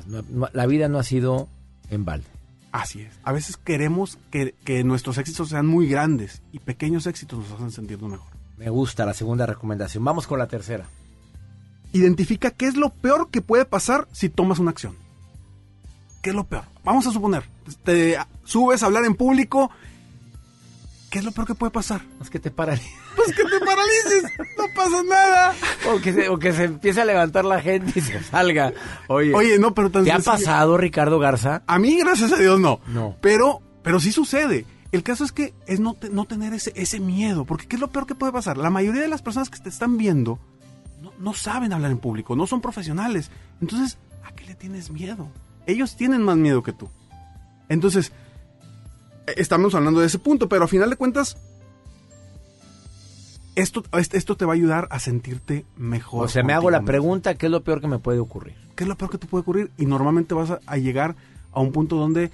No, 0.07 0.23
no, 0.29 0.49
la 0.53 0.67
vida 0.67 0.89
no 0.89 0.99
ha 0.99 1.03
sido 1.05 1.49
en 1.91 2.05
balde. 2.05 2.27
Así 2.73 3.03
es. 3.03 3.13
A 3.25 3.33
veces 3.33 3.57
queremos 3.57 4.17
que, 4.31 4.55
que 4.65 4.83
nuestros 4.85 5.19
éxitos 5.19 5.49
sean 5.51 5.67
muy 5.67 5.89
grandes 5.89 6.41
y 6.53 6.61
pequeños 6.61 7.07
éxitos 7.07 7.39
nos 7.41 7.53
hacen 7.53 7.71
sentirnos 7.73 8.11
mejor. 8.11 8.29
Me 8.57 8.71
gusta 8.71 9.05
la 9.05 9.15
segunda 9.15 9.45
recomendación. 9.47 10.05
Vamos 10.05 10.27
con 10.27 10.39
la 10.39 10.47
tercera. 10.47 10.87
Identifica 11.93 12.51
qué 12.51 12.67
es 12.67 12.77
lo 12.77 12.91
peor 12.91 13.31
que 13.31 13.43
puede 13.43 13.65
pasar 13.65 14.07
si 14.13 14.29
tomas 14.29 14.59
una 14.59 14.71
acción. 14.71 14.95
¿Qué 16.23 16.31
es 16.31 16.37
lo 16.37 16.45
peor? 16.45 16.65
Vamos 16.85 17.07
a 17.07 17.13
suponer, 17.13 17.45
te 17.85 18.17
subes 18.45 18.83
a 18.83 18.87
hablar 18.87 19.05
en 19.05 19.15
público. 19.15 19.71
¿Qué 21.11 21.19
es 21.19 21.25
lo 21.25 21.33
peor 21.33 21.47
que 21.49 21.55
puede 21.55 21.73
pasar? 21.73 22.03
Es 22.23 22.31
que 22.31 22.39
te 22.39 22.51
paralices. 22.53 22.93
Pues 23.17 23.35
que 23.35 23.43
te 23.43 23.59
paralices. 23.59 24.23
No 24.57 24.65
pasa 24.77 25.03
nada. 25.03 25.55
O 25.93 26.01
que, 26.01 26.13
se, 26.13 26.29
o 26.29 26.39
que 26.39 26.53
se 26.53 26.65
empiece 26.65 27.01
a 27.01 27.05
levantar 27.05 27.45
la 27.45 27.61
gente 27.61 27.99
y 27.99 28.01
se 28.03 28.23
salga. 28.23 28.73
Oye, 29.09 29.35
Oye, 29.35 29.59
no, 29.59 29.75
pero 29.75 29.91
tan 29.91 30.05
¿te 30.05 30.13
ha 30.13 30.21
sencillo. 30.21 30.33
pasado, 30.47 30.77
Ricardo 30.79 31.19
Garza? 31.19 31.63
A 31.67 31.79
mí, 31.81 31.99
gracias 31.99 32.33
a 32.33 32.37
Dios, 32.37 32.61
no. 32.61 32.79
No. 32.87 33.17
Pero, 33.21 33.61
pero 33.83 33.99
sí 33.99 34.13
sucede. 34.13 34.65
El 34.93 35.03
caso 35.03 35.25
es 35.25 35.33
que 35.33 35.53
es 35.67 35.81
no, 35.81 35.95
te- 35.95 36.11
no 36.11 36.25
tener 36.27 36.55
ese, 36.55 36.73
ese 36.77 37.01
miedo. 37.01 37.45
Porque 37.45 37.67
¿qué 37.67 37.75
es 37.77 37.81
lo 37.81 37.89
peor 37.89 38.07
que 38.07 38.15
puede 38.15 38.33
pasar? 38.33 38.57
La 38.57 38.71
mayoría 38.71 39.03
de 39.03 39.09
las 39.09 39.23
personas 39.23 39.51
que 39.51 39.59
te 39.59 39.69
están 39.69 39.97
viendo 39.99 40.39
no, 41.01 41.13
no 41.19 41.35
saben 41.35 41.73
hablar 41.73 41.91
en 41.91 41.99
público, 41.99 42.37
no 42.37 42.47
son 42.47 42.61
profesionales. 42.61 43.31
Entonces, 43.61 43.99
¿a 44.25 44.33
qué 44.33 44.45
le 44.47 44.55
tienes 44.55 44.91
miedo? 44.91 45.29
Ellos 45.67 45.97
tienen 45.97 46.23
más 46.23 46.37
miedo 46.37 46.63
que 46.63 46.73
tú. 46.73 46.89
Entonces, 47.69 48.13
eh, 49.27 49.35
estamos 49.37 49.75
hablando 49.75 50.01
de 50.01 50.07
ese 50.07 50.19
punto, 50.19 50.49
pero 50.49 50.65
a 50.65 50.69
final 50.69 50.91
de 50.91 50.97
cuentas, 50.97 51.37
esto, 53.57 53.83
est- 53.93 54.15
esto 54.15 54.37
te 54.37 54.45
va 54.45 54.53
a 54.53 54.57
ayudar 54.57 54.89
a 54.91 54.99
sentirte 54.99 55.65
mejor. 55.77 56.25
O 56.25 56.29
sea, 56.29 56.43
me 56.43 56.53
hago 56.53 56.71
la 56.71 56.83
pregunta, 56.83 57.35
¿qué 57.35 57.47
es 57.47 57.53
lo 57.53 57.63
peor 57.63 57.81
que 57.81 57.89
me 57.89 57.99
puede 57.99 58.19
ocurrir? 58.19 58.55
¿Qué 58.77 58.85
es 58.85 58.89
lo 58.89 58.97
peor 58.97 59.11
que 59.11 59.19
te 59.19 59.27
puede 59.27 59.43
ocurrir? 59.43 59.71
Y 59.77 59.87
normalmente 59.87 60.35
vas 60.35 60.51
a, 60.51 60.61
a 60.67 60.77
llegar 60.77 61.17
a 61.53 61.61
un 61.61 61.73
punto 61.73 61.97
donde, 61.97 62.31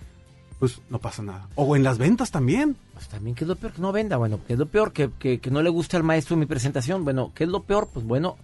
pues, 0.59 0.81
no 0.91 0.99
pasa 1.01 1.23
nada. 1.23 1.49
O 1.57 1.75
en 1.75 1.83
las 1.83 1.99
ventas 1.99 2.31
también. 2.31 2.77
Pues 2.93 3.09
también, 3.09 3.35
¿qué 3.35 3.45
es 3.45 3.49
lo 3.49 3.57
peor 3.57 3.73
que 3.73 3.83
no 3.83 3.93
venda? 3.93 4.17
Bueno, 4.17 4.39
¿qué 4.47 4.53
es 4.53 4.59
lo 4.59 4.67
peor? 4.67 4.93
Que, 4.93 5.11
que, 5.19 5.41
que 5.41 5.51
no 5.51 5.63
le 5.63 5.71
guste 5.71 5.97
al 5.97 6.03
maestro 6.05 6.37
mi 6.37 6.47
presentación. 6.47 7.03
Bueno, 7.05 7.33
¿qué 7.35 7.45
es 7.45 7.51
lo 7.51 7.63
peor? 7.65 7.89
Pues 7.93 8.07
bueno, 8.07 8.37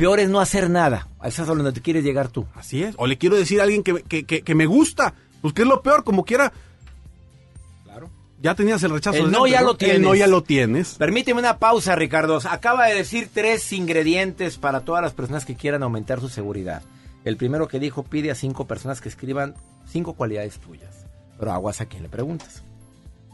peor 0.00 0.18
es 0.20 0.28
no 0.30 0.40
hacer 0.40 0.70
nada. 0.70 1.06
Eso 1.24 1.42
es 1.42 1.48
a 1.48 1.54
donde 1.54 1.72
te 1.72 1.80
quieres 1.80 2.02
llegar 2.02 2.28
tú. 2.28 2.46
Así 2.54 2.82
es. 2.82 2.94
O 2.98 3.06
le 3.06 3.18
quiero 3.18 3.36
decir 3.36 3.60
a 3.60 3.64
alguien 3.64 3.82
que, 3.82 4.02
que, 4.02 4.24
que- 4.24 4.42
que 4.42 4.54
me 4.54 4.66
gusta. 4.66 5.14
Pues, 5.42 5.54
¿qué 5.54 5.62
es 5.62 5.68
lo 5.68 5.82
peor? 5.82 6.02
Como 6.04 6.24
quiera. 6.24 6.52
Claro. 7.84 8.10
Ya 8.42 8.54
tenías 8.54 8.82
el 8.82 8.90
rechazo. 8.90 9.18
El 9.18 9.30
no 9.30 9.46
ya 9.46 9.62
lo 9.62 9.76
tienes. 9.76 9.96
El 9.96 10.02
no 10.02 10.14
ya 10.14 10.26
lo 10.26 10.42
tienes. 10.42 10.94
Permíteme 10.94 11.40
una 11.40 11.58
pausa, 11.58 11.94
Ricardo. 11.96 12.38
Acaba 12.50 12.86
de 12.86 12.94
decir 12.94 13.28
tres 13.32 13.72
ingredientes 13.72 14.56
para 14.58 14.80
todas 14.80 15.02
las 15.02 15.12
personas 15.12 15.44
que 15.44 15.54
quieran 15.56 15.82
aumentar 15.82 16.20
su 16.20 16.28
seguridad. 16.28 16.82
El 17.24 17.36
primero 17.36 17.68
que 17.68 17.78
dijo 17.78 18.02
pide 18.02 18.30
a 18.30 18.34
cinco 18.34 18.66
personas 18.66 19.00
que 19.00 19.08
escriban 19.10 19.54
cinco 19.86 20.14
cualidades 20.14 20.58
tuyas. 20.58 21.04
Pero 21.38 21.52
aguas 21.52 21.80
a 21.80 21.86
quien 21.86 22.02
le 22.02 22.08
preguntas. 22.08 22.62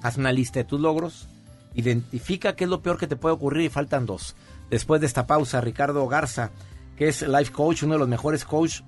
Haz 0.02 0.16
una 0.16 0.32
lista 0.32 0.58
de 0.58 0.64
tus 0.64 0.80
logros. 0.80 1.28
Identifica 1.74 2.56
qué 2.56 2.64
es 2.64 2.70
lo 2.70 2.80
peor 2.82 2.98
que 2.98 3.06
te 3.06 3.16
puede 3.16 3.34
ocurrir 3.34 3.64
y 3.66 3.68
faltan 3.68 4.06
dos. 4.06 4.34
Después 4.70 5.00
de 5.00 5.06
esta 5.06 5.26
pausa, 5.26 5.60
Ricardo 5.60 6.06
Garza, 6.08 6.52
que 6.96 7.08
es 7.08 7.22
life 7.22 7.52
coach, 7.52 7.82
uno 7.82 7.94
de 7.94 8.00
los 8.00 8.08
mejores 8.08 8.44
coach 8.44 8.82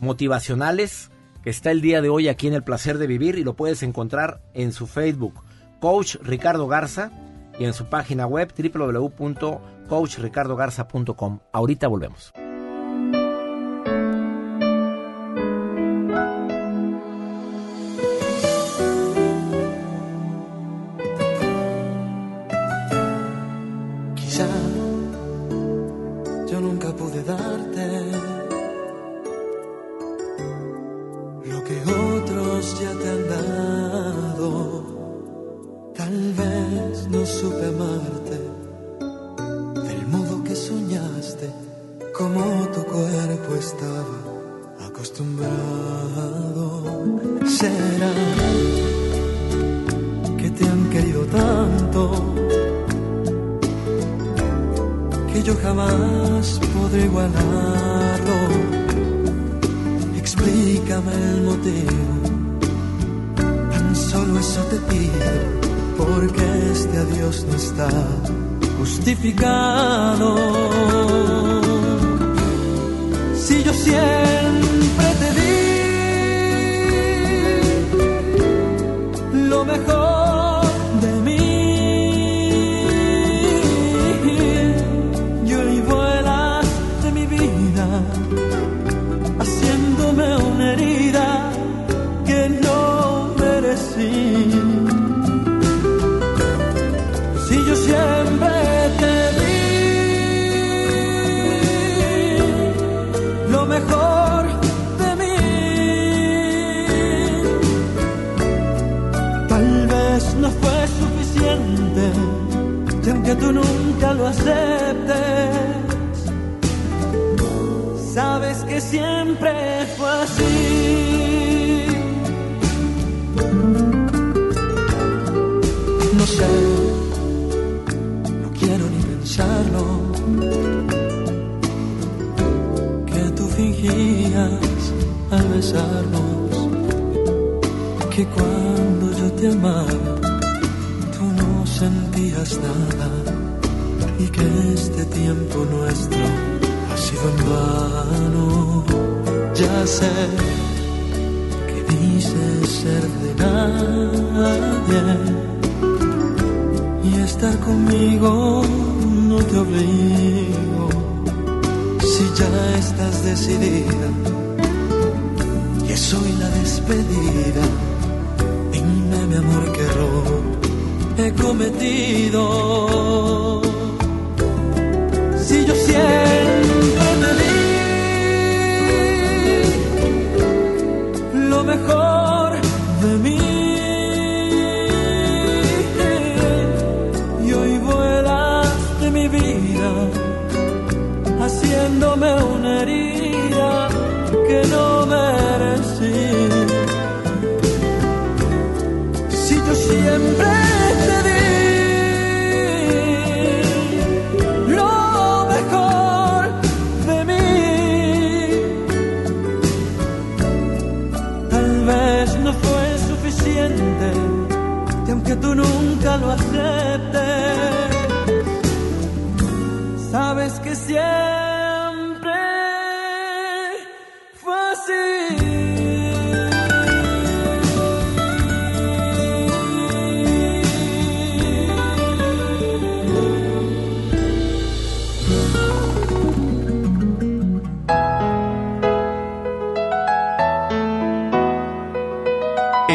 motivacionales, 0.00 1.10
que 1.42 1.50
está 1.50 1.70
el 1.70 1.80
día 1.80 2.02
de 2.02 2.08
hoy 2.08 2.28
aquí 2.28 2.48
en 2.48 2.54
El 2.54 2.64
Placer 2.64 2.98
de 2.98 3.06
Vivir 3.06 3.38
y 3.38 3.44
lo 3.44 3.54
puedes 3.54 3.82
encontrar 3.82 4.40
en 4.54 4.72
su 4.72 4.86
Facebook, 4.86 5.44
Coach 5.80 6.16
Ricardo 6.22 6.66
Garza, 6.66 7.12
y 7.58 7.64
en 7.66 7.74
su 7.74 7.86
página 7.86 8.26
web 8.26 8.52
www.coachricardogarza.com. 8.56 11.40
Ahorita 11.52 11.88
volvemos. 11.88 12.32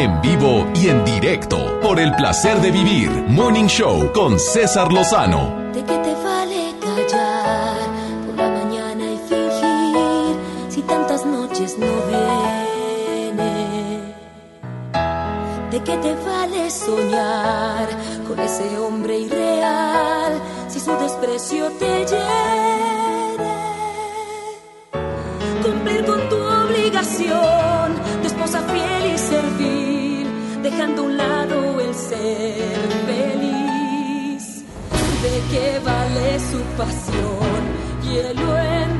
en 0.06 0.20
vivo 0.20 0.70
y 0.76 0.88
en 0.88 1.04
directo 1.04 1.80
por 1.80 1.98
el 1.98 2.14
placer 2.14 2.60
de 2.60 2.70
vivir 2.70 3.10
Morning 3.26 3.66
Show 3.66 4.12
con 4.12 4.38
César 4.38 4.92
Lozano. 4.92 5.72
¿De 5.72 5.82
qué 5.82 5.96
te 5.98 6.14
vale 6.22 6.74
callar 6.80 7.76
por 8.24 8.36
la 8.36 8.48
mañana 8.48 9.04
y 9.04 9.18
fingir 9.28 10.36
si 10.68 10.82
tantas 10.82 11.26
noches 11.26 11.76
no 11.76 11.92
viene? 12.08 13.52
¿De 15.72 15.78
qué 15.82 15.96
te 15.96 16.14
vale 16.14 16.70
soñar 16.70 17.88
con 18.28 18.38
ese 18.38 18.78
hombre 18.78 19.18
irreal 19.18 20.40
si 20.68 20.78
su 20.78 20.92
desprecio 20.98 21.68
te 21.80 22.06
llena? 22.06 23.54
Cumplir 25.64 26.04
con 26.04 26.28
tu 26.28 26.36
obligación 26.36 27.55
dejando 30.76 31.02
a 31.02 31.04
un 31.06 31.16
lado 31.16 31.80
el 31.80 31.94
ser 31.94 32.88
feliz. 33.06 34.64
¿De 35.22 35.34
qué 35.50 35.80
vale 35.82 36.38
su 36.38 36.60
pasión? 36.76 37.62
y 38.02 38.08
Hielo 38.08 38.58
en 38.58 38.95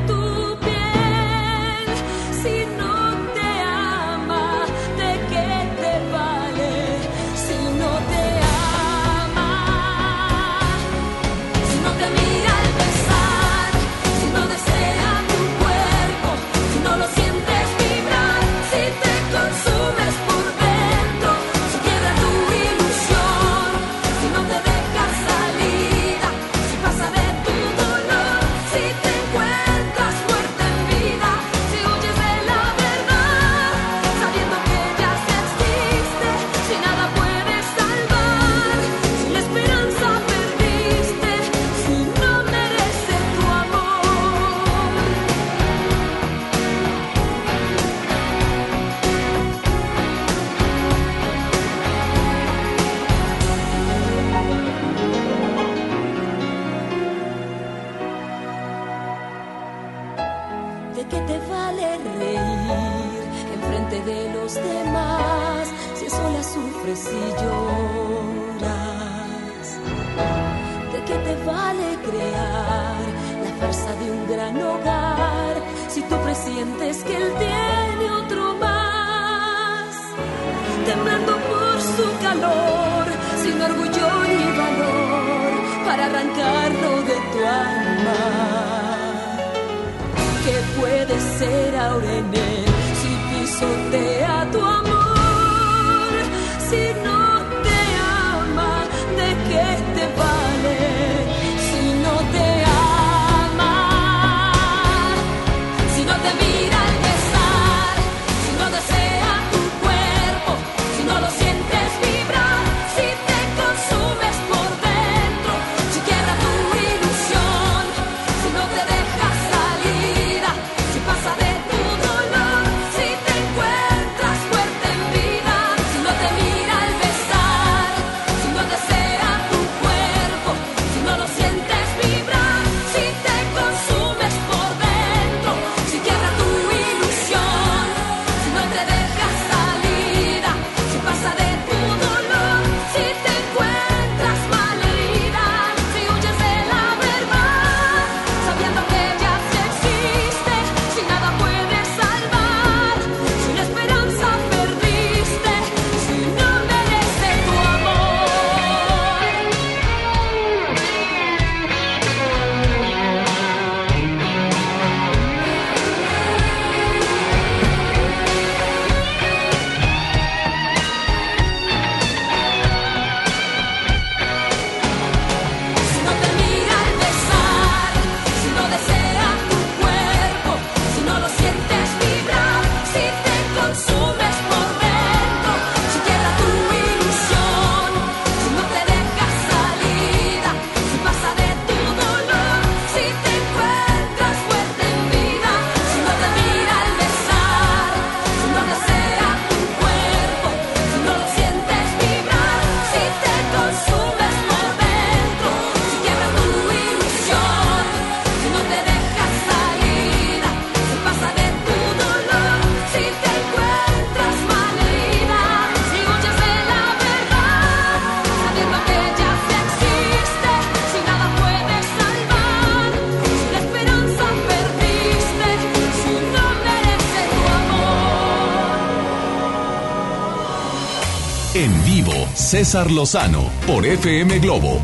César 232.57 232.91
Lozano 232.91 233.51
por 233.67 233.85
FM 233.85 234.39
Globo. 234.39 234.81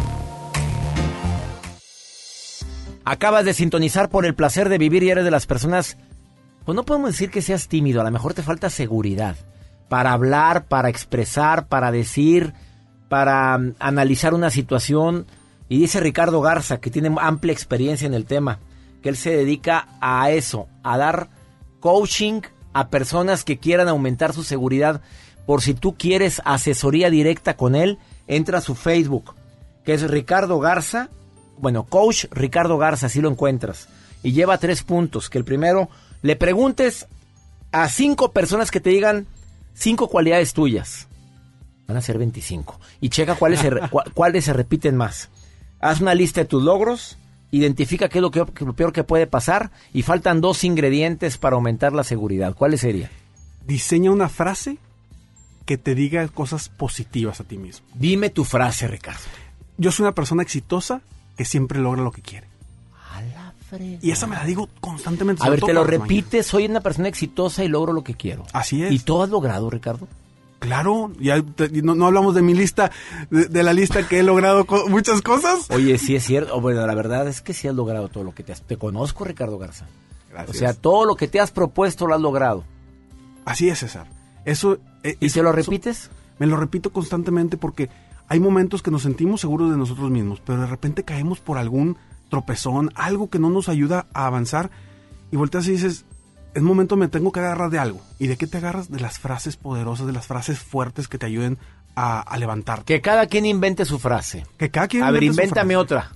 Acabas 3.02 3.46
de 3.46 3.54
sintonizar 3.54 4.10
por 4.10 4.26
el 4.26 4.34
placer 4.34 4.68
de 4.68 4.76
vivir 4.76 5.02
y 5.02 5.08
eres 5.08 5.24
de 5.24 5.30
las 5.30 5.46
personas, 5.46 5.96
pues 6.66 6.76
no 6.76 6.84
podemos 6.84 7.12
decir 7.12 7.30
que 7.30 7.40
seas 7.40 7.68
tímido, 7.68 8.02
a 8.02 8.04
lo 8.04 8.10
mejor 8.10 8.34
te 8.34 8.42
falta 8.42 8.68
seguridad 8.68 9.36
para 9.88 10.12
hablar, 10.12 10.66
para 10.66 10.90
expresar, 10.90 11.66
para 11.68 11.90
decir, 11.90 12.52
para 13.08 13.56
mm, 13.56 13.76
analizar 13.78 14.34
una 14.34 14.50
situación. 14.50 15.24
Y 15.70 15.78
dice 15.78 16.00
Ricardo 16.00 16.42
Garza, 16.42 16.78
que 16.78 16.90
tiene 16.90 17.10
amplia 17.22 17.54
experiencia 17.54 18.04
en 18.04 18.12
el 18.12 18.26
tema, 18.26 18.58
que 19.00 19.08
él 19.08 19.16
se 19.16 19.30
dedica 19.30 19.88
a 20.02 20.30
eso, 20.30 20.68
a 20.82 20.98
dar 20.98 21.30
coaching 21.80 22.42
a 22.74 22.88
personas 22.88 23.44
que 23.44 23.58
quieran 23.58 23.88
aumentar 23.88 24.34
su 24.34 24.44
seguridad. 24.44 25.00
Por 25.47 25.62
si 25.62 25.74
tú 25.74 25.95
quieres 25.97 26.40
asesoría 26.45 27.11
directa 27.11 27.57
con 27.57 27.74
él, 27.74 27.99
entra 28.26 28.59
a 28.59 28.62
su 28.62 28.74
Facebook, 28.74 29.34
que 29.84 29.95
es 29.95 30.09
Ricardo 30.11 30.59
Garza. 30.61 31.09
Bueno, 31.59 31.84
coach 31.84 32.26
Ricardo 32.30 32.78
Garza, 32.78 33.07
así 33.07 33.20
lo 33.20 33.28
encuentras. 33.30 33.88
Y 34.22 34.32
lleva 34.32 34.59
tres 34.59 34.82
puntos. 34.82 35.28
Que 35.28 35.38
el 35.38 35.45
primero, 35.45 35.88
le 36.22 36.36
preguntes 36.36 37.07
a 37.72 37.88
cinco 37.88 38.32
personas 38.32 38.70
que 38.70 38.80
te 38.80 38.90
digan 38.90 39.26
cinco 39.74 40.09
cualidades 40.09 40.53
tuyas. 40.53 41.09
Van 41.88 41.97
a 41.97 42.01
ser 42.01 42.18
25. 42.18 42.78
Y 43.01 43.09
checa 43.09 43.34
cuáles 43.34 43.61
se, 43.61 43.70
cuáles 44.14 44.47
repiten 44.49 44.97
más. 44.97 45.28
Haz 45.80 46.01
una 46.01 46.14
lista 46.14 46.40
de 46.40 46.47
tus 46.47 46.62
logros, 46.62 47.18
identifica 47.51 48.09
qué 48.09 48.18
es 48.18 48.22
lo, 48.22 48.30
que- 48.30 48.45
lo 48.64 48.72
peor 48.74 48.93
que 48.93 49.03
puede 49.03 49.26
pasar 49.26 49.72
y 49.93 50.03
faltan 50.03 50.40
dos 50.40 50.62
ingredientes 50.62 51.36
para 51.38 51.57
aumentar 51.57 51.93
la 51.93 52.05
seguridad. 52.05 52.55
¿Cuáles 52.55 52.82
serían? 52.82 53.11
Diseña 53.66 54.12
una 54.12 54.28
frase 54.28 54.78
que 55.72 55.78
te 55.78 55.94
diga 55.94 56.28
cosas 56.28 56.68
positivas 56.68 57.40
a 57.40 57.44
ti 57.44 57.56
mismo. 57.56 57.86
Dime 57.94 58.28
tu 58.28 58.44
frase, 58.44 58.86
Ricardo. 58.88 59.22
Yo 59.78 59.90
soy 59.90 60.04
una 60.04 60.12
persona 60.14 60.42
exitosa 60.42 61.00
que 61.34 61.46
siempre 61.46 61.78
logra 61.80 62.02
lo 62.02 62.12
que 62.12 62.20
quiere. 62.20 62.46
Y 64.02 64.10
esa 64.10 64.26
me 64.26 64.36
la 64.36 64.44
digo 64.44 64.68
constantemente. 64.82 65.42
A 65.42 65.48
ver, 65.48 65.60
te 65.62 65.72
lo 65.72 65.82
repites, 65.84 66.46
soy 66.46 66.66
una 66.66 66.80
persona 66.82 67.08
exitosa 67.08 67.64
y 67.64 67.68
logro 67.68 67.94
lo 67.94 68.04
que 68.04 68.12
quiero. 68.14 68.44
Así 68.52 68.82
es. 68.82 68.92
¿Y 68.92 68.98
todo 68.98 69.22
has 69.22 69.30
logrado, 69.30 69.70
Ricardo? 69.70 70.08
Claro, 70.58 71.10
ya 71.18 71.40
te- 71.42 71.70
no, 71.80 71.94
no 71.94 72.04
hablamos 72.06 72.34
de 72.34 72.42
mi 72.42 72.52
lista, 72.52 72.90
de, 73.30 73.46
de 73.46 73.62
la 73.62 73.72
lista 73.72 74.06
que 74.06 74.18
he 74.18 74.22
logrado 74.22 74.66
co- 74.66 74.86
muchas 74.90 75.22
cosas. 75.22 75.70
Oye, 75.70 75.96
sí 75.96 76.14
es 76.14 76.24
cierto. 76.24 76.60
Bueno, 76.60 76.86
la 76.86 76.94
verdad 76.94 77.26
es 77.28 77.40
que 77.40 77.54
sí 77.54 77.66
has 77.66 77.74
logrado 77.74 78.08
todo 78.08 78.24
lo 78.24 78.34
que 78.34 78.42
te 78.42 78.52
has... 78.52 78.60
Te 78.60 78.76
conozco, 78.76 79.24
Ricardo 79.24 79.56
Garza. 79.58 79.86
Gracias. 80.30 80.54
O 80.54 80.58
sea, 80.58 80.74
todo 80.74 81.06
lo 81.06 81.16
que 81.16 81.26
te 81.28 81.40
has 81.40 81.50
propuesto 81.50 82.06
lo 82.06 82.14
has 82.14 82.20
logrado. 82.20 82.64
Así 83.46 83.70
es, 83.70 83.78
César. 83.78 84.06
Eso. 84.45 84.78
eh, 85.03 85.16
¿Y 85.20 85.26
eso- 85.26 85.34
te 85.40 85.43
lo 85.43 85.51
eso- 85.51 85.57
repites? 85.70 86.11
me 86.38 86.47
lo 86.47 86.57
repito 86.57 86.93
constantemente 86.93 87.57
porque 87.57 87.88
hay 88.28 88.40
momentos 88.40 88.82
que 88.82 88.90
nos 88.90 89.03
sentimos 89.03 89.40
seguros 89.40 89.70
de 89.70 89.76
nosotros 89.76 90.11
mismos, 90.11 90.40
pero 90.45 90.61
de 90.61 90.66
repente 90.66 91.05
caemos 91.05 91.38
por 91.40 91.59
algún 91.59 91.97
tropezón, 92.30 92.90
algo 92.95 93.28
que 93.30 93.38
no 93.38 93.51
nos 93.51 93.68
ayuda 93.68 94.07
a 94.14 94.26
avanzar 94.26 94.70
y 95.30 95.36
volteas 95.36 95.68
y 95.68 95.72
dices, 95.72 96.05
es 96.55 96.62
momento 96.62 96.97
me 96.97 97.09
tengo 97.09 97.30
que 97.30 97.40
agarrar 97.40 97.70
de 97.70 97.78
algo. 97.78 98.01
¿Y 98.18 98.26
de 98.26 98.36
qué 98.36 98.47
te 98.47 98.57
agarras? 98.59 98.90
De 98.90 99.01
las 99.01 99.18
frases 99.18 99.57
poderosas, 99.57 100.07
de 100.07 100.12
las 100.12 100.26
frases 100.26 100.59
fuertes 100.59 101.09
que 101.09 101.18
te 101.18 101.26
ayuden 101.26 101.59
a, 101.95 102.20
a 102.20 102.38
levantarte. 102.38 102.84
Que 102.93 103.01
cada 103.03 103.26
quien 103.26 103.45
invente 103.47 103.84
su 103.84 103.99
frase. 103.99 104.47
Que 104.57 104.70
cada 104.70 104.88
quien 104.88 105.03
A 105.05 105.11
ver, 105.11 105.22
invéntame 105.22 105.76
otra. 105.76 106.11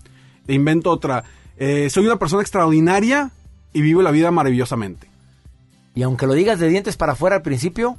Te 0.46 0.54
invento 0.54 0.90
otra. 0.90 1.22
Eh, 1.58 1.88
soy 1.90 2.06
una 2.06 2.18
persona 2.18 2.42
extraordinaria 2.42 3.30
y 3.72 3.82
vivo 3.82 4.02
la 4.02 4.10
vida 4.10 4.30
maravillosamente. 4.30 5.08
Y 5.94 6.02
aunque 6.02 6.26
lo 6.26 6.32
digas 6.34 6.58
de 6.58 6.68
dientes 6.68 6.96
para 6.96 7.12
afuera 7.12 7.36
al 7.36 7.42
principio, 7.42 7.96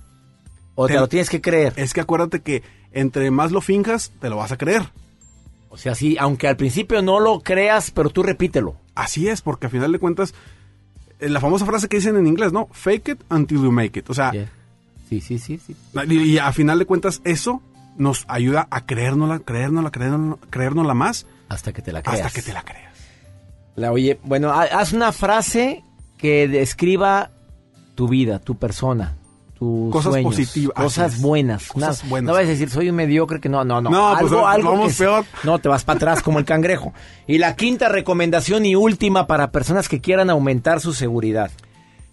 o 0.79 0.87
te, 0.87 0.93
Te- 0.93 0.99
lo 0.99 1.09
tienes 1.09 1.29
que 1.29 1.41
creer. 1.41 1.73
Es 1.75 1.93
que 1.93 2.01
acuérdate 2.01 2.41
que 2.41 2.61
entre 2.93 3.29
más 3.31 3.51
lo 3.51 3.59
finjas, 3.61 4.11
te 4.21 4.29
lo 4.29 4.37
vas 4.37 4.51
a 4.51 4.57
creer. 4.57 4.83
O 5.69 5.77
sea, 5.77 5.93
sí, 5.95 6.15
aunque 6.19 6.47
al 6.47 6.55
principio 6.55 7.01
no 7.01 7.19
lo 7.19 7.41
creas, 7.41 7.91
pero 7.91 8.09
tú 8.09 8.23
repítelo. 8.23 8.75
Así 8.95 9.27
es, 9.27 9.41
porque 9.41 9.67
a 9.67 9.69
final 9.69 9.91
de 9.91 9.99
cuentas, 9.99 10.33
eh, 11.19 11.29
la 11.29 11.39
famosa 11.41 11.65
frase 11.65 11.87
que 11.89 11.97
dicen 11.97 12.15
en 12.15 12.25
inglés, 12.27 12.53
¿no? 12.53 12.69
Fake 12.71 13.09
it 13.09 13.21
until 13.29 13.57
you 13.63 13.71
make 13.71 13.99
it. 13.99 14.09
O 14.09 14.13
sea, 14.13 14.31
Sí, 15.09 15.19
sí, 15.21 15.39
sí, 15.39 15.59
sí. 15.65 15.75
y, 16.09 16.13
y 16.33 16.37
a 16.37 16.51
final 16.51 16.79
de 16.79 16.85
cuentas, 16.85 17.21
eso 17.23 17.61
nos 17.97 18.25
ayuda 18.27 18.67
a 18.69 18.85
creérnosla, 18.85 19.39
creérnosla, 19.39 19.89
creérnosla, 19.91 20.37
creérnosla 20.49 20.93
más. 20.93 21.25
Hasta 21.49 21.73
que 21.73 21.81
te 21.81 21.91
la 21.91 22.01
creas. 22.03 22.25
Hasta 22.27 22.39
que 22.39 22.45
te 22.45 22.53
la 22.53 22.61
creas. 22.63 22.93
La 23.75 23.91
oye, 23.91 24.19
bueno, 24.23 24.51
ha- 24.51 24.63
haz 24.63 24.93
una 24.93 25.11
frase 25.11 25.83
que 26.17 26.47
describa 26.47 27.31
tu 27.95 28.07
vida, 28.07 28.39
tu 28.39 28.55
persona, 28.55 29.15
tus 29.57 29.91
Cosas 29.91 30.11
sueños, 30.13 30.31
positivas, 30.35 30.75
cosas 30.75 31.21
buenas. 31.21 31.67
Cosas 31.67 32.03
No- 32.03 32.09
buenas. 32.09 32.27
No 32.27 32.33
vas 32.33 32.45
a 32.45 32.47
decir 32.49 32.69
soy 32.69 32.89
un 32.89 32.95
mediocre 32.95 33.39
que 33.39 33.49
no, 33.49 33.63
no, 33.63 33.81
no. 33.81 33.89
No, 33.89 34.09
pues, 34.19 34.31
algo, 34.31 34.47
algo 34.47 34.71
vamos 34.71 34.91
que 34.93 35.03
peor. 35.03 35.25
No, 35.43 35.59
te 35.59 35.69
vas 35.69 35.83
para 35.83 35.97
atrás 35.97 36.21
como 36.21 36.39
el 36.39 36.45
cangrejo. 36.45 36.93
Y 37.27 37.37
la 37.39 37.55
quinta 37.55 37.89
recomendación 37.89 38.65
y 38.65 38.75
última 38.75 39.27
para 39.27 39.51
personas 39.51 39.89
que 39.89 40.01
quieran 40.01 40.29
aumentar 40.29 40.79
su 40.79 40.93
seguridad. 40.93 41.51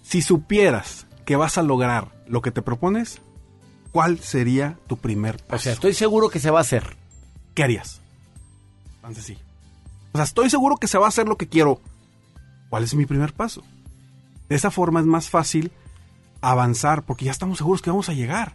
Si 0.02 0.22
supieras 0.22 1.06
que 1.24 1.36
vas 1.36 1.56
a 1.58 1.62
lograr 1.62 2.08
lo 2.26 2.42
que 2.42 2.50
te 2.50 2.62
propones, 2.62 3.20
¿cuál 3.92 4.18
sería 4.18 4.78
tu 4.86 4.96
primer 4.96 5.36
paso? 5.38 5.56
O 5.56 5.58
sea, 5.58 5.72
estoy 5.72 5.94
seguro 5.94 6.28
que 6.28 6.40
se 6.40 6.50
va 6.50 6.58
a 6.58 6.62
hacer. 6.62 6.96
¿Qué 7.54 7.62
harías? 7.62 8.00
Tan 9.02 9.14
sencillo. 9.14 9.40
O 10.12 10.18
sea, 10.18 10.24
estoy 10.24 10.48
seguro 10.50 10.76
que 10.76 10.86
se 10.88 10.98
va 10.98 11.06
a 11.06 11.08
hacer 11.08 11.26
lo 11.28 11.36
que 11.36 11.48
quiero. 11.48 11.80
¿Cuál 12.70 12.84
es 12.84 12.94
mi 12.94 13.06
primer 13.06 13.32
paso? 13.32 13.62
De 14.48 14.56
esa 14.56 14.70
forma 14.70 15.00
es 15.00 15.06
más 15.06 15.30
fácil 15.30 15.72
avanzar 16.50 17.02
porque 17.04 17.24
ya 17.26 17.30
estamos 17.30 17.58
seguros 17.58 17.82
que 17.82 17.90
vamos 17.90 18.08
a 18.08 18.12
llegar. 18.14 18.54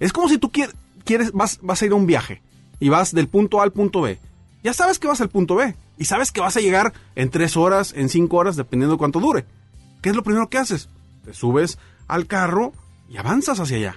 Es 0.00 0.12
como 0.12 0.28
si 0.28 0.38
tú 0.38 0.50
quier- 0.50 0.74
quieres, 1.04 1.32
vas, 1.32 1.58
vas 1.62 1.80
a 1.82 1.86
ir 1.86 1.92
a 1.92 1.96
un 1.96 2.06
viaje 2.06 2.42
y 2.80 2.88
vas 2.88 3.12
del 3.14 3.28
punto 3.28 3.60
A 3.60 3.64
al 3.64 3.72
punto 3.72 4.00
B. 4.02 4.18
Ya 4.62 4.72
sabes 4.74 4.98
que 4.98 5.08
vas 5.08 5.20
al 5.20 5.28
punto 5.28 5.54
B 5.56 5.74
y 5.98 6.04
sabes 6.04 6.30
que 6.32 6.40
vas 6.40 6.56
a 6.56 6.60
llegar 6.60 6.92
en 7.16 7.30
tres 7.30 7.56
horas, 7.56 7.92
en 7.96 8.08
cinco 8.08 8.36
horas, 8.36 8.56
dependiendo 8.56 8.94
de 8.94 8.98
cuánto 8.98 9.20
dure. 9.20 9.44
¿Qué 10.00 10.10
es 10.10 10.16
lo 10.16 10.22
primero 10.22 10.48
que 10.48 10.58
haces? 10.58 10.88
Te 11.24 11.32
subes 11.34 11.78
al 12.08 12.26
carro 12.26 12.72
y 13.08 13.16
avanzas 13.16 13.60
hacia 13.60 13.76
allá. 13.76 13.96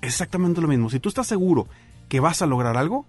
Es 0.00 0.08
exactamente 0.14 0.60
lo 0.60 0.68
mismo. 0.68 0.90
Si 0.90 1.00
tú 1.00 1.08
estás 1.08 1.26
seguro 1.26 1.66
que 2.08 2.20
vas 2.20 2.42
a 2.42 2.46
lograr 2.46 2.76
algo, 2.76 3.06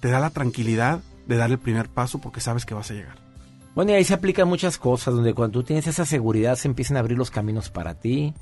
te 0.00 0.08
da 0.08 0.20
la 0.20 0.30
tranquilidad 0.30 1.00
de 1.26 1.36
dar 1.36 1.50
el 1.50 1.58
primer 1.58 1.88
paso 1.88 2.18
porque 2.20 2.40
sabes 2.40 2.64
que 2.66 2.74
vas 2.74 2.90
a 2.90 2.94
llegar. 2.94 3.16
Bueno, 3.74 3.90
y 3.92 3.94
ahí 3.94 4.04
se 4.04 4.14
aplican 4.14 4.46
muchas 4.48 4.78
cosas, 4.78 5.14
donde 5.14 5.34
cuando 5.34 5.58
tú 5.60 5.64
tienes 5.64 5.86
esa 5.86 6.04
seguridad 6.06 6.56
se 6.56 6.68
empiezan 6.68 6.96
a 6.96 7.00
abrir 7.00 7.18
los 7.18 7.30
caminos 7.30 7.70
para 7.70 7.94
ti. 7.94 8.34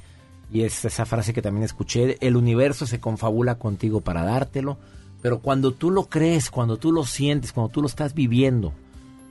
Y 0.53 0.65
es 0.65 0.85
esa 0.85 1.07
frase 1.07 1.33
que 1.33 1.41
también 1.41 1.65
escuché, 1.65 2.19
el 2.21 2.37
universo 2.37 2.87
se 2.87 3.01
confabula 3.01 3.55
contigo 3.55 4.03
para 4.03 4.23
dártelo. 4.23 4.77
Pero 5.23 5.41
cuando 5.41 5.73
tú 5.73 5.91
lo 5.91 6.09
crees, 6.09 6.51
cuando 6.51 6.77
tú 6.77 6.93
lo 6.93 7.05
sientes, 7.05 7.53
cuando 7.53 7.73
tú 7.73 7.81
lo 7.81 7.87
estás 7.87 8.13
viviendo, 8.13 8.75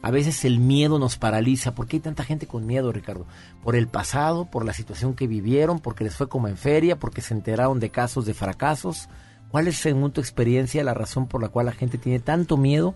a 0.01 0.09
veces 0.09 0.45
el 0.45 0.59
miedo 0.59 0.97
nos 0.97 1.17
paraliza. 1.17 1.75
¿Por 1.75 1.85
qué 1.85 1.97
hay 1.97 2.01
tanta 2.01 2.23
gente 2.23 2.47
con 2.47 2.65
miedo, 2.65 2.91
Ricardo? 2.91 3.25
Por 3.63 3.75
el 3.75 3.87
pasado, 3.87 4.45
por 4.45 4.65
la 4.65 4.73
situación 4.73 5.13
que 5.13 5.27
vivieron, 5.27 5.79
porque 5.79 6.03
les 6.03 6.15
fue 6.15 6.27
como 6.27 6.47
en 6.47 6.57
feria, 6.57 6.97
porque 6.97 7.21
se 7.21 7.35
enteraron 7.35 7.79
de 7.79 7.91
casos 7.91 8.25
de 8.25 8.33
fracasos. 8.33 9.07
¿Cuál 9.49 9.67
es, 9.67 9.77
según 9.77 10.11
tu 10.11 10.21
experiencia, 10.21 10.83
la 10.83 10.93
razón 10.93 11.27
por 11.27 11.41
la 11.41 11.49
cual 11.49 11.67
la 11.67 11.73
gente 11.73 11.99
tiene 11.99 12.19
tanto 12.19 12.57
miedo 12.57 12.95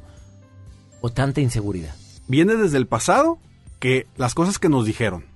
o 1.02 1.12
tanta 1.12 1.42
inseguridad? 1.42 1.94
Viene 2.28 2.56
desde 2.56 2.78
el 2.78 2.88
pasado 2.88 3.38
que 3.80 4.08
las 4.18 4.34
cosas 4.34 4.58
que 4.58 4.70
nos 4.70 4.86
dijeron. 4.86 5.35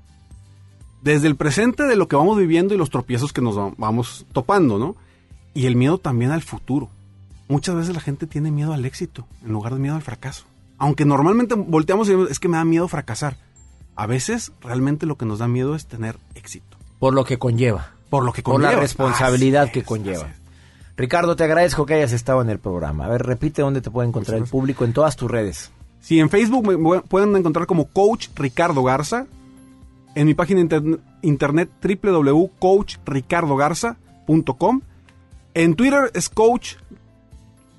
Desde 1.02 1.28
el 1.28 1.36
presente 1.36 1.84
de 1.84 1.96
lo 1.96 2.08
que 2.08 2.16
vamos 2.16 2.38
viviendo 2.38 2.74
y 2.74 2.78
los 2.78 2.90
tropiezos 2.90 3.32
que 3.34 3.42
nos 3.42 3.58
va- 3.58 3.72
vamos 3.78 4.26
topando, 4.34 4.78
¿no? 4.78 4.96
Y 5.54 5.66
el 5.66 5.76
miedo 5.76 5.98
también 5.98 6.32
al 6.32 6.42
futuro. 6.42 6.90
Muchas 7.48 7.76
veces 7.76 7.96
la 7.96 8.02
gente 8.02 8.28
tiene 8.28 8.52
miedo 8.52 8.74
al 8.74 8.86
éxito 8.86 9.26
en 9.44 9.52
lugar 9.52 9.74
de 9.74 9.80
miedo 9.80 9.96
al 9.96 10.02
fracaso. 10.02 10.46
Aunque 10.78 11.06
normalmente 11.06 11.56
volteamos 11.56 12.08
y 12.08 12.12
decimos, 12.12 12.32
es 12.32 12.40
que 12.40 12.48
me 12.48 12.58
da 12.58 12.66
miedo 12.66 12.88
fracasar. 12.88 13.38
A 13.96 14.06
veces 14.06 14.52
realmente 14.62 15.06
lo 15.06 15.18
que 15.18 15.26
nos 15.26 15.40
da 15.40 15.48
miedo 15.48 15.76
es 15.76 15.86
tener 15.88 16.18
éxito. 16.36 16.78
Por 17.00 17.14
lo 17.14 17.24
que 17.26 17.38
conlleva. 17.40 17.92
Por 18.10 18.24
lo 18.24 18.32
que 18.34 18.42
Por 18.44 18.56
conlleva. 18.56 18.74
la 18.74 18.80
responsabilidad 18.80 19.64
Así 19.64 19.72
que 19.74 19.80
es, 19.80 19.86
conlleva. 19.86 20.28
Ricardo, 20.98 21.36
te 21.36 21.44
agradezco 21.46 21.86
que 21.86 21.94
hayas 21.96 22.12
estado 22.12 22.42
en 22.42 22.50
el 22.50 22.60
programa. 22.60 23.06
A 23.06 23.10
ver, 23.10 23.24
repite 23.26 23.62
dónde 23.62 23.82
te 23.82 23.90
puede 23.90 24.08
encontrar 24.10 24.38
el 24.38 24.44
público 24.46 24.84
en 24.86 24.94
todas 24.94 25.16
tus 25.16 25.32
redes. 25.32 25.72
Sí, 26.02 26.20
en 26.20 26.30
Facebook 26.30 26.66
me 26.68 26.76
pu- 26.78 27.04
pueden 27.04 27.36
encontrar 27.36 27.66
como 27.68 27.86
Coach 27.88 28.28
Ricardo 28.36 28.84
Garza. 28.84 29.26
En 30.16 30.26
mi 30.28 30.34
página 30.34 30.62
inter- 30.62 31.00
internet 31.22 31.70
www.coachricardogarza.com. 31.82 34.82
En 35.54 35.76
Twitter 35.76 36.12
es 36.14 36.30
Coach 36.30 36.76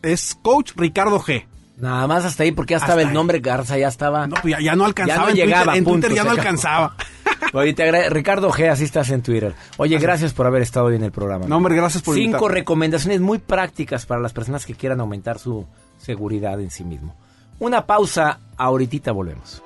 es 0.02 0.36
Coach 0.42 0.72
Ricardo 0.76 1.18
G. 1.20 1.44
Nada 1.76 2.06
más 2.06 2.24
hasta 2.26 2.42
ahí, 2.42 2.52
porque 2.52 2.72
ya 2.72 2.76
estaba 2.78 2.92
Hasta 2.94 3.02
el 3.02 3.08
ahí. 3.08 3.14
nombre 3.14 3.40
Garza, 3.40 3.78
ya 3.78 3.88
estaba. 3.88 4.26
No, 4.26 4.36
pues 4.42 4.52
ya, 4.54 4.60
ya 4.60 4.76
no 4.76 4.84
alcanzaba. 4.84 5.18
Ya 5.18 5.24
no 5.24 5.30
en 5.30 5.36
llegaba, 5.36 5.62
Twitter, 5.64 5.78
en 5.78 5.84
punto, 5.84 6.06
Twitter 6.08 6.16
ya 6.16 6.24
no 6.24 6.30
acabó. 6.30 6.40
alcanzaba. 6.42 6.96
Oye, 7.54 7.72
te 7.74 8.10
Ricardo 8.10 8.50
G, 8.50 8.68
así 8.70 8.84
estás 8.84 9.08
en 9.10 9.22
Twitter. 9.22 9.54
Oye, 9.78 9.98
gracias 9.98 10.32
por 10.34 10.46
haber 10.46 10.60
estado 10.62 10.86
hoy 10.86 10.96
en 10.96 11.04
el 11.04 11.12
programa. 11.12 11.46
No, 11.46 11.56
hombre, 11.56 11.74
gracias 11.74 12.02
por 12.02 12.14
Cinco 12.14 12.26
invitarme. 12.36 12.54
recomendaciones 12.54 13.20
muy 13.20 13.38
prácticas 13.38 14.04
para 14.06 14.20
las 14.20 14.32
personas 14.34 14.66
que 14.66 14.74
quieran 14.74 15.00
aumentar 15.00 15.38
su 15.38 15.66
seguridad 15.98 16.60
en 16.60 16.70
sí 16.70 16.84
mismo. 16.84 17.14
Una 17.58 17.86
pausa, 17.86 18.38
ahorita 18.58 19.12
volvemos. 19.12 19.62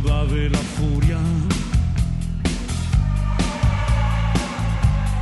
de 0.00 0.48
la 0.48 0.58
furia, 0.58 1.18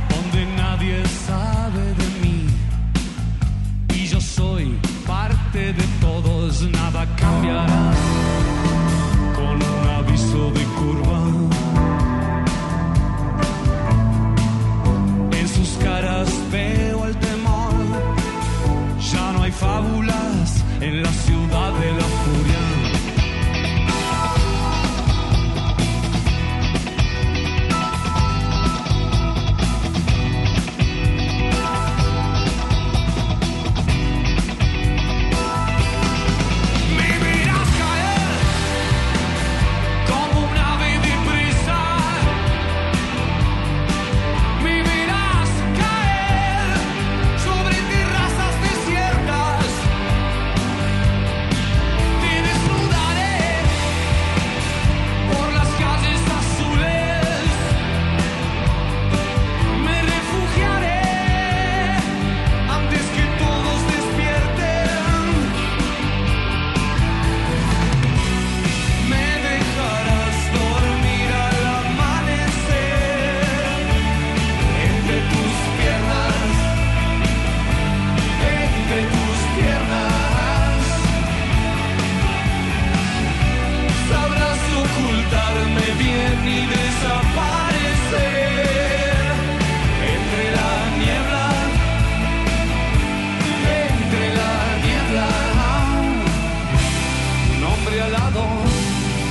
donde 0.09 0.45
nadie 0.55 1.03
sabe 1.27 1.81
de 1.99 2.07
mí 2.21 2.47
y 3.93 4.07
yo 4.07 4.21
soy 4.21 4.79
parte 5.05 5.73
de 5.73 5.83
todos, 5.99 6.61
nada 6.71 7.05
cambiará 7.17 7.91
con 9.35 9.55
un 9.55 9.89
aviso 9.97 10.51
de 10.51 10.63
curva. 10.79 11.21
En 15.39 15.47
sus 15.49 15.69
caras 15.83 16.29
veo 16.53 17.05
el 17.05 17.17
temor, 17.17 17.73
ya 19.11 19.33
no 19.33 19.43
hay 19.43 19.51
fábulas 19.51 20.63
en 20.79 21.03
la 21.03 21.11
ciudad 21.11 21.73
de 21.73 21.91
la 21.91 22.03
furia. 22.03 22.18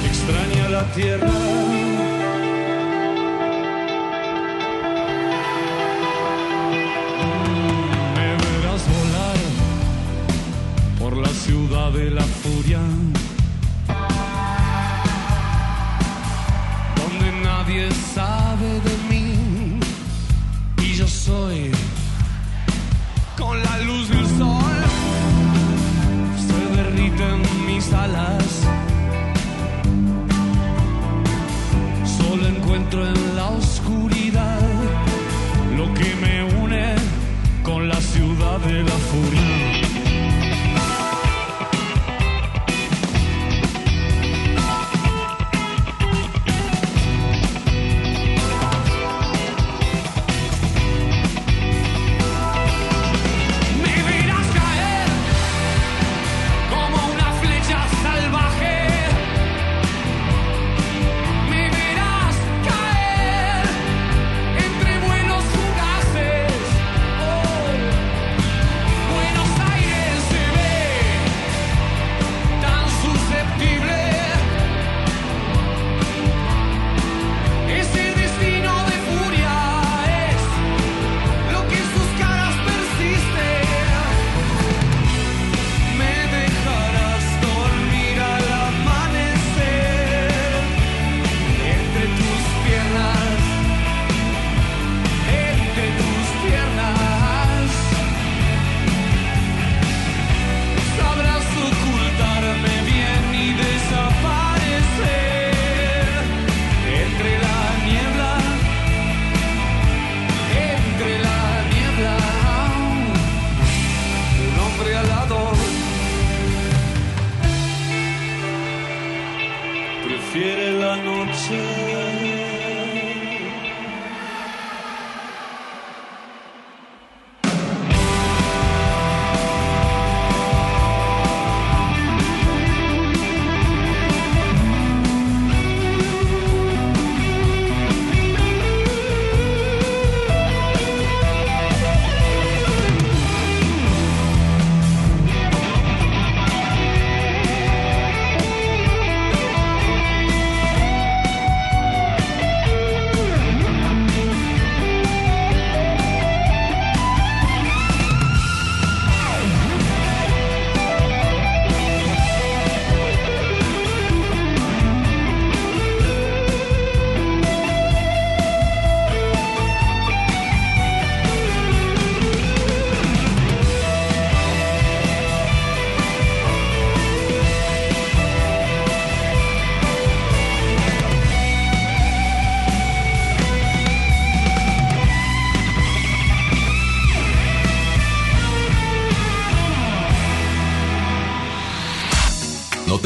extraña 0.04 0.68
la 0.68 0.82
tierra. 0.94 2.07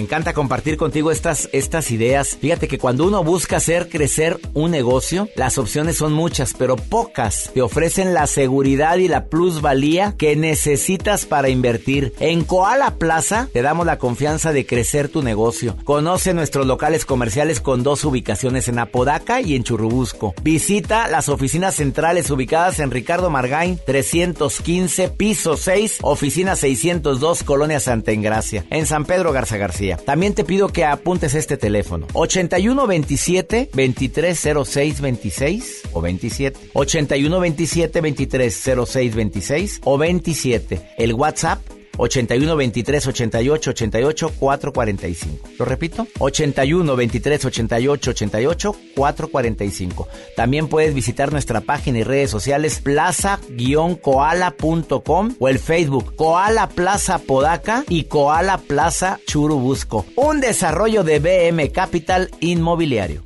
Encanta 0.00 0.32
compartir 0.32 0.78
contigo 0.78 1.10
estas, 1.10 1.50
estas 1.52 1.90
ideas. 1.90 2.38
Fíjate 2.40 2.68
que 2.68 2.78
cuando 2.78 3.06
uno 3.06 3.22
busca 3.22 3.58
hacer 3.58 3.90
crecer 3.90 4.40
un 4.54 4.70
negocio, 4.70 5.28
las 5.36 5.58
opciones 5.58 5.98
son 5.98 6.14
muchas, 6.14 6.54
pero 6.54 6.76
pocas 6.76 7.50
te 7.52 7.60
ofrecen 7.60 8.14
la 8.14 8.26
seguridad 8.26 8.96
y 8.96 9.08
la 9.08 9.26
plusvalía 9.26 10.14
que 10.16 10.36
necesitas 10.36 11.26
para 11.26 11.50
invertir. 11.50 12.14
En 12.18 12.44
Koala 12.44 12.94
Plaza 12.94 13.48
te 13.52 13.60
damos 13.60 13.84
la 13.84 13.98
confianza 13.98 14.54
de 14.54 14.64
crecer 14.64 15.10
tu 15.10 15.22
negocio. 15.22 15.76
Conoce 15.84 16.32
nuestros 16.32 16.66
locales 16.66 17.04
comerciales 17.04 17.60
con 17.60 17.82
dos 17.82 18.02
ubicaciones 18.04 18.68
en 18.68 18.78
Apodaca 18.78 19.42
y 19.42 19.54
en 19.54 19.64
Churubusco. 19.64 20.34
Visita 20.42 21.08
las 21.08 21.28
oficinas 21.28 21.74
centrales 21.74 22.30
ubicadas 22.30 22.80
en 22.80 22.90
Ricardo 22.90 23.28
Margain 23.28 23.78
315, 23.84 25.10
piso 25.10 25.58
6, 25.58 25.98
oficina 26.00 26.56
602, 26.56 27.42
Colonia 27.42 27.80
Santa 27.80 28.12
Engracia, 28.12 28.64
en 28.70 28.86
San 28.86 29.04
Pedro 29.04 29.32
Garza 29.32 29.58
García. 29.58 29.89
También 29.98 30.34
te 30.34 30.44
pido 30.44 30.68
que 30.68 30.84
apuntes 30.84 31.34
este 31.34 31.56
teléfono. 31.56 32.06
8127 32.12 33.70
2306 33.72 35.00
26 35.00 35.82
o 35.92 36.00
27. 36.00 36.60
8127 36.72 38.00
2306 38.00 39.14
26 39.14 39.80
o 39.84 39.98
27. 39.98 40.80
El 40.98 41.14
WhatsApp 41.14 41.60
81 42.00 42.56
23 42.56 43.06
88 43.06 43.70
88 43.70 44.32
445. 44.38 45.48
Lo 45.58 45.64
repito, 45.64 46.06
81 46.18 46.96
23 46.96 47.44
88 47.44 48.10
88 48.10 48.76
445. 48.96 50.08
También 50.36 50.68
puedes 50.68 50.94
visitar 50.94 51.32
nuestra 51.32 51.60
página 51.60 51.98
y 51.98 52.02
redes 52.02 52.30
sociales 52.30 52.80
plaza-koala.com 52.80 55.34
o 55.38 55.48
el 55.48 55.58
Facebook 55.58 56.14
Koala 56.16 56.68
Plaza 56.68 57.18
Podaca 57.18 57.84
y 57.88 58.04
Koala 58.04 58.58
Plaza 58.58 59.18
Churubusco. 59.26 60.06
Un 60.16 60.40
desarrollo 60.40 61.04
de 61.04 61.18
BM 61.18 61.70
Capital 61.70 62.30
Inmobiliario. 62.40 63.22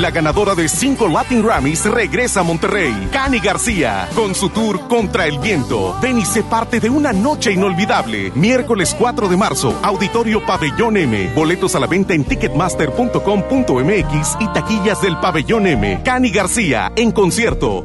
La 0.00 0.10
ganadora 0.10 0.54
de 0.54 0.70
cinco 0.70 1.06
Latin 1.06 1.42
Grammys 1.42 1.84
regresa 1.84 2.40
a 2.40 2.42
Monterrey. 2.42 3.10
Cani 3.12 3.40
García, 3.40 4.08
con 4.14 4.34
su 4.34 4.48
tour 4.48 4.88
Contra 4.88 5.26
el 5.26 5.38
Viento. 5.38 5.94
Ven 6.00 6.18
y 6.18 6.24
sé 6.24 6.42
parte 6.42 6.80
de 6.80 6.88
una 6.88 7.12
noche 7.12 7.52
inolvidable. 7.52 8.32
Miércoles 8.34 8.96
4 8.98 9.28
de 9.28 9.36
marzo, 9.36 9.78
Auditorio 9.82 10.46
Pabellón 10.46 10.96
M. 10.96 11.34
Boletos 11.34 11.74
a 11.74 11.80
la 11.80 11.86
venta 11.86 12.14
en 12.14 12.24
ticketmaster.com.mx 12.24 14.36
y 14.40 14.48
taquillas 14.48 15.02
del 15.02 15.18
Pabellón 15.18 15.66
M. 15.66 16.00
Cani 16.02 16.30
García, 16.30 16.90
en 16.96 17.12
concierto. 17.12 17.84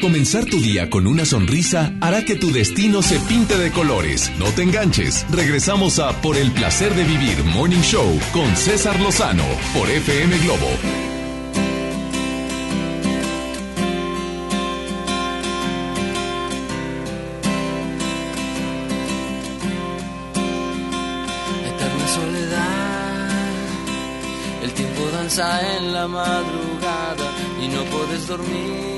Comenzar 0.00 0.44
tu 0.44 0.60
día 0.60 0.88
con 0.90 1.08
una 1.08 1.24
sonrisa 1.24 1.92
hará 2.00 2.24
que 2.24 2.36
tu 2.36 2.52
destino 2.52 3.02
se 3.02 3.18
pinte 3.18 3.58
de 3.58 3.72
colores. 3.72 4.30
No 4.38 4.46
te 4.52 4.62
enganches. 4.62 5.26
Regresamos 5.28 5.98
a 5.98 6.12
Por 6.20 6.36
el 6.36 6.52
placer 6.52 6.94
de 6.94 7.02
vivir 7.02 7.42
Morning 7.42 7.80
Show 7.80 8.16
con 8.32 8.54
César 8.56 8.98
Lozano 9.00 9.42
por 9.74 9.90
FM 9.90 10.38
Globo. 10.38 10.68
Eterna 21.66 22.08
soledad, 22.08 23.30
el 24.62 24.72
tiempo 24.74 25.08
danza 25.12 25.76
en 25.76 25.92
la 25.92 26.06
madrugada 26.06 27.32
y 27.60 27.66
no 27.66 27.82
puedes 27.86 28.28
dormir. 28.28 28.97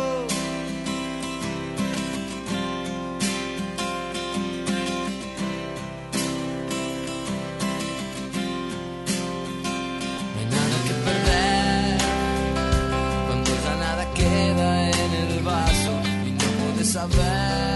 saber. 17.01 17.70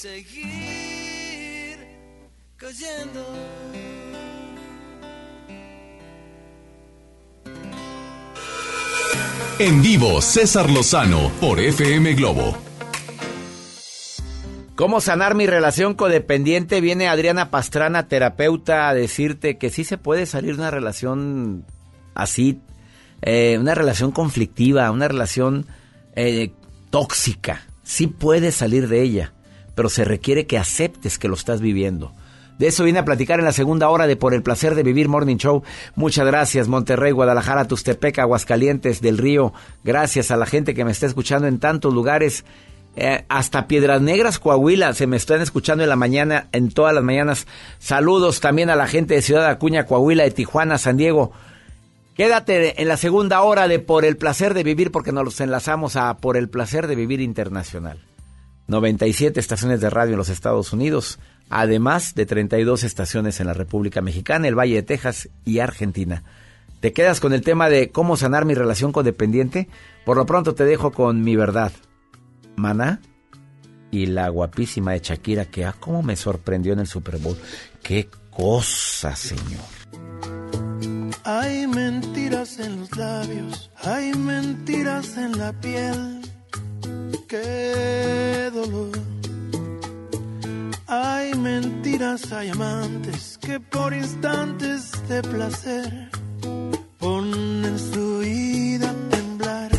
Seguir 0.00 1.76
cayendo. 2.56 3.22
En 9.58 9.82
vivo, 9.82 10.22
César 10.22 10.70
Lozano 10.70 11.30
por 11.38 11.60
FM 11.60 12.14
Globo. 12.14 12.56
¿Cómo 14.74 15.02
sanar 15.02 15.34
mi 15.34 15.46
relación 15.46 15.92
codependiente? 15.92 16.80
Viene 16.80 17.06
Adriana 17.06 17.50
Pastrana, 17.50 18.08
terapeuta, 18.08 18.88
a 18.88 18.94
decirte 18.94 19.58
que 19.58 19.68
sí 19.68 19.84
se 19.84 19.98
puede 19.98 20.24
salir 20.24 20.56
de 20.56 20.62
una 20.62 20.70
relación 20.70 21.66
así, 22.14 22.62
eh, 23.20 23.58
una 23.60 23.74
relación 23.74 24.12
conflictiva, 24.12 24.90
una 24.90 25.08
relación 25.08 25.66
eh, 26.16 26.52
tóxica. 26.88 27.66
Sí 27.82 28.06
puedes 28.06 28.54
salir 28.54 28.88
de 28.88 29.02
ella, 29.02 29.34
pero 29.74 29.88
se 29.88 30.04
requiere 30.04 30.46
que 30.46 30.58
aceptes 30.58 31.18
que 31.18 31.28
lo 31.28 31.34
estás 31.34 31.60
viviendo. 31.60 32.12
De 32.60 32.66
eso 32.66 32.84
viene 32.84 32.98
a 32.98 33.06
platicar 33.06 33.38
en 33.38 33.46
la 33.46 33.52
segunda 33.52 33.88
hora 33.88 34.06
de 34.06 34.16
Por 34.16 34.34
el 34.34 34.42
placer 34.42 34.74
de 34.74 34.82
vivir 34.82 35.08
Morning 35.08 35.38
Show. 35.38 35.62
Muchas 35.94 36.26
gracias, 36.26 36.68
Monterrey, 36.68 37.10
Guadalajara, 37.10 37.66
Tustepec, 37.66 38.18
Aguascalientes, 38.18 39.00
del 39.00 39.16
Río. 39.16 39.54
Gracias 39.82 40.30
a 40.30 40.36
la 40.36 40.44
gente 40.44 40.74
que 40.74 40.84
me 40.84 40.90
está 40.90 41.06
escuchando 41.06 41.48
en 41.48 41.58
tantos 41.58 41.94
lugares. 41.94 42.44
Eh, 42.96 43.24
hasta 43.30 43.66
Piedras 43.66 44.02
Negras, 44.02 44.38
Coahuila, 44.38 44.92
se 44.92 45.06
me 45.06 45.16
están 45.16 45.40
escuchando 45.40 45.84
en 45.84 45.88
la 45.88 45.96
mañana, 45.96 46.48
en 46.52 46.70
todas 46.70 46.92
las 46.92 47.02
mañanas. 47.02 47.46
Saludos 47.78 48.40
también 48.40 48.68
a 48.68 48.76
la 48.76 48.86
gente 48.86 49.14
de 49.14 49.22
Ciudad 49.22 49.46
Acuña, 49.46 49.86
Coahuila, 49.86 50.24
de 50.24 50.32
Tijuana, 50.32 50.76
San 50.76 50.98
Diego. 50.98 51.32
Quédate 52.14 52.82
en 52.82 52.88
la 52.88 52.98
segunda 52.98 53.40
hora 53.40 53.68
de 53.68 53.78
Por 53.78 54.04
el 54.04 54.18
placer 54.18 54.52
de 54.52 54.64
vivir 54.64 54.90
porque 54.90 55.12
nos 55.12 55.40
enlazamos 55.40 55.96
a 55.96 56.18
Por 56.18 56.36
el 56.36 56.50
placer 56.50 56.88
de 56.88 56.94
vivir 56.94 57.22
internacional. 57.22 58.00
97 58.70 59.38
estaciones 59.38 59.80
de 59.80 59.90
radio 59.90 60.12
en 60.12 60.18
los 60.18 60.28
Estados 60.28 60.72
Unidos, 60.72 61.18
además 61.48 62.14
de 62.14 62.24
32 62.24 62.84
estaciones 62.84 63.40
en 63.40 63.48
la 63.48 63.52
República 63.52 64.00
Mexicana, 64.00 64.48
el 64.48 64.58
Valle 64.58 64.76
de 64.76 64.82
Texas 64.82 65.28
y 65.44 65.58
Argentina. 65.58 66.22
¿Te 66.78 66.92
quedas 66.92 67.20
con 67.20 67.32
el 67.32 67.42
tema 67.42 67.68
de 67.68 67.90
cómo 67.90 68.16
sanar 68.16 68.44
mi 68.46 68.54
relación 68.54 68.92
codependiente? 68.92 69.68
Por 70.06 70.16
lo 70.16 70.24
pronto 70.24 70.54
te 70.54 70.64
dejo 70.64 70.92
con 70.92 71.22
mi 71.22 71.36
verdad. 71.36 71.72
Maná 72.56 73.00
y 73.90 74.06
la 74.06 74.28
guapísima 74.28 74.92
de 74.92 75.00
Shakira, 75.00 75.46
que 75.46 75.64
ah, 75.64 75.74
cómo 75.78 76.02
me 76.02 76.16
sorprendió 76.16 76.72
en 76.72 76.78
el 76.78 76.86
Super 76.86 77.18
Bowl. 77.18 77.36
¡Qué 77.82 78.08
cosa, 78.30 79.16
señor! 79.16 79.60
Hay 81.24 81.66
mentiras 81.66 82.58
en 82.60 82.80
los 82.80 82.96
labios, 82.96 83.70
hay 83.82 84.14
mentiras 84.14 85.16
en 85.18 85.36
la 85.36 85.52
piel. 85.52 86.19
Qué 87.28 88.50
dolor. 88.52 88.90
Hay 90.88 91.34
mentiras, 91.34 92.32
hay 92.32 92.48
amantes 92.48 93.38
que 93.40 93.60
por 93.60 93.94
instantes 93.94 94.90
de 95.08 95.22
placer 95.22 96.10
ponen 96.98 97.78
su 97.78 98.18
vida 98.18 98.90
a 98.90 99.10
temblar. 99.10 99.70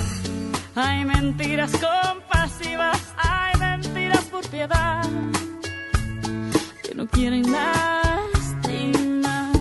Hay 0.75 1.03
mentiras 1.03 1.71
compasivas, 1.71 2.97
hay 3.17 3.59
mentiras 3.59 4.23
por 4.25 4.47
piedad, 4.47 5.03
que 6.83 6.95
no 6.95 7.05
quieren 7.07 7.51
lastimar. 7.51 9.51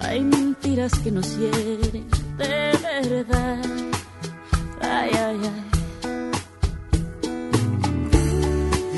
Hay 0.00 0.20
mentiras 0.22 0.98
que 0.98 1.12
nos 1.12 1.38
hieren 1.38 2.08
de 2.36 2.78
verdad. 2.82 3.62
Ay, 4.82 5.10
ay, 5.14 5.40
ay. 5.44 5.69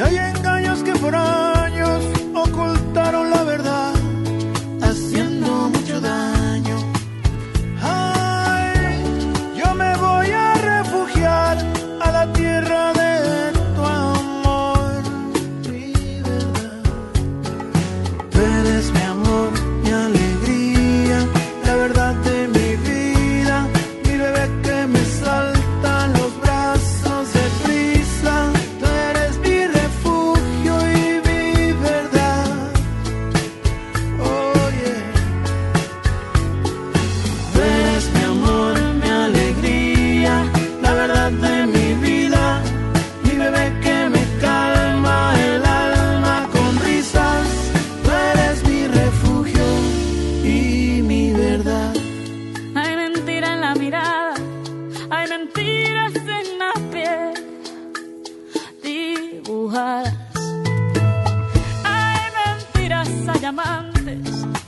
Hay 0.03 0.17
engaños 0.17 0.83
que 0.83 0.93
por 0.95 1.15
años 1.15 1.62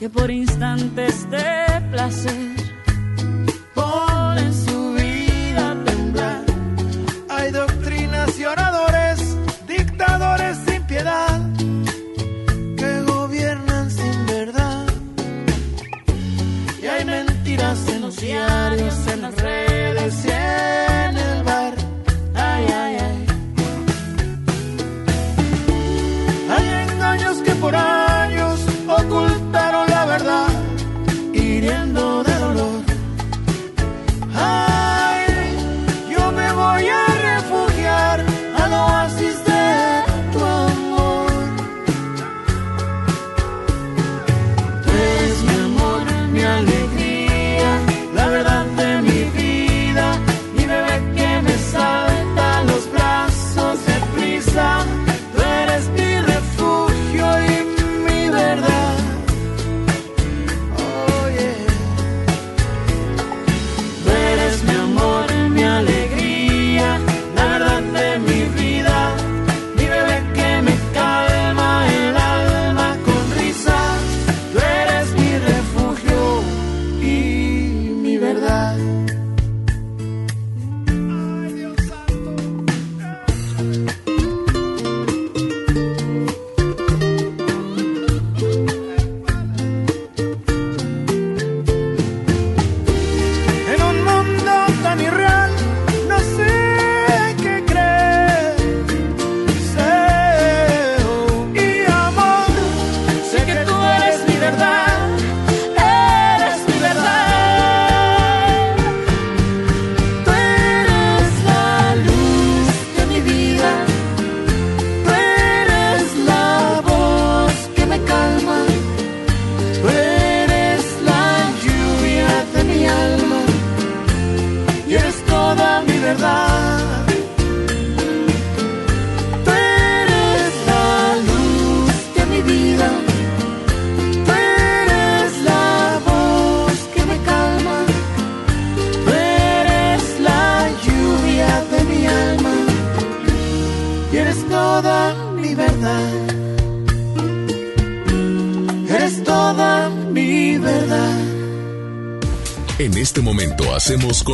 que 0.05 0.09
por 0.11 0.29
instantes 0.29 1.27
de 1.31 1.81
placer 1.89 2.44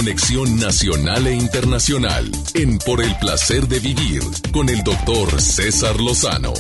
conexión 0.02 0.58
nacional 0.58 1.28
e 1.28 1.36
internacional 1.36 2.32
en 2.56 2.80
Por 2.80 3.04
el 3.04 3.16
placer 3.20 3.68
de 3.68 3.80
vivir 3.80 4.24
con 4.52 4.68
el 4.68 4.82
doctor 4.82 5.39
César 5.39 5.99
Lozano. 6.02 6.54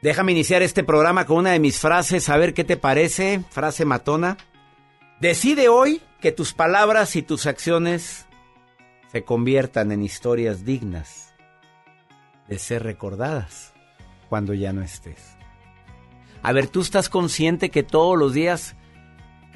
Déjame 0.00 0.30
iniciar 0.30 0.62
este 0.62 0.84
programa 0.84 1.26
con 1.26 1.38
una 1.38 1.50
de 1.50 1.58
mis 1.58 1.80
frases, 1.80 2.28
a 2.28 2.36
ver 2.36 2.54
qué 2.54 2.62
te 2.62 2.76
parece, 2.76 3.42
frase 3.50 3.84
matona. 3.84 4.36
Decide 5.20 5.68
hoy 5.68 6.00
que 6.20 6.30
tus 6.30 6.52
palabras 6.54 7.16
y 7.16 7.22
tus 7.22 7.46
acciones 7.46 8.26
se 9.10 9.24
conviertan 9.24 9.90
en 9.90 10.04
historias 10.04 10.64
dignas 10.64 11.34
de 12.46 12.60
ser 12.60 12.84
recordadas 12.84 13.72
cuando 14.28 14.54
ya 14.54 14.72
no 14.72 14.82
estés. 14.82 15.36
A 16.44 16.52
ver, 16.52 16.68
tú 16.68 16.80
estás 16.80 17.08
consciente 17.08 17.70
que 17.70 17.82
todos 17.82 18.16
los 18.16 18.34
días, 18.34 18.76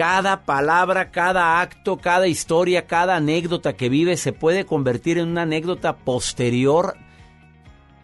cada 0.03 0.45
palabra, 0.45 1.13
cada 1.13 1.61
acto, 1.61 1.97
cada 1.97 2.27
historia, 2.27 2.89
cada 2.89 3.15
anécdota 3.15 3.75
que 3.75 3.89
vives 3.89 4.19
se 4.19 4.33
puede 4.33 4.67
convertir 4.67 5.17
en 5.17 5.29
una 5.29 5.43
anécdota 5.43 5.95
posterior 5.95 6.97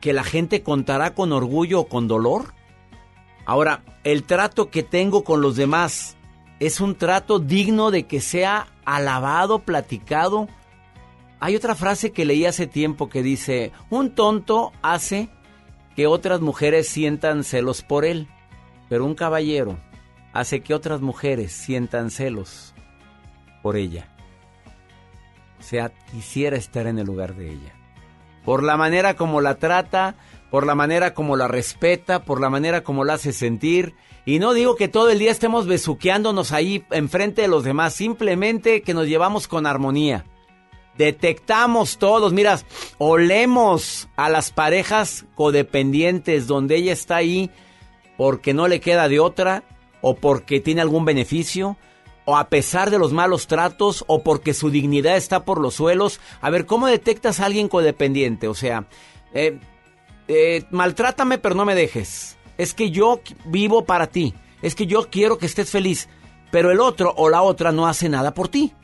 que 0.01 0.13
la 0.13 0.23
gente 0.23 0.63
contará 0.63 1.13
con 1.13 1.33
orgullo 1.33 1.81
o 1.81 1.89
con 1.89 2.07
dolor. 2.07 2.55
Ahora, 3.47 3.83
el 4.05 4.23
trato 4.23 4.71
que 4.71 4.85
tengo 4.85 5.25
con 5.25 5.41
los 5.41 5.57
demás 5.57 6.17
es 6.61 6.81
un 6.81 6.95
trato 6.95 7.41
digno 7.41 7.91
de 7.91 8.07
que 8.07 8.21
sea 8.21 8.69
alabado, 8.85 9.59
platicado. 9.59 10.47
Hay 11.41 11.57
otra 11.57 11.75
frase 11.75 12.13
que 12.13 12.25
leí 12.25 12.47
hace 12.47 12.69
tiempo 12.69 13.09
que 13.09 13.25
dice, 13.25 13.73
un 13.91 14.15
tonto 14.15 14.71
hace 14.83 15.31
que 15.97 16.07
otras 16.07 16.41
mujeres 16.41 16.89
sientan 16.89 17.43
celos 17.43 17.83
por 17.83 18.05
él, 18.05 18.29
pero 18.89 19.05
un 19.05 19.17
caballero 19.17 19.81
hace 20.39 20.61
que 20.61 20.75
otras 20.75 21.01
mujeres 21.01 21.53
sientan 21.53 22.11
celos 22.11 22.75
por 23.63 23.77
ella. 23.77 24.09
O 25.59 25.63
sea, 25.63 25.91
quisiera 26.13 26.57
estar 26.57 26.87
en 26.87 26.99
el 26.99 27.07
lugar 27.07 27.35
de 27.35 27.51
ella. 27.51 27.75
Por 28.45 28.63
la 28.63 28.77
manera 28.77 29.15
como 29.15 29.41
la 29.41 29.57
trata, 29.57 30.15
por 30.51 30.65
la 30.65 30.75
manera 30.75 31.13
como 31.13 31.37
la 31.37 31.49
respeta, 31.49 32.25
por 32.25 32.41
la 32.41 32.51
manera 32.51 32.83
como 32.83 33.05
la 33.05 33.15
hace 33.15 33.33
sentir. 33.33 33.95
Y 34.25 34.39
no 34.39 34.55
digo 34.55 34.77
que 34.77 34.89
todo 34.89 35.11
el 35.11 35.19
día 35.19 35.31
estemos 35.31 35.67
besuqueándonos 35.67 36.53
ahí 36.53 36.85
enfrente 36.91 37.43
de 37.43 37.49
los 37.49 37.65
demás, 37.65 37.95
simplemente 37.95 38.83
que 38.83 38.95
nos 38.95 39.07
llevamos 39.07 39.49
con 39.49 39.67
armonía. 39.67 40.25
Detectamos 40.97 41.99
todos, 41.99 42.33
mira, 42.33 42.59
olemos 42.99 44.09
a 44.17 44.29
las 44.29 44.51
parejas 44.51 45.27
codependientes 45.35 46.47
donde 46.47 46.77
ella 46.77 46.93
está 46.93 47.17
ahí 47.17 47.51
porque 48.17 48.53
no 48.53 48.67
le 48.67 48.81
queda 48.81 49.09
de 49.09 49.21
otra 49.21 49.63
o 50.01 50.15
porque 50.17 50.61
tiene 50.61 50.81
algún 50.81 51.05
beneficio 51.05 51.77
o 52.25 52.37
a 52.37 52.51
pesar 52.51 52.91
de 52.91 52.99
los 52.99 53.13
malos 53.13 53.47
tratos 53.47 54.05
o 54.07 54.23
porque 54.23 54.53
su 54.53 54.69
dignidad 54.69 55.17
está 55.17 55.45
por 55.45 55.61
los 55.61 55.75
suelos. 55.75 56.21
A 56.43 56.51
ver, 56.51 56.67
¿cómo 56.67 56.87
detectas 56.87 57.41
a 57.41 57.47
alguien 57.47 57.69
codependiente? 57.69 58.49
O 58.49 58.55
sea, 58.55 58.87
eh, 59.33 59.59
eh, 60.29 60.65
maltrátame 60.71 61.39
pero 61.39 61.55
no 61.55 61.65
me 61.65 61.75
dejes. 61.75 62.37
Es 62.59 62.75
que 62.75 62.91
yo 62.91 63.21
vivo 63.47 63.85
para 63.85 64.09
ti. 64.09 64.35
Es 64.61 64.75
que 64.75 64.87
yo 64.87 65.09
quiero 65.09 65.39
que 65.39 65.47
estés 65.47 65.71
feliz. 65.71 66.09
Pero 66.51 66.71
el 66.71 66.81
otro 66.81 67.15
o 67.17 67.31
la 67.31 67.41
otra 67.41 67.73
no 67.73 67.87
hace 67.87 68.11
nada 68.11 68.35
por 68.35 68.49
ti. 68.49 68.75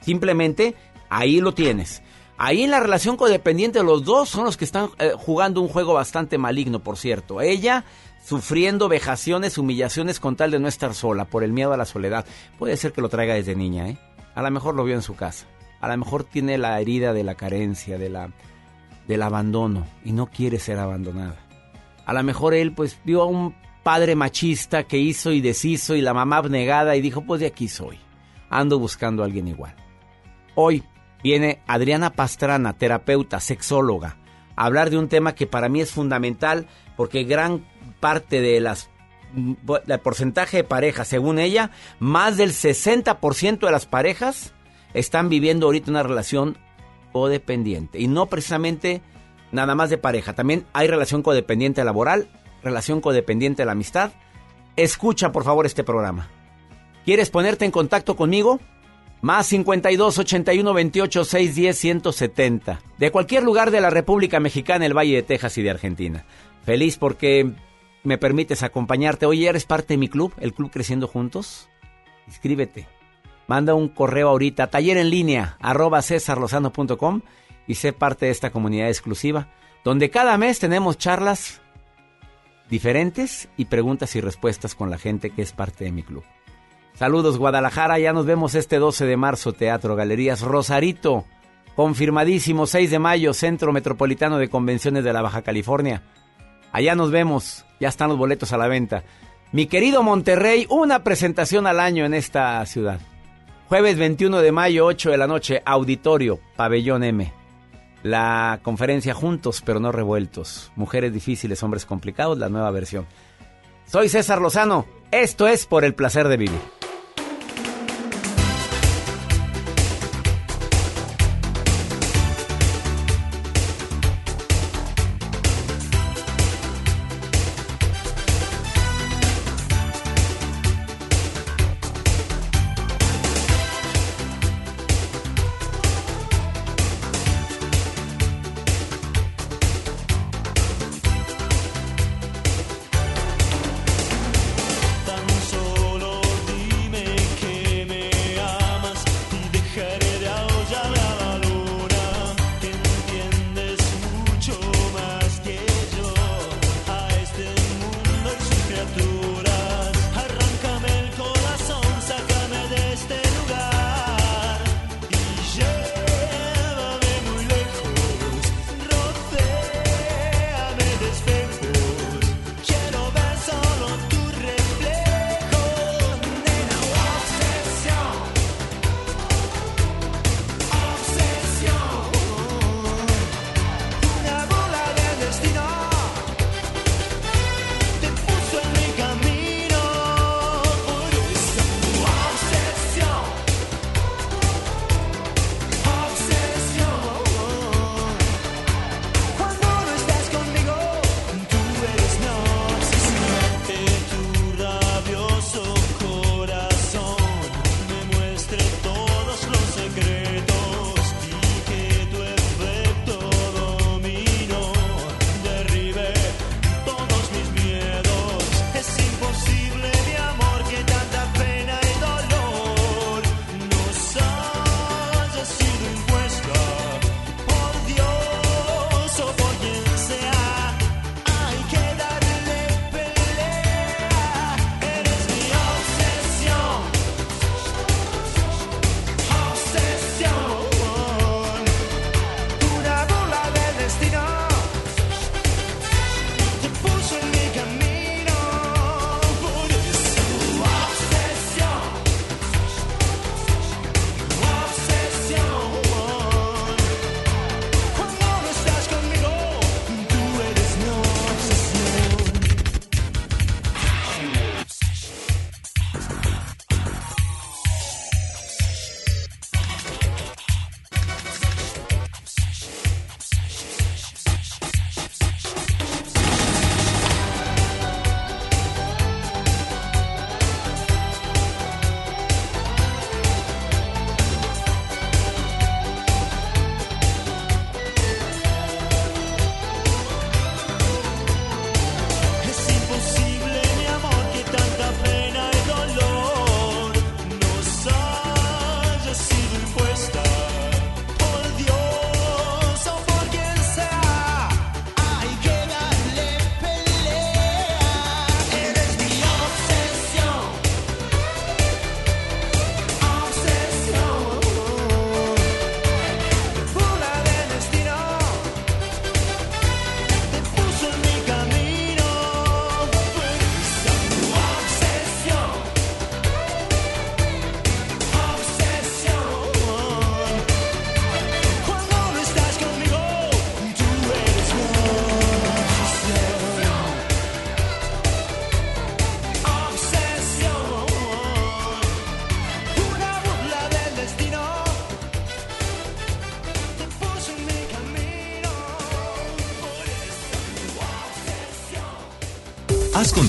Simplemente 0.00 0.74
ahí 1.08 1.40
lo 1.40 1.52
tienes. 1.54 2.02
Ahí 2.36 2.62
en 2.62 2.70
la 2.70 2.80
relación 2.80 3.16
codependiente 3.16 3.82
los 3.82 4.04
dos 4.04 4.28
son 4.28 4.44
los 4.44 4.56
que 4.56 4.64
están 4.64 4.90
eh, 4.98 5.12
jugando 5.16 5.60
un 5.60 5.68
juego 5.68 5.94
bastante 5.94 6.38
maligno, 6.38 6.78
por 6.80 6.96
cierto. 6.96 7.40
Ella 7.40 7.84
sufriendo 8.28 8.90
vejaciones, 8.90 9.56
humillaciones 9.56 10.20
con 10.20 10.36
tal 10.36 10.50
de 10.50 10.58
no 10.60 10.68
estar 10.68 10.92
sola 10.92 11.24
por 11.24 11.42
el 11.42 11.54
miedo 11.54 11.72
a 11.72 11.78
la 11.78 11.86
soledad. 11.86 12.26
Puede 12.58 12.76
ser 12.76 12.92
que 12.92 13.00
lo 13.00 13.08
traiga 13.08 13.32
desde 13.32 13.56
niña, 13.56 13.88
¿eh? 13.88 13.96
A 14.34 14.42
lo 14.42 14.50
mejor 14.50 14.74
lo 14.74 14.84
vio 14.84 14.94
en 14.94 15.00
su 15.00 15.16
casa. 15.16 15.46
A 15.80 15.88
lo 15.88 15.96
mejor 15.96 16.24
tiene 16.24 16.58
la 16.58 16.78
herida 16.78 17.14
de 17.14 17.24
la 17.24 17.36
carencia, 17.36 17.96
de 17.96 18.10
la, 18.10 18.30
del 19.06 19.22
abandono 19.22 19.86
y 20.04 20.12
no 20.12 20.26
quiere 20.26 20.58
ser 20.58 20.78
abandonada. 20.78 21.36
A 22.04 22.12
lo 22.12 22.22
mejor 22.22 22.52
él 22.52 22.74
pues 22.74 23.00
vio 23.02 23.22
a 23.22 23.26
un 23.26 23.54
padre 23.82 24.14
machista 24.14 24.82
que 24.82 24.98
hizo 24.98 25.32
y 25.32 25.40
deshizo 25.40 25.96
y 25.96 26.02
la 26.02 26.12
mamá 26.12 26.36
abnegada 26.36 26.96
y 26.96 27.00
dijo 27.00 27.22
pues 27.22 27.40
de 27.40 27.46
aquí 27.46 27.66
soy. 27.66 27.98
Ando 28.50 28.78
buscando 28.78 29.22
a 29.22 29.24
alguien 29.24 29.48
igual. 29.48 29.74
Hoy 30.54 30.82
viene 31.22 31.62
Adriana 31.66 32.10
Pastrana, 32.10 32.74
terapeuta, 32.74 33.40
sexóloga, 33.40 34.18
a 34.54 34.66
hablar 34.66 34.90
de 34.90 34.98
un 34.98 35.08
tema 35.08 35.34
que 35.34 35.46
para 35.46 35.70
mí 35.70 35.80
es 35.80 35.92
fundamental 35.92 36.66
porque 36.94 37.24
gran 37.24 37.64
parte 38.00 38.40
de 38.40 38.60
las 38.60 38.90
porcentaje 40.02 40.58
de 40.58 40.64
parejas, 40.64 41.08
según 41.08 41.38
ella, 41.38 41.70
más 41.98 42.36
del 42.36 42.50
60% 42.50 43.58
de 43.58 43.70
las 43.70 43.86
parejas 43.86 44.54
están 44.94 45.28
viviendo 45.28 45.66
ahorita 45.66 45.90
una 45.90 46.02
relación 46.02 46.56
codependiente. 47.12 48.00
Y 48.00 48.08
no 48.08 48.26
precisamente 48.26 49.02
nada 49.52 49.74
más 49.74 49.90
de 49.90 49.98
pareja. 49.98 50.34
También 50.34 50.64
hay 50.72 50.88
relación 50.88 51.22
codependiente 51.22 51.84
laboral, 51.84 52.28
relación 52.62 53.00
codependiente 53.00 53.62
de 53.62 53.66
la 53.66 53.72
amistad. 53.72 54.12
Escucha 54.76 55.32
por 55.32 55.44
favor 55.44 55.66
este 55.66 55.84
programa. 55.84 56.28
¿Quieres 57.04 57.30
ponerte 57.30 57.64
en 57.64 57.70
contacto 57.70 58.16
conmigo? 58.16 58.60
Más 59.20 59.46
52 59.46 60.18
81 60.18 60.74
28 60.74 61.24
610 61.24 61.78
170. 61.78 62.80
De 62.98 63.10
cualquier 63.10 63.42
lugar 63.42 63.70
de 63.70 63.80
la 63.80 63.90
República 63.90 64.38
Mexicana, 64.38 64.86
el 64.86 64.96
Valle 64.96 65.16
de 65.16 65.22
Texas 65.22 65.58
y 65.58 65.62
de 65.62 65.70
Argentina. 65.70 66.24
Feliz 66.64 66.98
porque 66.98 67.52
me 68.08 68.18
permites 68.18 68.62
acompañarte. 68.62 69.26
Oye, 69.26 69.48
¿eres 69.48 69.66
parte 69.66 69.94
de 69.94 69.98
mi 69.98 70.08
club? 70.08 70.34
El 70.40 70.54
Club 70.54 70.70
Creciendo 70.70 71.06
Juntos. 71.06 71.68
Inscríbete. 72.26 72.88
Manda 73.46 73.74
un 73.74 73.88
correo 73.88 74.28
ahorita, 74.30 74.66
taller 74.68 74.96
en 74.96 75.10
línea, 75.10 75.56
arroba 75.60 76.02
cesarlozano.com 76.02 77.20
y 77.66 77.74
sé 77.76 77.92
parte 77.92 78.26
de 78.26 78.32
esta 78.32 78.50
comunidad 78.50 78.88
exclusiva, 78.88 79.48
donde 79.84 80.10
cada 80.10 80.36
mes 80.36 80.58
tenemos 80.58 80.98
charlas 80.98 81.60
diferentes 82.68 83.48
y 83.56 83.66
preguntas 83.66 84.16
y 84.16 84.20
respuestas 84.20 84.74
con 84.74 84.90
la 84.90 84.98
gente 84.98 85.30
que 85.30 85.42
es 85.42 85.52
parte 85.52 85.84
de 85.84 85.92
mi 85.92 86.02
club. 86.02 86.24
Saludos 86.94 87.38
Guadalajara, 87.38 87.98
ya 87.98 88.12
nos 88.12 88.26
vemos 88.26 88.54
este 88.54 88.78
12 88.78 89.06
de 89.06 89.16
marzo, 89.16 89.52
Teatro 89.52 89.96
Galerías 89.96 90.40
Rosarito, 90.40 91.24
confirmadísimo 91.76 92.66
6 92.66 92.90
de 92.90 92.98
mayo, 92.98 93.32
Centro 93.32 93.72
Metropolitano 93.72 94.38
de 94.38 94.48
Convenciones 94.48 95.04
de 95.04 95.12
la 95.12 95.22
Baja 95.22 95.42
California. 95.42 96.02
Allá 96.72 96.94
nos 96.94 97.10
vemos, 97.10 97.64
ya 97.80 97.88
están 97.88 98.08
los 98.08 98.18
boletos 98.18 98.52
a 98.52 98.58
la 98.58 98.68
venta. 98.68 99.04
Mi 99.52 99.66
querido 99.66 100.02
Monterrey, 100.02 100.66
una 100.68 101.02
presentación 101.02 101.66
al 101.66 101.80
año 101.80 102.04
en 102.04 102.14
esta 102.14 102.64
ciudad. 102.66 103.00
Jueves 103.68 103.98
21 103.98 104.40
de 104.40 104.52
mayo, 104.52 104.86
8 104.86 105.10
de 105.10 105.16
la 105.16 105.26
noche, 105.26 105.62
Auditorio, 105.64 106.38
Pabellón 106.56 107.04
M. 107.04 107.32
La 108.02 108.60
conferencia 108.62 109.14
Juntos 109.14 109.62
pero 109.64 109.80
no 109.80 109.92
revueltos. 109.92 110.72
Mujeres 110.76 111.12
difíciles, 111.12 111.62
hombres 111.62 111.84
complicados, 111.84 112.38
la 112.38 112.48
nueva 112.48 112.70
versión. 112.70 113.06
Soy 113.86 114.08
César 114.08 114.40
Lozano. 114.40 114.86
Esto 115.10 115.48
es 115.48 115.66
por 115.66 115.84
el 115.84 115.94
placer 115.94 116.28
de 116.28 116.36
vivir. 116.36 116.77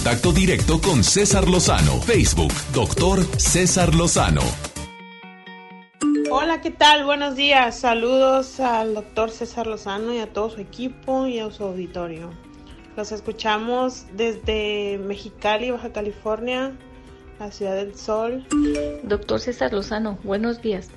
Contacto 0.10 0.32
directo 0.32 0.82
con 0.82 1.04
César 1.04 1.48
Lozano. 1.48 2.02
Facebook, 2.02 2.52
doctor 2.74 3.24
César 3.38 3.94
Lozano. 3.94 4.42
Hola, 6.32 6.62
¿qué 6.62 6.72
tal? 6.72 7.06
Buenos 7.06 7.36
días. 7.36 7.80
Saludos 7.80 8.60
al 8.60 8.96
doctor 8.96 9.30
César 9.30 9.68
Lozano 9.68 10.12
y 10.12 10.18
a 10.18 10.34
todo 10.34 10.50
su 10.50 10.62
equipo 10.62 11.28
y 11.28 11.38
a 11.38 11.52
su 11.52 11.64
auditorio. 11.64 12.32
Los 12.98 13.12
escuchamos 13.12 14.06
desde 14.18 14.98
Mexicali, 14.98 15.70
Baja 15.70 15.94
California, 15.94 16.72
la 17.40 17.52
Ciudad 17.52 17.76
del 17.76 17.96
Sol. 17.96 18.48
Doctor 19.04 19.40
César 19.40 19.74
Lozano, 19.74 20.18
buenos 20.24 20.60
días. 20.64 20.90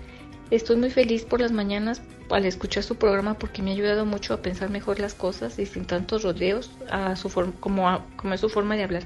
Estoy 0.50 0.76
muy 0.76 0.90
feliz 0.90 1.24
por 1.24 1.40
las 1.40 1.50
mañanas 1.52 2.02
al 2.30 2.44
escuchar 2.46 2.82
su 2.82 2.96
programa 2.96 3.34
porque 3.34 3.62
me 3.62 3.70
ha 3.70 3.74
ayudado 3.74 4.04
mucho 4.06 4.34
a 4.34 4.38
pensar 4.38 4.68
mejor 4.70 4.98
las 5.00 5.14
cosas 5.14 5.58
y 5.58 5.66
sin 5.66 5.84
tantos 5.86 6.22
rodeos 6.22 6.70
a 6.90 7.16
su 7.16 7.28
forma, 7.28 7.52
como, 7.60 7.88
a- 7.88 8.04
como 8.16 8.34
es 8.34 8.40
su 8.40 8.48
forma 8.48 8.76
de 8.76 8.84
hablar. 8.84 9.02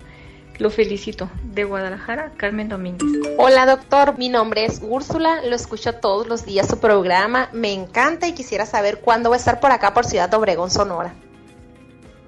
Lo 0.59 0.71
felicito. 0.71 1.29
De 1.53 1.65
Guadalajara, 1.65 2.33
Carmen 2.37 2.69
Domínguez. 2.69 3.07
Hola 3.37 3.67
doctor, 3.67 4.17
mi 4.19 4.29
nombre 4.29 4.65
es 4.65 4.81
Úrsula, 4.83 5.43
lo 5.45 5.55
escucho 5.55 5.93
todos 5.95 6.27
los 6.29 6.47
días 6.47 6.67
su 6.67 6.79
programa, 6.79 7.51
me 7.53 7.73
encanta 7.75 8.27
y 8.27 8.33
quisiera 8.33 8.65
saber 8.65 9.01
cuándo 9.01 9.31
va 9.31 9.37
a 9.37 9.39
estar 9.39 9.61
por 9.61 9.71
acá 9.71 9.93
por 9.93 10.07
Ciudad 10.07 10.33
Obregón, 10.35 10.71
Sonora. 10.71 11.15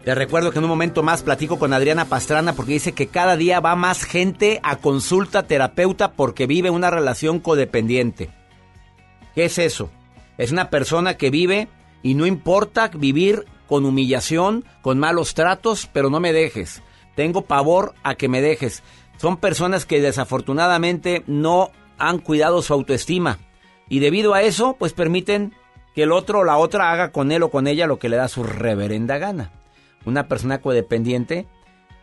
Te 0.05 0.15
recuerdo 0.15 0.53
que 0.53 0.59
en 0.59 0.65
un 0.65 0.71
momento 0.71 1.03
más 1.03 1.23
platico 1.23 1.59
con 1.59 1.73
Adriana 1.73 2.05
Pastrana 2.05 2.53
porque 2.55 2.73
dice 2.75 2.93
que 2.93 3.09
cada 3.09 3.37
día 3.37 3.61
va 3.61 3.75
más 3.77 4.05
gente 4.05 4.61
a 4.63 4.77
consulta 4.77 5.45
terapeuta 5.45 6.13
porque 6.13 6.47
vive 6.47 6.71
una 6.71 6.91
relación 6.91 7.41
codependiente. 7.41 8.31
¿Qué 9.39 9.45
es 9.45 9.59
eso? 9.59 9.89
Es 10.37 10.51
una 10.51 10.69
persona 10.69 11.17
que 11.17 11.31
vive 11.31 11.69
y 12.03 12.15
no 12.15 12.27
importa 12.27 12.89
vivir 12.89 13.45
con 13.69 13.85
humillación, 13.85 14.65
con 14.83 14.99
malos 14.99 15.35
tratos, 15.35 15.89
pero 15.93 16.11
no 16.11 16.19
me 16.19 16.33
dejes. 16.33 16.83
Tengo 17.15 17.43
pavor 17.43 17.95
a 18.03 18.17
que 18.17 18.27
me 18.27 18.43
dejes. 18.43 18.83
Son 19.17 19.37
personas 19.37 19.87
que 19.87 20.01
desafortunadamente 20.01 21.23
no 21.29 21.71
han 21.99 22.19
cuidado 22.19 22.63
su 22.63 22.73
autoestima 22.73 23.39
y 23.89 24.01
debido 24.01 24.35
a 24.35 24.43
eso 24.43 24.75
pues 24.77 24.93
permiten 24.93 25.55
que 25.95 26.03
el 26.03 26.11
otro 26.11 26.41
o 26.41 26.45
la 26.45 26.57
otra 26.57 26.91
haga 26.91 27.13
con 27.13 27.31
él 27.31 27.45
o 27.45 27.51
con 27.53 27.69
ella 27.69 27.87
lo 27.87 28.01
que 28.01 28.09
le 28.09 28.17
da 28.17 28.27
su 28.27 28.43
reverenda 28.43 29.19
gana. 29.19 29.53
Una 30.05 30.27
persona 30.27 30.61
codependiente 30.61 31.47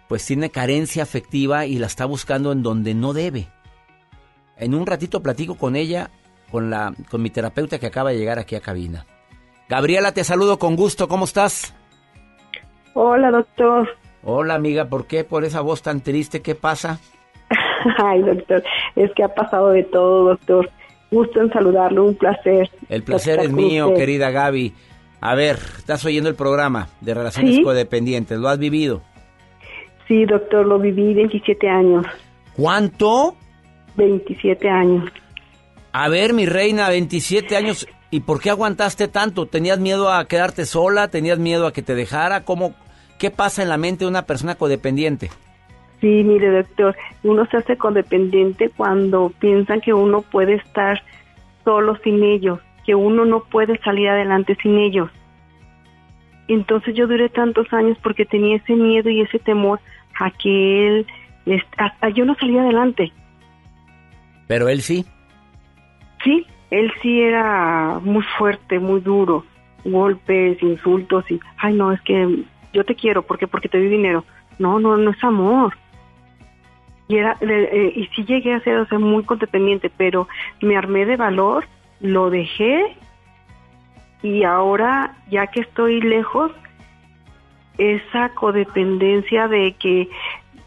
pues 0.07 0.26
tiene 0.26 0.52
carencia 0.52 1.03
afectiva 1.03 1.66
y 1.66 1.80
la 1.80 1.88
está 1.88 2.06
buscando 2.06 2.53
en 2.53 2.64
donde 2.64 2.94
no 2.94 3.12
debe. 3.12 3.49
En 4.56 4.74
un 4.74 4.86
ratito 4.86 5.22
platico 5.22 5.56
con 5.56 5.76
ella, 5.76 6.12
con 6.52 6.70
la 6.70 6.94
con 7.10 7.22
mi 7.22 7.30
terapeuta 7.30 7.80
que 7.80 7.88
acaba 7.88 8.12
de 8.12 8.18
llegar 8.18 8.40
aquí 8.40 8.56
a 8.56 8.62
cabina. 8.62 9.06
Gabriela, 9.70 10.14
te 10.14 10.24
saludo 10.24 10.60
con 10.60 10.76
gusto, 10.76 11.08
¿cómo 11.08 11.26
estás? 11.26 11.74
Hola, 12.94 13.32
doctor. 13.32 13.90
Hola, 14.24 14.56
amiga, 14.56 14.86
¿por 14.86 15.06
qué 15.08 15.24
por 15.24 15.44
esa 15.44 15.62
voz 15.62 15.82
tan 15.82 16.02
triste? 16.02 16.42
¿Qué 16.42 16.56
pasa? 16.56 17.00
Ay, 18.04 18.22
doctor, 18.22 18.64
es 18.96 19.12
que 19.16 19.24
ha 19.24 19.34
pasado 19.34 19.70
de 19.72 19.84
todo, 19.84 20.30
doctor. 20.30 20.70
Gusto 21.12 21.42
en 21.42 21.52
saludarlo, 21.52 22.04
un 22.06 22.16
placer. 22.16 22.70
El 22.90 23.04
placer 23.04 23.40
es 23.40 23.52
mío, 23.52 23.88
usted. 23.88 24.00
querida 24.00 24.32
Gaby. 24.32 24.74
A 25.22 25.36
ver, 25.36 25.58
estás 25.78 26.04
oyendo 26.06 26.30
el 26.30 26.36
programa 26.36 26.88
de 27.02 27.14
relaciones 27.14 27.56
Sí. 27.56 27.64
codependientes, 27.64 28.38
¿lo 28.40 28.50
has 28.50 28.60
vivido? 28.60 29.02
Sí, 30.08 30.26
doctor, 30.26 30.66
lo 30.66 30.78
viví 30.80 31.14
27 31.14 31.68
años. 31.70 32.06
¿Cuánto? 32.56 33.36
27 33.96 34.70
años. 34.70 35.10
A 35.98 36.10
ver, 36.10 36.34
mi 36.34 36.46
reina, 36.46 36.90
27 36.90 37.56
años, 37.56 37.88
¿y 38.12 38.20
por 38.20 38.42
qué 38.42 38.50
aguantaste 38.50 39.08
tanto? 39.08 39.46
¿Tenías 39.46 39.80
miedo 39.80 40.12
a 40.12 40.26
quedarte 40.28 40.66
sola? 40.66 41.08
¿Tenías 41.08 41.40
miedo 41.40 41.66
a 41.66 41.72
que 41.72 41.82
te 41.82 41.96
dejara? 41.96 42.44
¿Cómo, 42.44 42.76
¿Qué 43.18 43.32
pasa 43.32 43.64
en 43.64 43.70
la 43.70 43.78
mente 43.78 44.04
de 44.04 44.10
una 44.10 44.24
persona 44.24 44.56
codependiente? 44.56 45.30
Sí, 46.02 46.26
mire, 46.26 46.52
doctor, 46.52 46.98
uno 47.24 47.46
se 47.46 47.56
hace 47.56 47.78
codependiente 47.78 48.72
cuando 48.76 49.32
piensan 49.40 49.80
que 49.80 49.94
uno 49.94 50.22
puede 50.22 50.56
estar 50.56 51.02
solo 51.64 51.96
sin 52.04 52.26
ellos, 52.26 52.60
que 52.86 52.94
uno 52.94 53.24
no 53.24 53.46
puede 53.46 53.80
salir 53.80 54.10
adelante 54.10 54.58
sin 54.62 54.78
ellos. 54.78 55.10
Entonces 56.50 56.94
yo 56.94 57.08
duré 57.08 57.30
tantos 57.30 57.72
años 57.72 57.98
porque 58.04 58.26
tenía 58.26 58.58
ese 58.58 58.74
miedo 58.74 59.10
y 59.10 59.22
ese 59.22 59.40
temor 59.40 59.80
a 60.20 60.30
que 60.30 60.88
él, 60.88 61.08
a 61.78 62.10
yo 62.10 62.26
no 62.26 62.36
salía 62.36 62.64
adelante. 62.64 63.14
Pero 64.46 64.68
él 64.68 64.82
sí. 64.82 65.06
Sí, 66.26 66.46
él 66.72 66.92
sí 67.02 67.22
era 67.22 68.00
muy 68.04 68.24
fuerte, 68.38 68.80
muy 68.80 69.00
duro, 69.00 69.46
golpes, 69.86 70.62
insultos 70.62 71.24
y, 71.30 71.40
ay 71.58 71.76
no, 71.76 71.92
es 71.92 72.02
que 72.02 72.44
yo 72.74 72.84
te 72.84 72.96
quiero, 72.96 73.22
¿por 73.22 73.38
qué? 73.38 73.48
Porque 73.48 73.70
te 73.70 73.78
doy 73.78 73.88
dinero. 73.88 74.26
No, 74.60 74.80
no, 74.80 74.98
no 74.98 75.12
es 75.12 75.24
amor. 75.24 75.78
Y 77.08 77.18
era, 77.18 77.38
eh, 77.40 77.94
y 77.96 78.08
sí 78.08 78.26
llegué 78.26 78.56
a 78.56 78.60
ser, 78.62 78.78
o 78.78 78.88
sea, 78.88 79.00
muy 79.00 79.24
codependiente, 79.24 79.92
pero 79.96 80.28
me 80.62 80.76
armé 80.76 81.06
de 81.06 81.16
valor, 81.16 81.66
lo 82.02 82.30
dejé 82.30 82.98
y 84.24 84.44
ahora, 84.44 85.16
ya 85.30 85.48
que 85.48 85.62
estoy 85.62 86.02
lejos, 86.02 86.52
esa 87.78 88.30
codependencia 88.30 89.48
de 89.48 89.76
que 89.78 90.10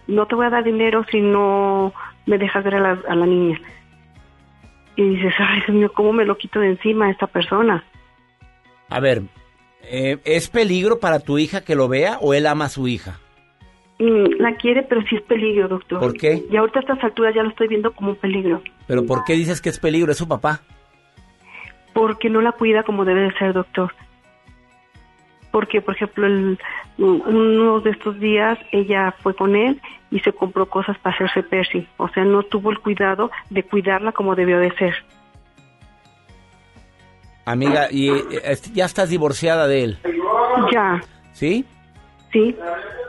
no 0.07 0.27
te 0.27 0.37
voy 0.37 0.47
a 0.47 0.51
dar 0.51 0.63
dinero 0.63 1.05
si 1.11 1.21
no 1.21 1.93
me 2.27 2.39
dejas 2.39 2.63
ver 2.63 2.77
a 2.77 3.15
la 3.15 3.27
niña. 3.27 3.61
Y 4.99 5.11
dices, 5.11 5.33
ay, 5.39 5.61
Dios 5.61 5.77
mío, 5.77 5.93
¿cómo 5.95 6.13
me 6.13 6.25
lo 6.25 6.37
quito 6.37 6.59
de 6.59 6.71
encima 6.71 7.07
a 7.07 7.11
esta 7.13 7.29
persona? 7.29 7.85
A 8.89 8.99
ver, 8.99 9.23
eh, 9.85 10.19
¿es 10.25 10.49
peligro 10.49 10.99
para 10.99 11.21
tu 11.21 11.39
hija 11.39 11.61
que 11.61 11.77
lo 11.77 11.87
vea 11.87 12.19
o 12.21 12.35
él 12.35 12.49
ama 12.49 12.65
a 12.65 12.69
su 12.69 12.89
hija? 12.89 13.21
Mm, 14.01 14.41
la 14.41 14.57
quiere, 14.57 14.83
pero 14.83 15.01
sí 15.03 15.15
es 15.15 15.23
peligro, 15.23 15.69
doctor. 15.69 16.01
¿Por 16.01 16.15
qué? 16.15 16.43
Y 16.51 16.57
ahorita 16.57 16.81
a 16.81 16.83
estas 16.83 17.05
alturas 17.05 17.33
ya 17.33 17.45
lo 17.45 17.51
estoy 17.51 17.69
viendo 17.69 17.93
como 17.93 18.11
un 18.11 18.17
peligro. 18.17 18.61
¿Pero 18.89 19.07
por 19.07 19.23
qué 19.23 19.35
dices 19.35 19.61
que 19.61 19.69
es 19.69 19.79
peligro? 19.79 20.11
Es 20.11 20.19
su 20.19 20.27
papá. 20.27 20.63
Porque 21.95 22.29
no 22.29 22.41
la 22.41 22.51
cuida 22.51 22.83
como 22.83 23.05
debe 23.05 23.21
de 23.21 23.33
ser, 23.39 23.53
doctor. 23.53 23.93
Porque, 25.51 25.81
por 25.81 25.95
ejemplo, 25.95 26.27
el- 26.27 26.59
uno 26.99 27.81
de 27.81 27.91
estos 27.91 28.19
días 28.21 28.59
ella 28.73 29.15
fue 29.23 29.35
con 29.35 29.57
él 29.57 29.81
y 30.11 30.21
se 30.21 30.33
compró 30.33 30.67
cosas 30.67 30.99
para 30.99 31.15
hacerse 31.15 31.43
Percy. 31.43 31.87
O 31.97 32.09
sea, 32.09 32.25
no 32.25 32.43
tuvo 32.43 32.71
el 32.71 32.79
cuidado 32.81 33.31
de 33.51 33.63
cuidarla 33.63 34.13
como 34.13 34.35
debió 34.35 34.59
de 34.59 34.71
ser. 34.77 34.95
Amiga, 37.45 37.89
y 37.91 38.11
eh, 38.11 38.59
ya 38.75 38.85
estás 38.85 39.09
divorciada 39.09 39.67
de 39.67 39.85
él, 39.85 39.99
Ya, 40.71 41.01
¿sí? 41.33 41.65
sí. 42.31 42.55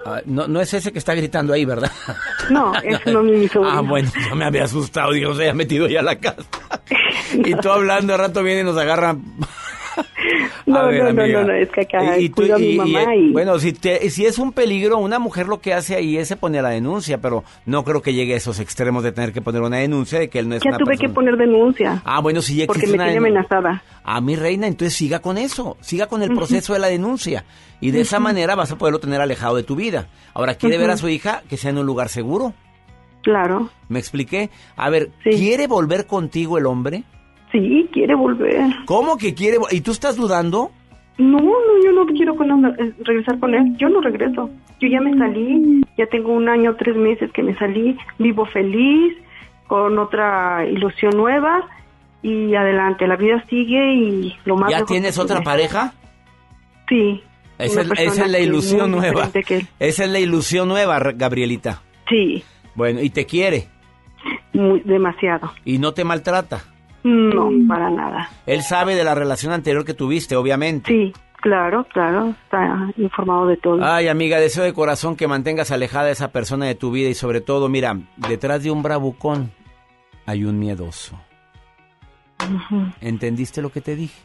Ah, 0.06 0.22
no, 0.26 0.48
no 0.48 0.62
es 0.62 0.74
ese 0.74 0.94
que 0.94 0.98
está 1.00 1.14
gritando 1.14 1.52
ahí, 1.54 1.66
¿verdad? 1.66 1.92
No, 2.50 2.74
es 2.82 3.06
no 3.14 3.22
mi 3.22 3.48
sobrino. 3.50 3.78
Ah, 3.78 3.82
bueno, 3.82 4.10
yo 4.30 4.36
me 4.36 4.46
había 4.46 4.64
asustado, 4.64 5.12
Dios, 5.12 5.36
se 5.36 5.44
había 5.44 5.54
metido 5.54 5.88
ya 5.88 6.00
a 6.00 6.04
la 6.04 6.16
casa. 6.18 6.44
Y 7.34 7.54
tú 7.56 7.70
hablando, 7.70 8.14
al 8.14 8.20
rato 8.20 8.42
viene 8.42 8.62
y 8.62 8.64
nos 8.64 8.76
agarran. 8.78 9.22
No, 10.74 10.88
ver, 10.88 11.04
no, 11.04 11.12
no, 11.14 11.22
amiga. 11.24 11.42
no, 11.42 11.48
no, 11.48 11.54
es 11.54 11.70
que 11.70 11.82
acá 11.82 12.18
Y- 12.18 12.26
y 12.26 12.30
tú- 12.30 12.36
cuido 12.42 12.56
a 12.56 12.60
mi 12.60 12.70
y, 12.72 12.78
mamá 12.78 13.14
eh, 13.14 13.18
y... 13.20 13.32
Bueno, 13.32 13.60
si, 13.60 13.74
te- 13.74 14.10
si 14.10 14.26
es 14.26 14.38
un 14.40 14.52
peligro, 14.52 14.98
una 14.98 15.20
mujer 15.20 15.48
lo 15.48 15.60
que 15.62 15.74
hace 15.74 15.96
ahí 15.96 16.18
es 16.18 16.28
se 16.28 16.36
pone 16.36 16.62
la 16.62 16.70
denuncia, 16.70 17.20
pero 17.20 17.44
no 17.66 17.84
creo 17.84 18.02
que 18.02 18.14
llegue 18.14 18.34
a 18.34 18.38
esos 18.38 18.60
extremos 18.60 19.04
de 19.04 19.12
tener 19.12 19.34
que 19.34 19.42
poner 19.42 19.62
una 19.62 19.78
denuncia 19.78 20.20
de 20.20 20.30
que 20.30 20.40
él 20.40 20.48
no 20.50 20.56
es 20.56 20.64
ya 20.64 20.70
una 20.70 20.78
tuve 20.78 20.92
persona. 20.92 21.08
que 21.10 21.14
poner 21.14 21.38
denuncia. 21.38 22.02
Ah, 22.06 22.20
bueno, 22.22 22.42
si 22.42 22.56
ya 22.56 22.66
porque 22.68 22.88
me 22.88 22.94
tiene 22.98 23.18
amenazada. 23.18 23.84
A 24.04 24.22
mi 24.22 24.36
reina, 24.36 24.68
entonces 24.68 24.94
siga 24.98 25.20
con 25.20 25.38
eso, 25.38 25.78
siga 25.82 26.08
con 26.08 26.24
el 26.24 26.34
proceso 26.34 26.74
de 26.74 26.80
la 26.80 26.88
denuncia. 26.88 27.46
Y 27.82 27.92
de 27.92 28.02
esa 28.02 28.20
manera 28.20 28.56
vas 28.56 28.72
a 28.72 28.78
poderlo 28.78 29.00
tener 29.00 29.22
alejado 29.22 29.56
de 29.56 29.64
tu 29.64 29.76
vida. 29.76 30.08
Ahora, 30.34 30.56
¿quiere 30.56 30.78
ver 30.78 30.90
a 30.92 30.98
su 30.98 31.08
hija 31.10 31.44
que 31.50 31.58
sea 31.58 31.70
en 31.72 31.78
un 31.78 31.86
lugar 31.86 32.10
seguro? 32.10 32.54
Claro. 33.22 33.70
¿Me 33.90 34.00
expliqué? 34.00 34.50
A 34.76 34.90
ver, 34.90 35.10
¿quiere 35.24 35.68
volver 35.68 36.06
contigo 36.08 36.58
el 36.58 36.66
hombre? 36.66 37.04
Sí, 37.52 37.90
quiere 37.92 38.16
volver. 38.16 38.62
¿Cómo 38.86 39.18
que 39.18 39.34
quiere? 39.34 39.58
¿Y 39.72 39.82
tú 39.82 39.92
estás 39.92 40.16
dudando? 40.16 40.72
No, 41.18 41.38
no, 41.40 41.84
yo 41.84 41.92
no 41.92 42.06
quiero 42.06 42.36
con 42.36 42.50
él, 42.52 42.76
eh, 42.80 42.94
regresar 43.04 43.40
con 43.40 43.54
él. 43.54 43.76
Yo 43.78 43.90
no 43.90 44.00
regreso. 44.02 44.50
Yo 44.80 44.88
ya 44.88 45.02
me 45.02 45.18
salí, 45.18 45.82
ya 45.98 46.06
tengo 46.08 46.32
un 46.32 46.48
año, 46.48 46.76
tres 46.78 46.96
meses 46.96 47.30
que 47.34 47.44
me 47.44 47.58
salí, 47.58 47.98
vivo 48.20 48.46
feliz, 48.46 49.18
con 49.68 49.98
otra 50.00 50.66
ilusión 50.66 51.12
nueva 51.18 51.68
y 52.22 52.56
adelante. 52.56 53.06
La 53.08 53.18
vida 53.18 53.44
sigue 53.50 53.94
y 53.96 54.36
lo 54.46 54.56
más. 54.56 54.72
¿Ya 54.72 54.86
tienes 54.86 55.18
otra 55.18 55.42
pareja? 55.42 55.94
Sí. 56.88 57.22
Esa, 57.58 57.82
es- 57.82 57.88
persona 57.90 58.12
esa 58.14 58.26
es 58.26 58.32
la 58.32 58.40
ilusión 58.40 58.92
nueva. 58.92 59.30
Esa 59.80 60.04
es 60.06 60.10
la 60.10 60.20
ilusión 60.20 60.70
nueva, 60.70 61.00
Gabrielita. 61.16 61.82
Sí, 62.08 62.44
Bueno, 62.76 63.02
y 63.02 63.10
te 63.10 63.26
quiere. 63.26 63.68
muy, 64.54 64.80
demasiado. 64.82 65.52
Y 65.66 65.78
no 65.80 65.94
te 65.94 66.04
maltrata. 66.06 66.64
No, 67.04 67.50
para 67.68 67.90
nada. 67.90 68.30
Él 68.46 68.62
sabe 68.62 68.96
de 68.96 69.04
la 69.04 69.16
relación 69.16 69.54
anterior 69.54 69.86
que 69.86 69.94
tuviste, 69.94 70.36
obviamente. 70.36 70.92
Sí, 70.92 71.14
claro, 71.38 71.86
claro, 71.94 72.30
está 72.44 72.92
informado 72.98 73.48
de 73.48 73.58
todo. 73.58 73.80
Ay, 73.84 74.08
amiga, 74.08 74.38
deseo 74.40 74.64
de 74.64 74.74
corazón 74.74 75.16
que 75.16 75.28
mantengas 75.28 75.72
alejada 75.72 76.08
a 76.08 76.12
esa 76.12 76.32
persona 76.32 76.66
de 76.66 76.76
tu 76.76 76.92
vida 76.92 77.10
y 77.10 77.14
sobre 77.14 77.42
todo, 77.42 77.70
mira, 77.70 77.98
detrás 78.18 78.64
de 78.64 78.72
un 78.72 78.84
bravucón 78.84 79.52
hay 80.26 80.44
un 80.46 80.60
miedoso. 80.60 81.18
¿Entendiste 83.02 83.62
lo 83.62 83.72
que 83.72 83.82
te 83.82 83.96
dije? 83.96 84.20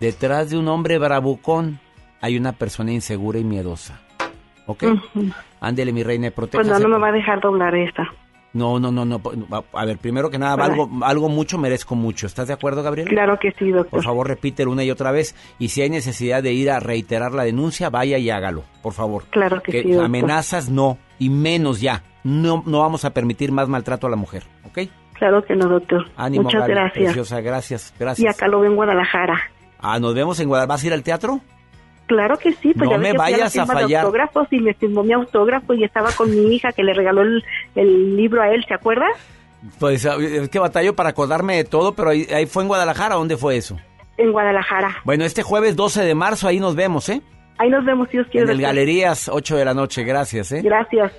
Detrás 0.00 0.50
de 0.50 0.58
un 0.58 0.68
hombre 0.68 0.98
bravucón 0.98 1.78
hay 2.20 2.36
una 2.36 2.52
persona 2.52 2.92
insegura 2.92 3.38
y 3.38 3.44
miedosa. 3.44 4.00
¿Ok? 4.66 4.84
Ándele, 5.60 5.92
mi 5.92 6.02
reina, 6.02 6.30
Pues 6.30 6.50
protéjase. 6.50 6.70
no, 6.82 6.88
no 6.88 6.96
me 6.96 7.02
va 7.02 7.08
a 7.08 7.12
dejar 7.12 7.40
doblar 7.40 7.74
esta. 7.74 8.04
No, 8.52 8.80
no, 8.80 8.90
no, 8.90 9.04
no. 9.04 9.20
A 9.72 9.84
ver, 9.84 9.98
primero 9.98 10.28
que 10.28 10.38
nada, 10.38 10.56
Vale. 10.56 10.72
algo, 10.72 10.90
algo 11.04 11.28
mucho 11.28 11.56
merezco 11.56 11.94
mucho. 11.94 12.26
¿Estás 12.26 12.48
de 12.48 12.54
acuerdo, 12.54 12.82
Gabriel? 12.82 13.08
Claro 13.08 13.38
que 13.38 13.52
sí, 13.52 13.70
doctor. 13.70 13.90
Por 13.90 14.02
favor, 14.02 14.26
repítelo 14.26 14.72
una 14.72 14.82
y 14.82 14.90
otra 14.90 15.12
vez. 15.12 15.36
Y 15.60 15.68
si 15.68 15.82
hay 15.82 15.90
necesidad 15.90 16.42
de 16.42 16.52
ir 16.52 16.70
a 16.70 16.80
reiterar 16.80 17.32
la 17.32 17.44
denuncia, 17.44 17.90
vaya 17.90 18.18
y 18.18 18.28
hágalo, 18.30 18.64
por 18.82 18.92
favor. 18.92 19.24
Claro 19.30 19.62
que 19.62 19.70
sí, 19.70 19.82
doctor. 19.90 20.04
amenazas 20.04 20.68
no, 20.68 20.98
y 21.18 21.30
menos 21.30 21.80
ya. 21.80 22.02
No, 22.24 22.62
no 22.66 22.80
vamos 22.80 23.04
a 23.04 23.10
permitir 23.14 23.52
más 23.52 23.68
maltrato 23.68 24.06
a 24.06 24.10
la 24.10 24.16
mujer, 24.16 24.42
¿ok? 24.66 24.80
Claro 25.14 25.44
que 25.44 25.54
no, 25.54 25.68
doctor. 25.68 26.06
Ánimo, 26.16 26.44
Muchas 26.44 26.66
gracias. 26.66 27.04
preciosa, 27.04 27.40
gracias, 27.40 27.92
Y 27.94 27.98
gracias. 28.00 28.34
acá 28.34 28.48
lo 28.48 28.60
veo 28.60 28.70
en 28.70 28.76
Guadalajara. 28.76 29.38
Ah, 29.78 29.98
nos 30.00 30.14
vemos 30.14 30.40
en 30.40 30.48
Guadalajara. 30.48 30.74
¿Vas 30.74 30.82
a 30.82 30.86
ir 30.88 30.92
al 30.92 31.02
teatro? 31.02 31.40
Claro 32.10 32.36
que 32.38 32.52
sí, 32.54 32.74
pues 32.74 32.90
No 32.90 32.96
ya 32.96 32.98
me 32.98 33.12
vayas 33.12 33.56
a 33.56 33.64
de 33.86 33.96
autógrafos 33.96 34.48
y 34.50 34.58
me 34.58 34.74
firmó 34.74 35.04
mi 35.04 35.12
autógrafo 35.12 35.74
y 35.74 35.84
estaba 35.84 36.10
con 36.10 36.28
mi 36.28 36.56
hija 36.56 36.72
que 36.72 36.82
le 36.82 36.92
regaló 36.92 37.22
el, 37.22 37.44
el 37.76 38.16
libro 38.16 38.42
a 38.42 38.50
él, 38.50 38.64
¿se 38.66 38.74
acuerda? 38.74 39.06
Pues 39.78 40.04
es 40.04 40.48
que 40.48 40.58
batallo 40.58 40.96
para 40.96 41.10
acordarme 41.10 41.54
de 41.54 41.64
todo, 41.64 41.94
pero 41.94 42.10
ahí, 42.10 42.26
ahí 42.34 42.46
fue 42.46 42.64
en 42.64 42.68
Guadalajara. 42.68 43.14
¿Dónde 43.14 43.36
fue 43.36 43.56
eso? 43.56 43.78
En 44.16 44.32
Guadalajara. 44.32 44.96
Bueno, 45.04 45.24
este 45.24 45.44
jueves 45.44 45.76
12 45.76 46.02
de 46.02 46.16
marzo, 46.16 46.48
ahí 46.48 46.58
nos 46.58 46.74
vemos, 46.74 47.08
¿eh? 47.10 47.22
Ahí 47.58 47.70
nos 47.70 47.84
vemos 47.84 48.08
si 48.10 48.16
Dios 48.16 48.26
quiere. 48.32 48.46
En 48.46 48.58
el. 48.58 48.60
Galerías, 48.60 49.28
8 49.28 49.56
de 49.56 49.64
la 49.64 49.74
noche. 49.74 50.02
Gracias, 50.02 50.50
¿eh? 50.50 50.62
Gracias. 50.64 51.12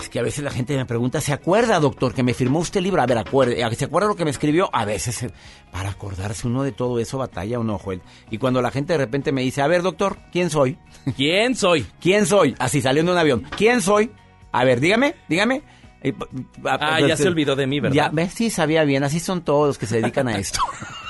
Es 0.00 0.08
que 0.08 0.18
a 0.18 0.22
veces 0.22 0.42
la 0.42 0.50
gente 0.50 0.76
me 0.76 0.84
pregunta, 0.86 1.20
¿se 1.20 1.32
acuerda, 1.32 1.78
doctor, 1.78 2.14
que 2.14 2.22
me 2.22 2.34
firmó 2.34 2.58
usted 2.58 2.78
el 2.78 2.84
libro? 2.84 3.02
A 3.02 3.06
ver, 3.06 3.18
acuerde, 3.18 3.74
¿se 3.76 3.84
acuerda 3.84 4.08
lo 4.08 4.16
que 4.16 4.24
me 4.24 4.30
escribió? 4.30 4.68
A 4.72 4.84
veces, 4.84 5.22
eh, 5.22 5.30
para 5.70 5.90
acordarse 5.90 6.46
uno 6.46 6.62
de 6.62 6.72
todo 6.72 6.98
eso, 6.98 7.18
batalla 7.18 7.58
uno, 7.58 7.78
Joel. 7.78 8.02
Y 8.30 8.38
cuando 8.38 8.62
la 8.62 8.70
gente 8.70 8.94
de 8.94 8.98
repente 8.98 9.32
me 9.32 9.42
dice, 9.42 9.62
a 9.62 9.66
ver, 9.66 9.82
doctor, 9.82 10.18
¿quién 10.32 10.50
soy? 10.50 10.78
¿Quién 11.16 11.54
soy? 11.54 11.86
¿Quién 12.00 12.26
soy? 12.26 12.54
Así 12.58 12.80
saliendo 12.80 13.12
de 13.12 13.16
un 13.16 13.20
avión. 13.20 13.46
¿Quién 13.56 13.80
soy? 13.80 14.10
A 14.50 14.64
ver, 14.64 14.80
dígame, 14.80 15.14
dígame. 15.28 15.62
Eh, 16.02 16.14
Ah, 16.64 17.00
ya 17.00 17.16
se 17.16 17.28
olvidó 17.28 17.54
de 17.54 17.66
mí, 17.66 17.78
¿verdad? 17.80 17.94
Ya, 17.94 18.08
ves, 18.08 18.32
sí, 18.34 18.50
sabía 18.50 18.84
bien. 18.84 19.04
Así 19.04 19.20
son 19.20 19.42
todos 19.42 19.68
los 19.68 19.78
que 19.78 19.86
se 19.86 20.00
dedican 20.00 20.26
a 20.28 20.36
esto. 20.36 20.60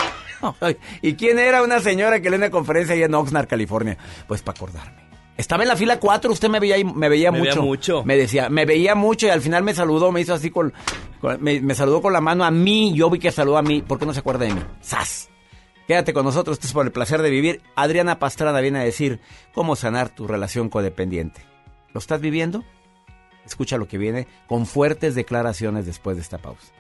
¿Y 1.03 1.15
quién 1.15 1.39
era 1.39 1.63
una 1.63 1.81
señora 1.81 2.21
que 2.21 2.31
le 2.31 2.37
dio 2.37 2.47
una 2.47 2.51
conferencia 2.51 2.95
ahí 2.95 3.03
en 3.03 3.15
Oxnard, 3.15 3.47
California? 3.47 3.97
Pues 4.27 4.43
para 4.43 4.57
acordarme. 4.57 5.02
Estaba 5.37 5.63
en 5.65 5.69
la 5.71 5.77
fila 5.77 5.99
4, 5.99 6.31
usted 6.31 6.49
me 6.49 6.61
veía, 6.61 6.77
me 6.85 7.09
veía 7.09 7.33
Me 7.33 7.39
mucho. 7.39 7.51
veía 7.53 7.63
mucho. 7.63 8.05
Me 8.05 8.17
decía, 8.17 8.49
me 8.49 8.65
veía 8.67 8.95
mucho 8.95 9.27
y 9.27 9.31
al 9.31 9.41
final 9.41 9.63
me 9.63 9.75
saludó, 9.75 10.13
me 10.13 10.21
hizo 10.21 10.35
así 10.35 10.51
con... 10.51 10.73
con- 11.21 11.43
me, 11.43 11.61
me 11.61 11.75
saludó 11.75 12.03
con 12.03 12.13
la 12.13 12.21
mano 12.21 12.45
a 12.45 12.51
mí, 12.51 12.93
yo 12.95 13.09
vi 13.11 13.19
que 13.19 13.33
saludó 13.33 13.57
a 13.57 13.63
mí. 13.63 13.83
¿Por 13.83 13.99
qué 13.99 14.07
no 14.07 14.13
se 14.13 14.21
acuerda 14.21 14.45
de 14.45 14.55
mí? 14.55 14.61
¡Sas! 14.81 15.31
Quédate 15.89 16.13
con 16.13 16.25
nosotros, 16.25 16.55
esto 16.57 16.67
es 16.69 16.73
por 16.73 16.87
el 16.87 16.93
placer 16.93 17.23
de 17.23 17.31
vivir. 17.31 17.61
Adriana 17.75 18.19
Pastrana 18.19 18.61
viene 18.61 18.79
a 18.81 18.85
decir 18.85 19.21
cómo 19.53 19.75
sanar 19.75 20.11
tu 20.11 20.27
relación 20.29 20.69
codependiente. 20.69 21.41
¿Lo 21.93 21.99
estás 21.99 22.21
viviendo? 22.21 22.63
Escucha 23.45 23.77
lo 23.79 23.89
que 23.89 23.99
viene 23.99 24.29
con 24.47 24.67
fuertes 24.67 25.15
declaraciones 25.17 25.85
después 25.87 26.17
de 26.17 26.23
esta 26.23 26.39
pausa. 26.39 26.73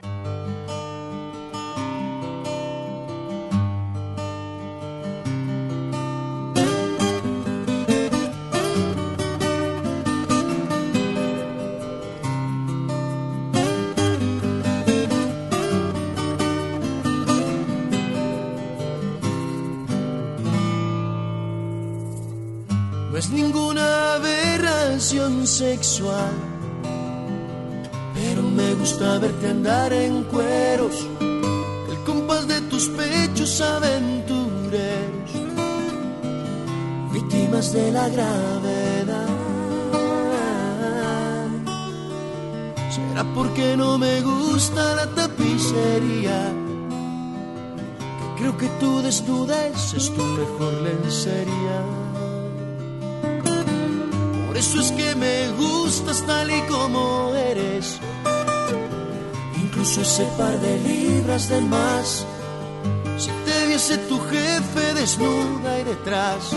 Sexual, 25.46 26.32
pero 28.14 28.42
me 28.42 28.74
gusta 28.74 29.18
verte 29.18 29.48
andar 29.48 29.92
en 29.92 30.24
cueros, 30.24 31.06
el 31.20 31.98
compás 32.04 32.46
de 32.46 32.60
tus 32.62 32.88
pechos 32.88 33.60
aventureros, 33.60 35.30
víctimas 37.12 37.72
de 37.72 37.92
la 37.92 38.08
gravedad. 38.08 39.28
Será 42.90 43.24
porque 43.34 43.76
no 43.76 43.98
me 43.98 44.20
gusta 44.20 44.94
la 44.96 45.06
tapicería, 45.06 46.52
que 48.18 48.42
creo 48.42 48.56
que 48.56 48.68
tu 48.80 49.02
desnudez 49.02 49.94
es 49.94 50.12
tu 50.14 50.22
mejor 50.22 50.74
lencería. 50.82 52.01
Eso 54.62 54.78
es 54.78 54.92
que 54.92 55.16
me 55.16 55.50
gustas 55.58 56.22
tal 56.24 56.48
y 56.48 56.60
como 56.68 57.34
eres. 57.34 57.98
Incluso 59.60 60.02
ese 60.02 60.24
par 60.38 60.56
de 60.60 60.78
libras 60.78 61.48
de 61.48 61.60
más. 61.62 62.24
Si 63.18 63.30
te 63.44 63.66
viese 63.66 63.98
tu 64.08 64.20
jefe 64.20 64.94
desnuda 64.94 65.80
y 65.80 65.82
detrás, 65.82 66.52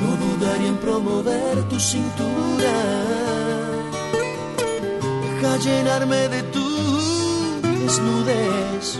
no 0.00 0.10
dudaría 0.24 0.70
en 0.70 0.76
promover 0.78 1.68
tu 1.68 1.78
cintura. 1.78 2.74
Deja 5.22 5.56
llenarme 5.58 6.28
de 6.34 6.42
tu 6.54 6.68
desnudez 7.62 8.98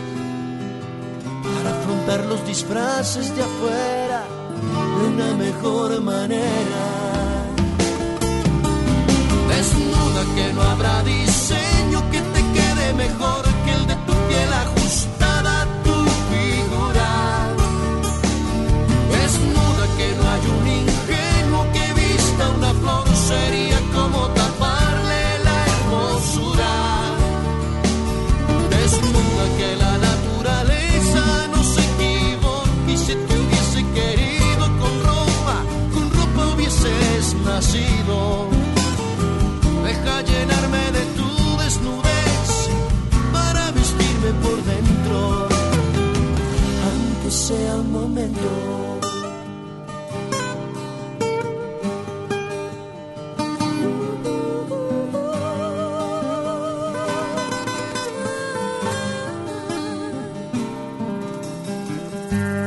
para 1.43 1.71
afrontar 1.79 2.27
los 2.27 2.47
disfraces 2.47 3.35
de 3.35 3.43
afuera 3.43 4.23
de 5.01 5.09
una 5.09 5.35
mejor 5.35 6.01
manera. 6.01 7.14
Que 10.35 10.53
no 10.53 10.63
habrá 10.63 11.03
diseño 11.03 11.99
que 12.11 12.21
te 12.21 12.41
quede 12.57 12.95
mejor 12.95 13.43
que 13.65 13.73
el 13.73 13.87
de 13.87 13.97
tu 14.07 14.13
piel 14.29 14.53
ajustada 14.53 15.63
a 15.63 15.67
tu 15.85 15.97
figura. 16.31 17.11
Desnuda 19.11 19.85
que 19.99 20.09
no 20.19 20.25
hay 20.33 20.45
un 20.57 20.67
ingenuo 20.81 21.63
que 21.73 21.87
vista 22.01 22.43
una 22.57 22.73
flor, 22.81 23.07
sería 23.17 23.79
como 23.95 24.21
taparle 24.41 25.23
la 25.47 25.57
hermosura. 25.73 26.73
Desnuda 28.71 29.45
que 29.59 29.77
la 29.85 29.99
naturaleza 30.09 31.25
no 31.53 31.63
se 31.63 31.81
equivoque 31.93 32.93
y 32.93 32.97
si 32.97 33.15
te 33.27 33.35
hubiese 33.41 33.81
querido 33.99 34.65
con 34.81 34.93
ropa, 35.09 35.57
con 35.93 36.11
ropa 36.11 36.55
hubieses 36.55 37.35
nacido. 37.45 38.34
Sea 47.47 47.77
un 47.77 47.93
momento. 47.93 48.41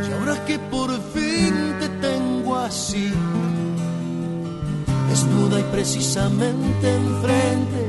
Y 0.08 0.12
ahora 0.14 0.46
que 0.46 0.60
por 0.60 0.92
fin 1.12 1.56
te 1.80 1.90
tengo 2.08 2.56
así, 2.58 3.12
desnuda 5.10 5.60
y 5.60 5.64
precisamente 5.72 6.94
enfrente, 6.94 7.87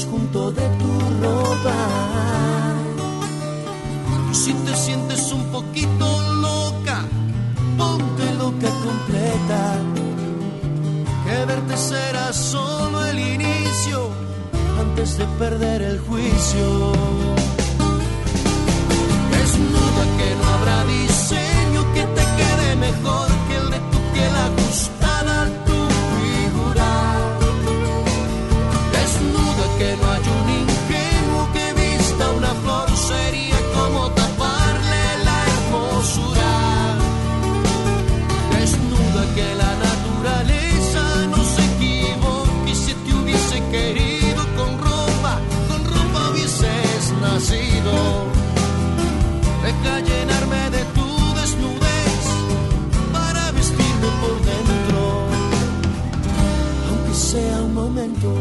junto 0.00 0.50
de 0.50 0.62
tu 0.80 0.92
ropa. 1.22 1.74
Si 4.32 4.54
te 4.54 4.74
sientes 4.74 5.30
un 5.32 5.44
poquito 5.52 6.06
loca, 6.40 7.04
ponte 7.76 8.24
loca 8.38 8.70
completa, 8.86 9.76
que 11.24 11.44
verte 11.44 11.76
será 11.76 12.32
solo 12.32 13.04
el 13.04 13.18
inicio 13.18 14.08
antes 14.80 15.18
de 15.18 15.26
perder 15.38 15.82
el 15.82 15.98
juicio. 16.00 16.66
Desnuda 19.30 20.04
que 20.18 20.28
no 20.40 20.44
habrá 20.54 20.84
diseño 20.86 21.80
que 21.94 22.04
te 22.16 22.24
quede 22.38 22.76
mejor 22.76 23.31
sea 57.12 57.62
un 57.62 57.74
momento. 57.74 58.34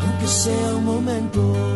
Aunque 0.00 0.26
sea 0.26 0.76
un 0.76 0.84
momento. 0.84 1.71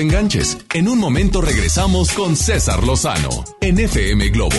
Te 0.00 0.04
enganches. 0.04 0.56
En 0.72 0.88
un 0.88 0.98
momento 0.98 1.40
regresamos 1.40 2.12
con 2.12 2.34
César 2.36 2.82
Lozano 2.84 3.44
en 3.60 3.78
FM 3.78 4.28
Globo. 4.30 4.56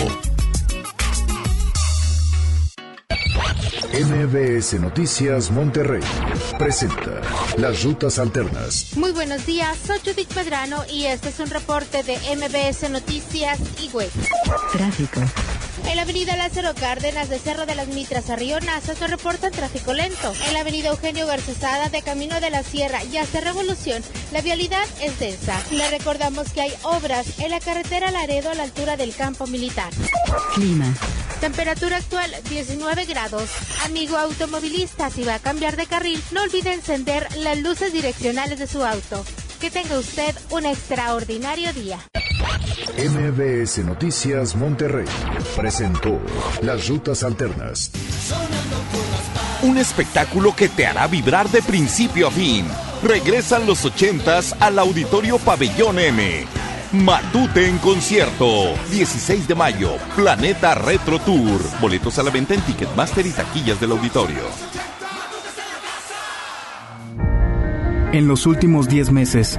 MBS 3.92 4.80
Noticias 4.80 5.50
Monterrey 5.50 6.02
presenta 6.58 7.20
Las 7.58 7.82
Rutas 7.82 8.18
Alternas. 8.18 8.96
Muy 8.96 9.12
buenos 9.12 9.44
días, 9.44 9.76
soy 9.86 9.98
Judith 9.98 10.34
Medrano 10.34 10.84
y 10.90 11.04
este 11.06 11.28
es 11.28 11.40
un 11.40 11.50
reporte 11.50 12.02
de 12.02 12.16
MBS 12.36 12.88
Noticias 12.90 13.58
y 13.82 13.88
Web. 13.90 14.10
Tráfico. 14.72 15.20
En 15.88 15.96
la 15.96 16.02
avenida 16.02 16.36
Lázaro 16.36 16.74
Cárdenas 16.74 17.28
de 17.28 17.38
Cerro 17.38 17.66
de 17.66 17.74
las 17.74 17.88
Mitras 17.88 18.30
a 18.30 18.36
Río 18.36 18.60
Nasa 18.60 18.94
se 18.94 19.06
reporta 19.06 19.50
tráfico 19.50 19.92
lento. 19.92 20.32
En 20.46 20.54
la 20.54 20.60
avenida 20.60 20.88
Eugenio 20.88 21.26
Garzazada 21.26 21.88
de 21.88 22.02
Camino 22.02 22.40
de 22.40 22.50
la 22.50 22.62
Sierra 22.62 23.04
y 23.04 23.16
hasta 23.16 23.40
Revolución, 23.40 24.02
la 24.32 24.40
vialidad 24.40 24.84
es 25.00 25.18
densa. 25.18 25.60
Le 25.70 25.90
recordamos 25.90 26.50
que 26.52 26.62
hay 26.62 26.72
obras 26.82 27.38
en 27.40 27.50
la 27.50 27.60
carretera 27.60 28.10
Laredo 28.10 28.50
a 28.50 28.54
la 28.54 28.62
altura 28.62 28.96
del 28.96 29.14
campo 29.14 29.46
militar. 29.46 29.92
Clima. 30.54 30.94
Temperatura 31.40 31.96
actual 31.96 32.32
19 32.48 33.04
grados. 33.06 33.50
Amigo 33.84 34.16
automovilista, 34.16 35.10
si 35.10 35.24
va 35.24 35.34
a 35.34 35.40
cambiar 35.40 35.76
de 35.76 35.86
carril, 35.86 36.22
no 36.30 36.42
olvide 36.42 36.72
encender 36.72 37.26
las 37.38 37.58
luces 37.58 37.92
direccionales 37.92 38.58
de 38.58 38.68
su 38.68 38.84
auto. 38.84 39.24
Que 39.60 39.70
tenga 39.70 39.98
usted 39.98 40.34
un 40.50 40.66
extraordinario 40.66 41.72
día. 41.72 41.98
MBS 42.98 43.78
Noticias 43.84 44.54
Monterrey 44.54 45.06
presentó 45.56 46.20
Las 46.62 46.88
Rutas 46.88 47.22
Alternas. 47.22 47.90
Un 49.62 49.78
espectáculo 49.78 50.54
que 50.54 50.68
te 50.68 50.86
hará 50.86 51.06
vibrar 51.06 51.48
de 51.48 51.62
principio 51.62 52.28
a 52.28 52.30
fin. 52.30 52.66
Regresan 53.02 53.66
los 53.66 53.84
ochentas 53.84 54.54
al 54.60 54.78
Auditorio 54.78 55.38
Pabellón 55.38 55.98
M. 55.98 56.46
Matute 56.92 57.68
en 57.68 57.78
concierto. 57.78 58.74
16 58.90 59.48
de 59.48 59.54
mayo. 59.54 59.96
Planeta 60.14 60.74
Retro 60.74 61.18
Tour. 61.20 61.60
Boletos 61.80 62.18
a 62.18 62.22
la 62.22 62.30
venta 62.30 62.54
en 62.54 62.60
Ticketmaster 62.60 63.26
y 63.26 63.30
taquillas 63.30 63.80
del 63.80 63.92
auditorio. 63.92 64.42
En 68.12 68.28
los 68.28 68.44
últimos 68.44 68.88
10 68.88 69.10
meses, 69.10 69.58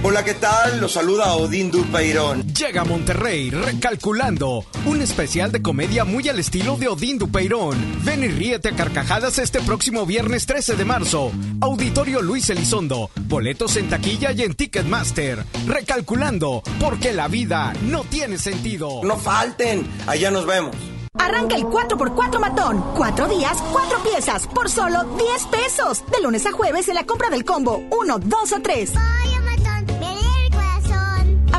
Hola, 0.00 0.24
¿qué 0.24 0.34
tal? 0.34 0.80
Los 0.80 0.92
saluda 0.92 1.34
Odín 1.34 1.72
Dupeirón. 1.72 2.46
Llega 2.54 2.82
a 2.82 2.84
Monterrey 2.84 3.50
recalculando 3.50 4.64
un 4.86 5.02
especial 5.02 5.50
de 5.50 5.60
comedia 5.60 6.04
muy 6.04 6.28
al 6.28 6.38
estilo 6.38 6.76
de 6.76 6.86
Odín 6.86 7.18
Dupeirón. 7.18 7.76
Ven 8.04 8.22
y 8.22 8.28
ríete 8.28 8.68
a 8.68 8.76
carcajadas 8.76 9.40
este 9.40 9.60
próximo 9.60 10.06
viernes 10.06 10.46
13 10.46 10.76
de 10.76 10.84
marzo. 10.84 11.32
Auditorio 11.60 12.22
Luis 12.22 12.48
Elizondo. 12.48 13.10
Boletos 13.22 13.76
en 13.76 13.90
taquilla 13.90 14.30
y 14.30 14.42
en 14.42 14.54
Ticketmaster. 14.54 15.44
Recalculando, 15.66 16.62
porque 16.78 17.12
la 17.12 17.26
vida 17.26 17.72
no 17.82 18.04
tiene 18.04 18.38
sentido. 18.38 19.00
No 19.02 19.16
falten, 19.16 19.84
allá 20.06 20.30
nos 20.30 20.46
vemos. 20.46 20.76
Arranca 21.14 21.56
el 21.56 21.64
4x4 21.64 22.38
matón. 22.38 22.84
Cuatro 22.96 23.26
días, 23.26 23.58
cuatro 23.72 23.98
piezas, 24.04 24.46
por 24.46 24.70
solo 24.70 25.02
10 25.16 25.46
pesos. 25.46 26.04
De 26.10 26.22
lunes 26.22 26.46
a 26.46 26.52
jueves 26.52 26.88
en 26.88 26.94
la 26.94 27.04
compra 27.04 27.28
del 27.30 27.44
combo 27.44 27.82
1, 27.90 28.18
2 28.20 28.52
o 28.52 28.62
3. 28.62 28.92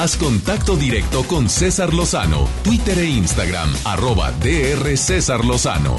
Haz 0.00 0.16
contacto 0.16 0.76
directo 0.76 1.24
con 1.24 1.50
César 1.50 1.92
Lozano, 1.92 2.48
Twitter 2.64 2.98
e 3.00 3.04
Instagram, 3.04 3.70
arroba 3.84 4.32
DR 4.32 4.96
César 4.96 5.44
Lozano. 5.44 5.98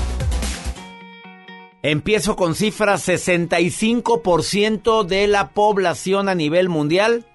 Empiezo 1.83 2.35
con 2.35 2.55
cifras, 2.55 3.07
65% 3.07 5.03
de 5.03 5.27
la 5.27 5.51
población 5.51 6.29
a 6.29 6.33
nivel 6.33 6.67
mundial 6.67 7.27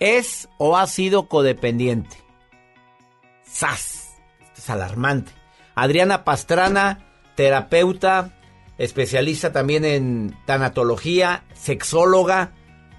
es 0.00 0.48
o 0.56 0.78
ha 0.78 0.86
sido 0.86 1.28
codependiente. 1.28 2.16
¡Sas! 3.42 4.14
Esto 4.40 4.62
es 4.62 4.70
alarmante. 4.70 5.32
Adriana 5.74 6.24
Pastrana, 6.24 7.04
terapeuta, 7.34 8.30
especialista 8.78 9.52
también 9.52 9.84
en 9.84 10.34
tanatología, 10.46 11.44
sexóloga, 11.52 12.52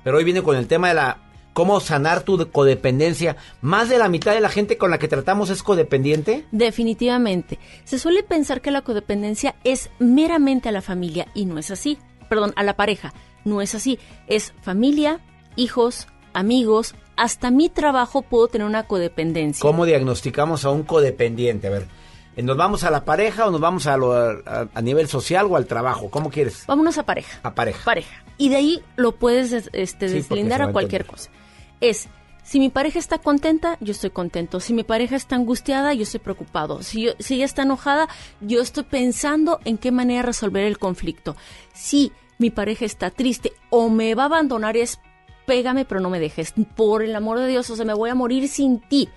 pero 0.03 0.17
hoy 0.17 0.23
viene 0.23 0.43
con 0.43 0.55
el 0.55 0.67
tema 0.67 0.89
de 0.89 0.93
la 0.93 1.24
cómo 1.55 1.79
sanar 1.79 2.23
tu 2.23 2.51
codependencia. 2.51 3.37
¿Más 3.61 3.87
de 3.87 3.97
la 3.97 4.09
mitad 4.09 4.33
de 4.33 4.41
la 4.41 4.49
gente 4.49 4.77
con 4.77 4.91
la 4.91 4.99
que 4.99 5.07
tratamos 5.07 5.49
es 5.49 5.63
codependiente? 5.63 6.45
Definitivamente. 6.51 7.59
Se 7.85 7.97
suele 7.97 8.23
pensar 8.23 8.59
que 8.59 8.71
la 8.71 8.81
codependencia 8.81 9.55
es 9.63 9.89
meramente 9.97 10.67
a 10.67 10.73
la 10.73 10.81
familia 10.81 11.27
y 11.33 11.45
no 11.45 11.57
es 11.57 11.71
así. 11.71 11.97
Perdón, 12.27 12.51
a 12.57 12.63
la 12.63 12.75
pareja. 12.75 13.13
No 13.45 13.61
es 13.61 13.73
así. 13.73 13.99
Es 14.27 14.53
familia, 14.61 15.21
hijos, 15.55 16.07
amigos, 16.33 16.93
hasta 17.15 17.51
mi 17.51 17.69
trabajo 17.69 18.21
puedo 18.21 18.49
tener 18.49 18.67
una 18.67 18.83
codependencia. 18.83 19.61
¿Cómo 19.61 19.85
diagnosticamos 19.85 20.65
a 20.65 20.71
un 20.71 20.83
codependiente? 20.83 21.67
A 21.67 21.71
ver, 21.71 21.87
¿nos 22.35 22.57
vamos 22.57 22.83
a 22.83 22.91
la 22.91 23.05
pareja 23.05 23.47
o 23.47 23.51
nos 23.51 23.61
vamos 23.61 23.87
a, 23.87 23.95
lo, 23.95 24.11
a, 24.11 24.67
a 24.73 24.81
nivel 24.81 25.07
social 25.07 25.47
o 25.49 25.55
al 25.55 25.67
trabajo? 25.67 26.09
¿Cómo 26.09 26.29
quieres? 26.29 26.65
Vámonos 26.67 26.97
a 26.97 27.03
pareja. 27.03 27.39
A 27.43 27.55
pareja. 27.55 27.85
Pareja. 27.85 28.25
Y 28.37 28.49
de 28.49 28.57
ahí 28.57 28.83
lo 28.97 29.13
puedes 29.13 29.69
este, 29.71 30.09
deslindar 30.09 30.61
a 30.61 30.73
cualquier 30.73 31.05
cosa. 31.05 31.31
Es, 31.81 32.07
si 32.43 32.59
mi 32.59 32.69
pareja 32.69 32.99
está 32.99 33.17
contenta, 33.17 33.77
yo 33.81 33.91
estoy 33.91 34.09
contento. 34.11 34.59
Si 34.59 34.73
mi 34.73 34.83
pareja 34.83 35.15
está 35.15 35.35
angustiada, 35.35 35.93
yo 35.93 36.03
estoy 36.03 36.19
preocupado. 36.19 36.81
Si, 36.83 37.03
yo- 37.03 37.13
si 37.19 37.35
ella 37.35 37.45
está 37.45 37.63
enojada, 37.63 38.07
yo 38.41 38.61
estoy 38.61 38.83
pensando 38.83 39.59
en 39.65 39.77
qué 39.77 39.91
manera 39.91 40.21
resolver 40.21 40.63
el 40.65 40.77
conflicto. 40.77 41.35
Si 41.73 42.11
mi 42.37 42.49
pareja 42.49 42.85
está 42.85 43.09
triste 43.11 43.53
o 43.69 43.89
me 43.89 44.13
va 44.15 44.23
a 44.23 44.27
abandonar, 44.27 44.77
es 44.77 44.99
pégame, 45.45 45.85
pero 45.85 46.01
no 46.01 46.09
me 46.09 46.19
dejes. 46.19 46.53
Por 46.75 47.03
el 47.03 47.15
amor 47.15 47.39
de 47.39 47.47
Dios, 47.47 47.69
o 47.69 47.75
sea, 47.75 47.85
me 47.85 47.93
voy 47.93 48.09
a 48.09 48.15
morir 48.15 48.47
sin 48.47 48.79
ti. 48.79 49.09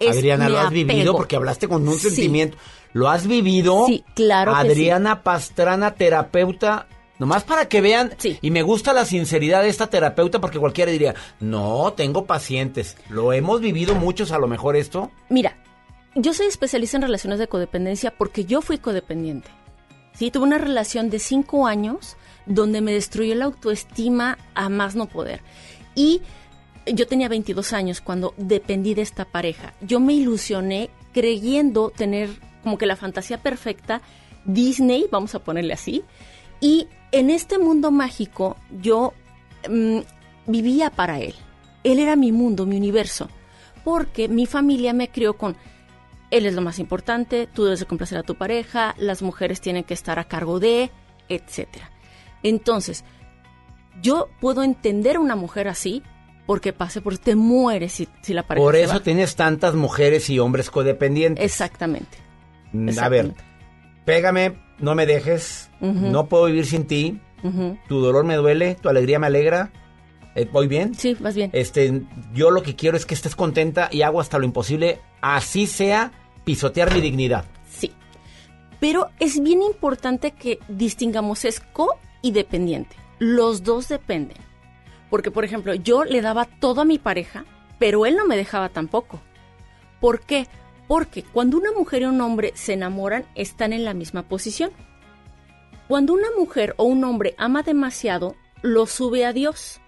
Es, 0.00 0.16
Adriana, 0.16 0.48
lo 0.48 0.58
has 0.58 0.70
vivido 0.70 1.16
porque 1.16 1.36
hablaste 1.36 1.68
con 1.68 1.86
un 1.86 1.94
Sí. 1.94 2.08
sentimiento. 2.10 2.56
¿Lo 2.92 3.08
has 3.08 3.26
vivido? 3.26 3.86
Sí, 3.86 4.04
claro 4.14 4.52
que 4.52 4.58
Adriana 4.58 5.22
Pastrana, 5.22 5.94
terapeuta. 5.94 6.86
Nomás 7.18 7.44
para 7.44 7.68
que 7.68 7.80
vean, 7.80 8.12
y 8.40 8.50
me 8.50 8.62
gusta 8.62 8.92
la 8.92 9.04
sinceridad 9.04 9.62
de 9.62 9.68
esta 9.68 9.88
terapeuta 9.88 10.40
porque 10.40 10.58
cualquiera 10.58 10.90
diría, 10.90 11.14
no, 11.38 11.92
tengo 11.92 12.26
pacientes. 12.26 12.96
Lo 13.08 13.32
hemos 13.32 13.60
vivido 13.60 13.94
muchos 13.94 14.32
a 14.32 14.38
lo 14.38 14.48
mejor 14.48 14.74
esto. 14.74 15.12
Mira, 15.28 15.56
yo 16.16 16.34
soy 16.34 16.46
especialista 16.46 16.96
en 16.96 17.02
relaciones 17.02 17.38
de 17.38 17.46
codependencia 17.46 18.12
porque 18.16 18.44
yo 18.44 18.62
fui 18.62 18.78
codependiente. 18.78 19.48
Sí, 20.14 20.30
tuve 20.30 20.44
una 20.44 20.58
relación 20.58 21.10
de 21.10 21.18
cinco 21.18 21.66
años 21.66 22.16
donde 22.46 22.80
me 22.80 22.92
destruyó 22.92 23.34
la 23.34 23.46
autoestima 23.46 24.38
a 24.54 24.68
más 24.68 24.96
no 24.96 25.06
poder. 25.06 25.40
Y 25.94 26.22
yo 26.86 27.06
tenía 27.06 27.28
22 27.28 27.72
años 27.72 28.00
cuando 28.00 28.34
dependí 28.36 28.94
de 28.94 29.02
esta 29.02 29.24
pareja. 29.24 29.74
Yo 29.80 30.00
me 30.00 30.14
ilusioné 30.14 30.90
creyendo 31.12 31.90
tener 31.90 32.30
como 32.62 32.78
que 32.78 32.86
la 32.86 32.96
fantasía 32.96 33.38
perfecta, 33.38 34.02
Disney, 34.44 35.06
vamos 35.10 35.34
a 35.34 35.38
ponerle 35.38 35.72
así. 35.74 36.02
Y 36.64 36.88
en 37.12 37.28
este 37.28 37.58
mundo 37.58 37.90
mágico 37.90 38.56
yo 38.80 39.12
mm, 39.68 39.98
vivía 40.46 40.88
para 40.88 41.20
él. 41.20 41.34
Él 41.82 41.98
era 41.98 42.16
mi 42.16 42.32
mundo, 42.32 42.64
mi 42.64 42.78
universo. 42.78 43.28
Porque 43.84 44.28
mi 44.30 44.46
familia 44.46 44.94
me 44.94 45.10
crió 45.10 45.34
con, 45.36 45.56
él 46.30 46.46
es 46.46 46.54
lo 46.54 46.62
más 46.62 46.78
importante, 46.78 47.46
tú 47.52 47.64
debes 47.64 47.80
de 47.80 47.86
complacer 47.86 48.16
a 48.16 48.22
tu 48.22 48.34
pareja, 48.36 48.94
las 48.96 49.20
mujeres 49.20 49.60
tienen 49.60 49.84
que 49.84 49.92
estar 49.92 50.18
a 50.18 50.24
cargo 50.24 50.58
de, 50.58 50.90
etcétera. 51.28 51.90
Entonces, 52.42 53.04
yo 54.00 54.28
puedo 54.40 54.62
entender 54.62 55.16
a 55.16 55.20
una 55.20 55.36
mujer 55.36 55.68
así 55.68 56.02
porque 56.46 56.72
pase 56.72 57.02
por 57.02 57.18
te 57.18 57.34
mueres 57.36 57.92
si, 57.92 58.08
si 58.22 58.32
la 58.32 58.42
pareja 58.42 58.64
Por 58.64 58.74
se 58.74 58.84
eso 58.84 58.94
va. 58.94 59.00
tienes 59.00 59.36
tantas 59.36 59.74
mujeres 59.74 60.30
y 60.30 60.38
hombres 60.38 60.70
codependientes. 60.70 61.44
Exactamente. 61.44 62.16
Mm, 62.72 62.88
A 62.98 63.08
ver, 63.10 63.34
pégame, 64.06 64.63
no 64.78 64.94
me 64.94 65.06
dejes, 65.06 65.70
no 65.80 66.26
puedo 66.26 66.46
vivir 66.46 66.66
sin 66.66 66.86
ti, 66.86 67.20
tu 67.88 68.00
dolor 68.00 68.24
me 68.24 68.36
duele, 68.36 68.74
tu 68.74 68.88
alegría 68.88 69.18
me 69.18 69.26
alegra. 69.26 69.70
Eh, 70.34 70.48
¿Voy 70.50 70.66
bien? 70.66 70.94
Sí, 70.94 71.16
vas 71.20 71.36
bien. 71.36 71.50
Este, 71.52 72.02
yo 72.32 72.50
lo 72.50 72.62
que 72.62 72.74
quiero 72.74 72.96
es 72.96 73.06
que 73.06 73.14
estés 73.14 73.36
contenta 73.36 73.88
y 73.92 74.02
hago 74.02 74.20
hasta 74.20 74.38
lo 74.38 74.44
imposible, 74.44 75.00
así 75.20 75.66
sea, 75.66 76.10
pisotear 76.44 76.92
mi 76.92 77.00
dignidad. 77.00 77.44
Sí. 77.70 77.92
Pero 78.80 79.10
es 79.20 79.40
bien 79.40 79.62
importante 79.62 80.32
que 80.32 80.58
distingamos 80.68 81.44
es 81.44 81.60
co 81.60 81.98
y 82.20 82.32
dependiente. 82.32 82.96
Los 83.20 83.62
dos 83.62 83.88
dependen. 83.88 84.38
Porque, 85.08 85.30
por 85.30 85.44
ejemplo, 85.44 85.74
yo 85.74 86.04
le 86.04 86.20
daba 86.20 86.46
todo 86.46 86.80
a 86.80 86.84
mi 86.84 86.98
pareja, 86.98 87.44
pero 87.78 88.04
él 88.04 88.16
no 88.16 88.26
me 88.26 88.36
dejaba 88.36 88.70
tampoco. 88.70 89.20
¿Por 90.00 90.20
qué? 90.20 90.48
Porque 90.88 91.22
cuando 91.22 91.56
una 91.56 91.72
mujer 91.72 92.02
y 92.02 92.06
un 92.06 92.20
hombre 92.20 92.52
se 92.54 92.74
enamoran, 92.74 93.24
están 93.34 93.72
en 93.72 93.84
la 93.84 93.94
misma 93.94 94.22
posición. 94.22 94.70
Cuando 95.88 96.12
una 96.12 96.28
mujer 96.38 96.74
o 96.76 96.84
un 96.84 97.04
hombre 97.04 97.34
ama 97.38 97.62
demasiado, 97.62 98.36
lo 98.62 98.86
sube 98.86 99.24
a 99.24 99.32
Dios 99.32 99.80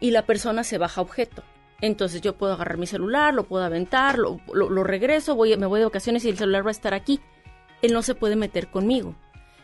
y 0.00 0.10
la 0.10 0.22
persona 0.26 0.64
se 0.64 0.78
baja 0.78 1.00
objeto. 1.00 1.42
Entonces 1.80 2.20
yo 2.22 2.36
puedo 2.36 2.54
agarrar 2.54 2.76
mi 2.78 2.86
celular, 2.86 3.34
lo 3.34 3.44
puedo 3.44 3.64
aventar, 3.64 4.18
lo, 4.18 4.40
lo- 4.52 4.68
lo 4.70 4.84
regreso, 4.84 5.34
voy, 5.36 5.56
me 5.56 5.66
voy 5.66 5.80
de 5.80 5.86
ocasiones 5.86 6.24
y 6.24 6.28
el 6.30 6.38
celular 6.38 6.64
va 6.64 6.70
a 6.70 6.72
estar 6.72 6.94
aquí. 6.94 7.20
Él 7.82 7.92
no 7.92 8.02
se 8.02 8.14
puede 8.14 8.36
meter 8.36 8.68
conmigo. 8.70 9.14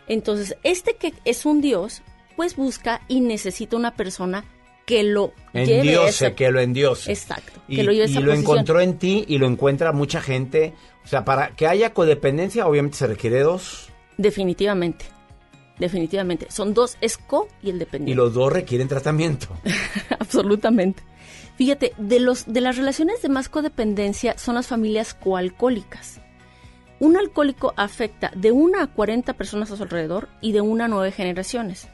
Entonces, 0.07 0.57
este 0.63 0.97
que 0.97 1.13
es 1.25 1.45
un 1.47 1.61
Dios, 1.61 2.03
pues 2.37 2.57
busca 2.57 3.01
y 3.09 3.21
necesita 3.21 3.77
una 3.77 3.95
persona 3.95 4.45
que 4.87 5.03
lo 5.03 5.33
lleve 5.53 5.79
Endiose, 5.81 6.09
esa- 6.27 6.35
que 6.35 6.51
lo 6.51 6.61
endiose. 6.61 7.11
Exacto, 7.13 7.61
Y, 7.69 7.77
que 7.77 7.83
lo 7.85 7.93
lleve 7.93 8.07
y 8.07 8.11
esa 8.11 8.21
lo 8.21 8.27
posición. 8.33 8.43
encontró 8.53 8.81
en 8.81 8.99
ti 8.99 9.25
y 9.29 9.39
lo 9.39 9.47
encuentra 9.47 9.93
mucha 9.93 10.21
gente. 10.21 10.75
O 11.05 11.09
sea, 11.09 11.25
para 11.25 11.49
que 11.57 11.67
haya 11.67 11.93
codependencia, 11.95 12.67
obviamente 12.67 12.97
se 12.99 13.07
requiere 13.07 13.41
dos. 13.41 13.89
Definitivamente. 14.19 15.07
Definitivamente. 15.79 16.47
Son 16.51 16.73
dos, 16.75 16.97
es 17.01 17.17
co 17.19 17.49
y 17.63 17.71
el 17.71 17.79
dependiente. 17.79 18.13
Y 18.13 18.15
los 18.15 18.33
dos 18.35 18.53
requieren 18.53 18.89
tratamiento. 18.89 19.49
Absolutamente. 20.19 21.03
Fíjate, 21.57 21.93
de, 21.99 22.21
los, 22.21 22.53
de 22.53 22.61
las 22.61 22.77
relaciones 22.77 23.23
de 23.23 23.29
más 23.29 23.49
codependencia 23.49 24.37
son 24.39 24.55
las 24.57 24.67
familias 24.67 25.15
coalcohólicas. 25.15 26.21
Un 27.01 27.17
alcohólico 27.17 27.75
afecta 27.77 28.31
de 28.37 28.53
una 28.53 28.83
a 28.83 28.87
40 28.89 29.33
personas 29.35 29.71
a 29.71 29.77
su 29.77 29.83
alrededor 29.83 30.29
y 30.41 30.53
de 30.53 30.61
una 30.61 30.87
a 30.87 30.89
nueve 30.89 31.11
generaciones. 31.13 31.89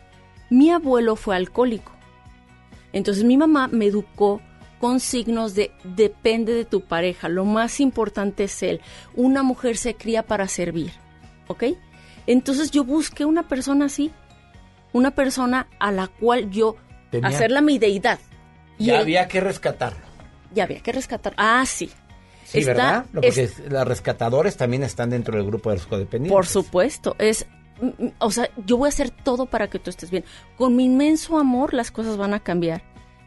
Mi 0.50 0.70
abuelo 0.70 1.16
fue 1.16 1.36
alcohólico. 1.36 1.92
Entonces 2.92 3.24
mi 3.24 3.36
mamá 3.36 3.68
me 3.68 3.86
educó 3.86 4.40
con 4.80 4.98
signos 5.00 5.54
de 5.54 5.72
depende 5.84 6.54
de 6.54 6.64
tu 6.64 6.80
pareja, 6.82 7.28
lo 7.28 7.44
más 7.44 7.80
importante 7.80 8.44
es 8.44 8.62
él. 8.62 8.80
Una 9.14 9.42
mujer 9.42 9.76
se 9.76 9.94
cría 9.94 10.22
para 10.22 10.48
servir, 10.48 10.92
¿ok? 11.48 11.64
Entonces 12.26 12.70
yo 12.70 12.84
busqué 12.84 13.24
una 13.24 13.46
persona 13.48 13.86
así, 13.86 14.10
una 14.92 15.10
persona 15.10 15.68
a 15.78 15.92
la 15.92 16.06
cual 16.08 16.50
yo 16.50 16.76
Tenía- 17.10 17.28
hacerla 17.28 17.60
mi 17.60 17.78
deidad. 17.78 18.18
Y 18.78 18.86
Ya 18.86 18.94
él- 18.96 19.00
había 19.02 19.28
que 19.28 19.40
rescatarlo. 19.40 20.00
ya 20.54 20.64
había 20.64 20.80
que 20.80 20.92
rescatar. 20.92 21.34
Ah, 21.36 21.64
sí. 21.66 21.90
Sí, 22.44 22.58
Está- 22.60 22.72
¿verdad? 22.72 23.04
Porque 23.12 23.28
es- 23.42 23.58
los 23.70 23.86
rescatadores 23.86 24.56
también 24.56 24.82
están 24.82 25.10
dentro 25.10 25.36
del 25.36 25.46
grupo 25.46 25.70
de 25.70 25.76
los 25.76 25.86
codependientes. 25.86 26.32
Por 26.34 26.46
supuesto, 26.46 27.14
es, 27.18 27.46
o 28.18 28.30
sea, 28.30 28.50
yo 28.66 28.76
voy 28.76 28.86
a 28.86 28.90
hacer 28.90 29.10
todo 29.10 29.46
para 29.46 29.68
que 29.68 29.78
tú 29.78 29.90
estés 29.90 30.10
bien. 30.10 30.24
Con 30.56 30.76
mi 30.76 30.84
inmenso 30.84 31.38
amor 31.38 31.74
las 31.74 31.90
cosas 31.90 32.16
van 32.16 32.34
a 32.34 32.40
cambiar. 32.40 32.82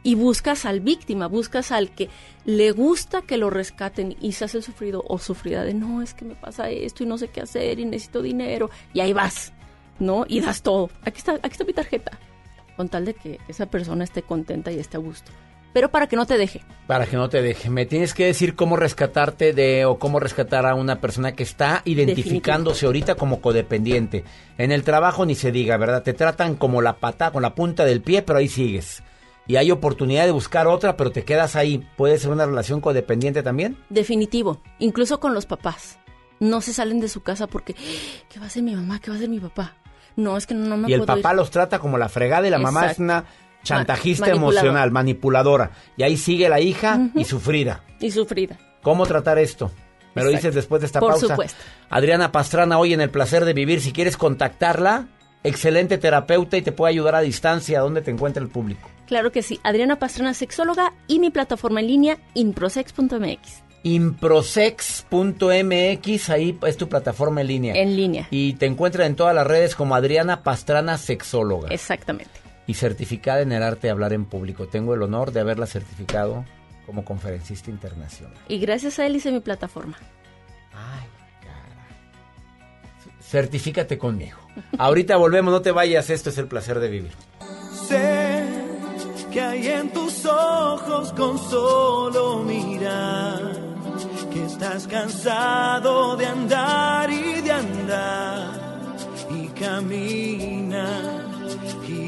Y 0.06 0.16
buscas 0.16 0.66
al 0.66 0.82
víctima, 0.82 1.28
buscas 1.28 1.72
al 1.72 1.92
que 1.96 2.10
le 2.44 2.72
gusta 2.72 3.22
que 3.22 3.38
lo 3.38 3.50
rescaten 3.50 4.18
y 4.20 4.34
se 4.34 4.46
hace 4.46 4.62
sufrido 4.62 5.02
o 5.08 5.18
sufrida 5.18 5.64
de 5.64 5.74
no, 5.74 6.02
es 6.02 6.14
que 6.14 6.26
me 6.26 6.36
pasa 6.36 6.70
esto 6.70 7.04
y 7.04 7.06
no 7.06 7.18
sé 7.18 7.30
qué 7.30 7.40
hacer 7.40 7.80
y 7.80 7.86
necesito 7.86 8.22
dinero. 8.22 8.70
Y 8.94 9.00
ahí 9.00 9.14
vas, 9.14 9.54
¿no? 10.00 10.26
Y 10.28 10.42
das 10.42 10.62
todo. 10.62 10.90
Aquí 11.04 11.20
está, 11.20 11.34
aquí 11.36 11.52
está 11.52 11.64
mi 11.64 11.74
tarjeta. 11.74 12.20
Con 12.76 12.90
tal 12.90 13.06
de 13.06 13.14
que 13.14 13.40
esa 13.48 13.68
persona 13.68 14.04
esté 14.04 14.24
contenta 14.24 14.72
y 14.72 14.80
esté 14.80 14.98
a 14.98 15.00
gusto. 15.00 15.32
Pero 15.74 15.90
para 15.90 16.08
que 16.08 16.16
no 16.16 16.26
te 16.28 16.38
deje. 16.38 16.62
Para 16.88 17.06
que 17.08 17.16
no 17.18 17.30
te 17.30 17.42
deje. 17.42 17.70
Me 17.70 17.86
tienes 17.88 18.14
que 18.14 18.26
decir 18.26 18.56
cómo 18.56 18.76
rescatarte 18.78 19.54
de 19.54 19.86
o 19.86 19.98
cómo 19.98 20.20
rescatar 20.20 20.66
a 20.68 20.76
una 20.76 21.02
persona 21.02 21.32
que 21.34 21.42
está 21.44 21.82
identificándose 21.86 22.86
ahorita 22.86 23.16
como 23.16 23.42
codependiente. 23.42 24.24
En 24.58 24.72
el 24.72 24.84
trabajo 24.84 25.26
ni 25.26 25.34
se 25.36 25.52
diga, 25.52 25.78
¿verdad? 25.78 26.04
Te 26.04 26.14
tratan 26.14 26.56
como 26.56 26.82
la 26.82 26.98
pata, 26.98 27.32
con 27.32 27.42
la 27.42 27.56
punta 27.56 27.86
del 27.86 28.02
pie, 28.02 28.22
pero 28.22 28.40
ahí 28.40 28.48
sigues. 28.48 29.02
Y 29.48 29.56
hay 29.58 29.72
oportunidad 29.72 30.26
de 30.26 30.32
buscar 30.32 30.68
otra, 30.68 30.96
pero 30.96 31.12
te 31.12 31.24
quedas 31.26 31.56
ahí. 31.56 31.86
¿Puede 31.98 32.18
ser 32.18 32.30
una 32.32 32.46
relación 32.46 32.80
codependiente 32.80 33.44
también? 33.44 33.78
Definitivo, 33.90 34.62
incluso 34.80 35.20
con 35.20 35.34
los 35.34 35.46
papás. 35.46 35.98
No 36.40 36.62
se 36.62 36.74
salen 36.74 37.00
de 37.00 37.10
su 37.10 37.22
casa 37.24 37.48
porque, 37.48 37.74
¿qué 38.30 38.40
va 38.40 38.46
a 38.46 38.48
hacer 38.48 38.64
mi 38.64 38.76
mamá? 38.76 39.00
¿Qué 39.00 39.10
va 39.10 39.16
a 39.16 39.18
hacer 39.18 39.30
mi 39.30 39.40
papá? 39.40 39.76
No, 40.16 40.38
es 40.38 40.46
que 40.46 40.54
no, 40.54 40.68
no 40.68 40.78
me 40.78 40.90
y 40.90 40.94
el 40.94 41.00
puedo 41.00 41.16
papá 41.16 41.32
ir. 41.32 41.38
los 41.38 41.50
trata 41.50 41.80
como 41.80 41.98
la 41.98 42.08
fregada 42.08 42.46
y 42.48 42.52
la 42.52 42.60
mamá 42.60 42.82
es 42.86 42.92
Exacto. 43.00 43.04
una 43.04 43.26
chantajista 43.64 44.26
manipulador. 44.28 44.54
emocional, 44.56 44.92
manipuladora. 44.92 45.72
Y 45.98 46.04
ahí 46.04 46.18
sigue 46.18 46.50
la 46.50 46.60
hija 46.60 47.00
y 47.16 47.24
sufrida. 47.24 47.84
Y 48.00 48.12
sufrida. 48.12 48.58
¿Cómo 48.82 49.06
tratar 49.06 49.40
esto? 49.40 49.72
Me 50.16 50.24
lo 50.24 50.30
dices 50.30 50.54
después 50.54 50.82
de 50.82 50.88
esta 50.88 51.00
Por 51.00 51.12
pausa. 51.12 51.28
supuesto. 51.30 51.58
Adriana 51.90 52.32
Pastrana, 52.32 52.78
hoy 52.78 52.94
en 52.94 53.02
El 53.02 53.10
Placer 53.10 53.46
de 53.46 53.54
Vivir. 53.54 53.82
Si 53.82 53.94
quieres 53.94 54.18
contactarla, 54.18 55.08
excelente 55.44 55.98
terapeuta 55.98 56.58
y 56.58 56.62
te 56.62 56.72
puede 56.72 56.92
ayudar 56.92 57.16
a 57.16 57.22
distancia 57.22 57.80
donde 57.80 58.02
te 58.02 58.12
encuentra 58.12 58.44
el 58.44 58.50
público. 58.50 58.90
Claro 59.08 59.32
que 59.32 59.42
sí. 59.42 59.60
Adriana 59.64 59.98
Pastrana, 59.98 60.34
sexóloga 60.34 60.94
y 61.08 61.20
mi 61.20 61.32
plataforma 61.32 61.80
en 61.80 61.88
línea, 61.88 62.18
inprosex.mx. 62.36 63.64
Improsex.mx, 63.84 66.30
ahí 66.30 66.58
es 66.66 66.78
tu 66.78 66.88
plataforma 66.88 67.42
en 67.42 67.48
línea. 67.48 67.74
En 67.76 67.96
línea. 67.96 68.28
Y 68.32 68.54
te 68.54 68.66
encuentran 68.66 69.08
en 69.08 69.16
todas 69.16 69.36
las 69.36 69.48
redes 69.48 69.76
como 69.76 69.96
Adriana 69.96 70.44
Pastrana 70.44 70.98
Sexóloga. 70.98 71.70
Exactamente. 71.70 72.32
Y 72.66 72.76
certificada 72.76 73.42
en 73.42 73.52
el 73.52 73.64
arte 73.64 73.88
de 73.88 73.92
hablar 73.92 74.14
en 74.14 74.26
público. 74.26 74.68
Tengo 74.68 74.94
el 74.94 75.02
honor 75.02 75.32
de 75.32 75.42
haberla 75.42 75.66
certificado 75.66 76.46
como 76.86 77.04
conferencista 77.04 77.70
internacional. 77.70 78.38
Y 78.48 78.60
gracias 78.60 79.00
a 79.00 79.06
él 79.06 79.16
hice 79.16 79.32
mi 79.32 79.40
plataforma. 79.40 79.98
Certifícate 83.34 83.98
conmigo. 83.98 84.38
Ahorita 84.78 85.18
volvemos, 85.18 85.52
no 85.52 85.64
te 85.64 85.72
vayas, 85.72 86.12
esto 86.12 86.30
es 86.30 86.38
el 86.38 86.48
placer 86.48 86.80
de 86.80 86.88
vivir. 86.88 87.12
Sé 87.88 88.44
que 89.32 89.42
hay 89.42 89.68
en 89.70 89.92
tus 89.92 90.24
ojos 90.26 91.12
con 91.14 91.40
solo 91.40 92.44
mirar 92.44 93.54
que 94.32 94.46
estás 94.46 94.88
cansado 94.88 96.16
de 96.16 96.28
andar 96.28 97.10
y 97.10 97.42
de 97.42 97.52
andar 97.52 98.52
y 99.32 99.48
camina 99.48 101.23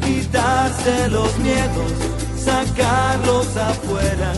quitarse 0.00 1.08
los 1.08 1.38
miedos, 1.38 1.92
sacarlos 2.36 3.56
afuera, 3.56 4.32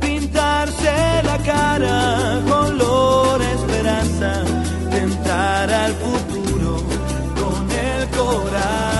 pintarse 0.00 1.22
la 1.24 1.38
cara 1.38 2.40
color 2.48 3.40
esperanza, 3.42 4.44
tentar 4.90 5.72
al 5.72 5.92
futuro 5.94 6.76
con 7.40 7.70
el 7.70 8.08
corazón. 8.10 8.99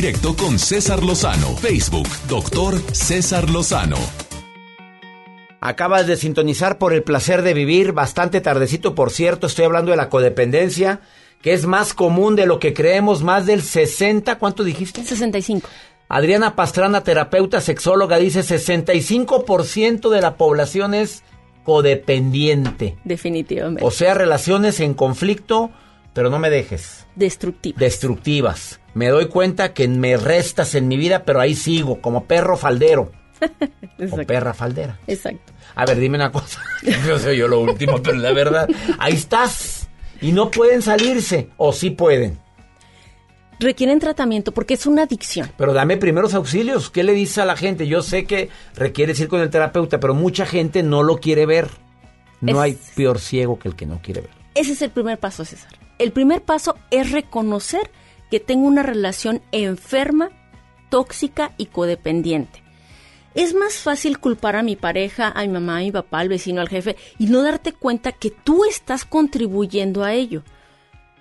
Directo 0.00 0.34
con 0.34 0.58
César 0.58 1.02
Lozano. 1.02 1.54
Facebook, 1.58 2.08
doctor 2.26 2.80
César 2.94 3.50
Lozano. 3.50 3.98
Acabas 5.60 6.06
de 6.06 6.16
sintonizar 6.16 6.78
por 6.78 6.94
el 6.94 7.02
placer 7.02 7.42
de 7.42 7.52
vivir, 7.52 7.92
bastante 7.92 8.40
tardecito 8.40 8.94
por 8.94 9.10
cierto, 9.10 9.46
estoy 9.46 9.66
hablando 9.66 9.90
de 9.90 9.98
la 9.98 10.08
codependencia, 10.08 11.00
que 11.42 11.52
es 11.52 11.66
más 11.66 11.92
común 11.92 12.34
de 12.34 12.46
lo 12.46 12.58
que 12.58 12.72
creemos, 12.72 13.22
más 13.22 13.44
del 13.44 13.60
60, 13.60 14.38
¿cuánto 14.38 14.64
dijiste? 14.64 15.04
65. 15.04 15.68
Adriana 16.08 16.56
Pastrana, 16.56 17.04
terapeuta 17.04 17.60
sexóloga, 17.60 18.16
dice 18.16 18.40
65% 18.40 20.08
de 20.08 20.22
la 20.22 20.36
población 20.38 20.94
es 20.94 21.24
codependiente. 21.62 22.96
Definitivamente. 23.04 23.84
O 23.84 23.90
sea, 23.90 24.14
relaciones 24.14 24.80
en 24.80 24.94
conflicto, 24.94 25.70
pero 26.12 26.30
no 26.30 26.38
me 26.38 26.50
dejes. 26.50 27.06
Destructivas. 27.14 27.78
Destructivas. 27.78 28.80
Me 28.94 29.08
doy 29.08 29.26
cuenta 29.26 29.72
que 29.72 29.86
me 29.88 30.16
restas 30.16 30.74
en 30.74 30.88
mi 30.88 30.96
vida, 30.96 31.24
pero 31.24 31.40
ahí 31.40 31.54
sigo, 31.54 32.00
como 32.00 32.24
perro 32.24 32.56
faldero. 32.56 33.12
o 34.10 34.16
perra 34.26 34.52
faldera. 34.54 34.98
Exacto. 35.06 35.52
A 35.74 35.86
ver, 35.86 35.98
dime 35.98 36.16
una 36.16 36.32
cosa. 36.32 36.60
Yo 37.06 37.18
soy 37.18 37.38
yo 37.38 37.48
lo 37.48 37.60
último, 37.60 38.02
pero 38.02 38.18
la 38.18 38.32
verdad, 38.32 38.68
ahí 38.98 39.14
estás. 39.14 39.88
Y 40.20 40.32
no 40.32 40.50
pueden 40.50 40.82
salirse, 40.82 41.48
o 41.56 41.72
sí 41.72 41.90
pueden. 41.90 42.38
Requieren 43.58 43.98
tratamiento 43.98 44.52
porque 44.52 44.74
es 44.74 44.86
una 44.86 45.02
adicción. 45.02 45.50
Pero 45.56 45.72
dame 45.72 45.96
primeros 45.96 46.34
auxilios. 46.34 46.90
¿Qué 46.90 47.02
le 47.02 47.12
dices 47.12 47.38
a 47.38 47.44
la 47.44 47.56
gente? 47.56 47.86
Yo 47.86 48.02
sé 48.02 48.24
que 48.24 48.48
requieres 48.74 49.20
ir 49.20 49.28
con 49.28 49.40
el 49.40 49.50
terapeuta, 49.50 50.00
pero 50.00 50.14
mucha 50.14 50.46
gente 50.46 50.82
no 50.82 51.02
lo 51.02 51.18
quiere 51.18 51.46
ver. 51.46 51.68
No 52.40 52.60
hay 52.60 52.78
peor 52.96 53.18
ciego 53.18 53.58
que 53.58 53.68
el 53.68 53.76
que 53.76 53.86
no 53.86 54.00
quiere 54.02 54.22
ver. 54.22 54.30
Ese 54.54 54.72
es 54.72 54.82
el 54.82 54.90
primer 54.90 55.18
paso, 55.18 55.44
César. 55.44 55.70
El 56.00 56.12
primer 56.12 56.40
paso 56.40 56.78
es 56.90 57.12
reconocer 57.12 57.90
que 58.30 58.40
tengo 58.40 58.66
una 58.66 58.82
relación 58.82 59.42
enferma, 59.52 60.30
tóxica 60.88 61.52
y 61.58 61.66
codependiente. 61.66 62.62
Es 63.34 63.52
más 63.52 63.74
fácil 63.74 64.18
culpar 64.18 64.56
a 64.56 64.62
mi 64.62 64.76
pareja, 64.76 65.28
a 65.28 65.42
mi 65.42 65.48
mamá, 65.48 65.76
a 65.76 65.80
mi 65.80 65.92
papá, 65.92 66.20
al 66.20 66.30
vecino, 66.30 66.62
al 66.62 66.70
jefe 66.70 66.96
y 67.18 67.26
no 67.26 67.42
darte 67.42 67.74
cuenta 67.74 68.12
que 68.12 68.30
tú 68.30 68.64
estás 68.64 69.04
contribuyendo 69.04 70.02
a 70.02 70.14
ello. 70.14 70.42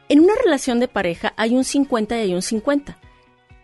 En 0.08 0.22
una 0.22 0.36
relación 0.42 0.80
de 0.80 0.88
pareja 0.88 1.34
hay 1.36 1.56
un 1.56 1.66
50 1.66 2.18
y 2.18 2.22
hay 2.22 2.34
un 2.34 2.42
50. 2.42 2.98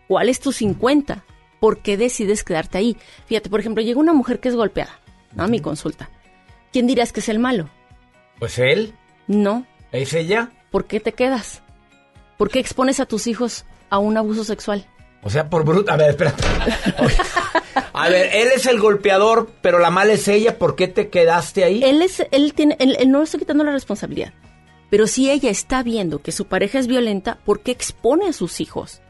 ¿Cuál 0.08 0.28
es 0.28 0.38
tu 0.38 0.52
50? 0.52 1.24
¿Por 1.60 1.78
qué 1.78 1.96
decides 1.96 2.44
quedarte 2.44 2.76
ahí? 2.76 2.98
Fíjate, 3.24 3.48
por 3.48 3.60
ejemplo, 3.60 3.82
llega 3.82 3.98
una 3.98 4.12
mujer 4.12 4.38
que 4.38 4.50
es 4.50 4.54
golpeada 4.54 5.00
a 5.38 5.46
mi 5.46 5.60
consulta. 5.60 6.10
¿Quién 6.74 6.86
dirás 6.86 7.14
que 7.14 7.20
es 7.20 7.30
el 7.30 7.38
malo? 7.38 7.70
Pues 8.38 8.58
él. 8.58 8.92
No. 9.26 9.66
¿Es 9.92 10.12
ella? 10.12 10.52
¿Por 10.76 10.84
qué 10.84 11.00
te 11.00 11.12
quedas? 11.12 11.62
¿Por 12.36 12.50
qué 12.50 12.58
expones 12.58 13.00
a 13.00 13.06
tus 13.06 13.28
hijos 13.28 13.64
a 13.88 13.96
un 13.96 14.18
abuso 14.18 14.44
sexual? 14.44 14.86
O 15.22 15.30
sea, 15.30 15.48
por 15.48 15.64
bruto. 15.64 15.90
A 15.90 15.96
ver, 15.96 16.10
espera. 16.10 16.34
A 17.94 18.10
ver, 18.10 18.28
él 18.34 18.48
es 18.54 18.66
el 18.66 18.78
golpeador, 18.78 19.50
pero 19.62 19.78
la 19.78 19.88
mala 19.88 20.12
es 20.12 20.28
ella. 20.28 20.58
¿Por 20.58 20.76
qué 20.76 20.86
te 20.86 21.08
quedaste 21.08 21.64
ahí? 21.64 21.82
Él 21.82 22.02
es, 22.02 22.22
él 22.30 22.52
tiene, 22.52 22.76
él, 22.78 23.10
no 23.10 23.22
está 23.22 23.38
quitando 23.38 23.64
la 23.64 23.72
responsabilidad. 23.72 24.34
Pero 24.90 25.06
si 25.06 25.30
ella 25.30 25.48
está 25.48 25.82
viendo 25.82 26.18
que 26.18 26.30
su 26.30 26.44
pareja 26.44 26.78
es 26.78 26.88
violenta, 26.88 27.38
¿por 27.46 27.60
qué 27.60 27.70
expone 27.70 28.28
a 28.28 28.34
sus 28.34 28.60
hijos? 28.60 29.00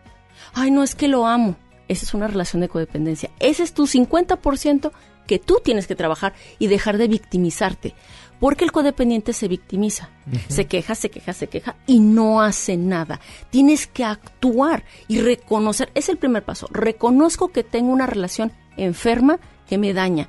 Ay, 0.54 0.70
no 0.70 0.84
es 0.84 0.94
que 0.94 1.08
lo 1.08 1.26
amo. 1.26 1.56
Esa 1.88 2.04
es 2.04 2.14
una 2.14 2.28
relación 2.28 2.60
de 2.60 2.68
codependencia. 2.68 3.30
Ese 3.40 3.64
es 3.64 3.74
tu 3.74 3.88
50% 3.88 4.92
que 5.26 5.40
tú 5.40 5.60
tienes 5.64 5.88
que 5.88 5.96
trabajar 5.96 6.34
y 6.60 6.68
dejar 6.68 6.96
de 6.96 7.08
victimizarte. 7.08 7.94
Porque 8.40 8.64
el 8.64 8.72
codependiente 8.72 9.32
se 9.32 9.48
victimiza, 9.48 10.10
se 10.48 10.66
queja, 10.66 10.94
se 10.94 11.10
queja, 11.10 11.32
se 11.32 11.46
queja 11.46 11.76
y 11.86 12.00
no 12.00 12.42
hace 12.42 12.76
nada. 12.76 13.20
Tienes 13.50 13.86
que 13.86 14.04
actuar 14.04 14.84
y 15.08 15.20
reconocer, 15.20 15.90
es 15.94 16.08
el 16.08 16.18
primer 16.18 16.44
paso, 16.44 16.68
reconozco 16.70 17.48
que 17.48 17.64
tengo 17.64 17.92
una 17.92 18.06
relación 18.06 18.52
enferma 18.76 19.38
que 19.66 19.78
me 19.78 19.94
daña. 19.94 20.28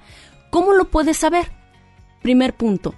¿Cómo 0.51 0.73
lo 0.73 0.89
puedes 0.89 1.17
saber? 1.17 1.51
Primer 2.21 2.53
punto, 2.53 2.95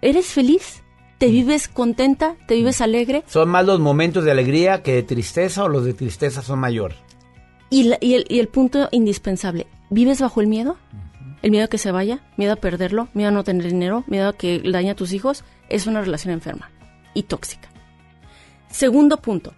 ¿eres 0.00 0.26
feliz? 0.26 0.82
¿Te 1.18 1.26
vives 1.28 1.68
contenta? 1.68 2.36
¿Te 2.46 2.54
vives 2.54 2.80
alegre? 2.80 3.24
¿Son 3.26 3.48
más 3.48 3.66
los 3.66 3.80
momentos 3.80 4.24
de 4.24 4.30
alegría 4.30 4.82
que 4.82 4.94
de 4.94 5.02
tristeza 5.02 5.64
o 5.64 5.68
los 5.68 5.84
de 5.84 5.92
tristeza 5.92 6.42
son 6.42 6.60
mayor? 6.60 6.94
Y, 7.70 7.92
el, 7.92 7.98
y 8.00 8.38
el 8.38 8.48
punto 8.48 8.88
indispensable, 8.92 9.66
¿vives 9.90 10.20
bajo 10.20 10.40
el 10.40 10.46
miedo? 10.46 10.76
El 11.42 11.50
miedo 11.50 11.64
a 11.64 11.68
que 11.68 11.78
se 11.78 11.92
vaya, 11.92 12.20
miedo 12.36 12.52
a 12.52 12.56
perderlo, 12.56 13.08
miedo 13.14 13.28
a 13.28 13.32
no 13.32 13.44
tener 13.44 13.66
dinero, 13.66 14.04
miedo 14.06 14.28
a 14.28 14.32
que 14.32 14.60
dañe 14.60 14.90
a 14.90 14.96
tus 14.96 15.12
hijos, 15.12 15.44
es 15.68 15.86
una 15.86 16.00
relación 16.00 16.32
enferma 16.34 16.70
y 17.14 17.24
tóxica. 17.24 17.68
Segundo 18.70 19.18
punto, 19.18 19.54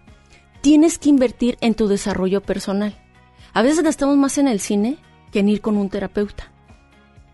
tienes 0.61 0.97
que 0.97 1.09
invertir 1.09 1.57
en 1.61 1.73
tu 1.73 1.87
desarrollo 1.87 2.41
personal. 2.41 2.95
A 3.53 3.61
veces 3.61 3.83
gastamos 3.83 4.17
más 4.17 4.37
en 4.37 4.47
el 4.47 4.59
cine 4.59 4.97
que 5.31 5.39
en 5.39 5.49
ir 5.49 5.61
con 5.61 5.77
un 5.77 5.89
terapeuta 5.89 6.51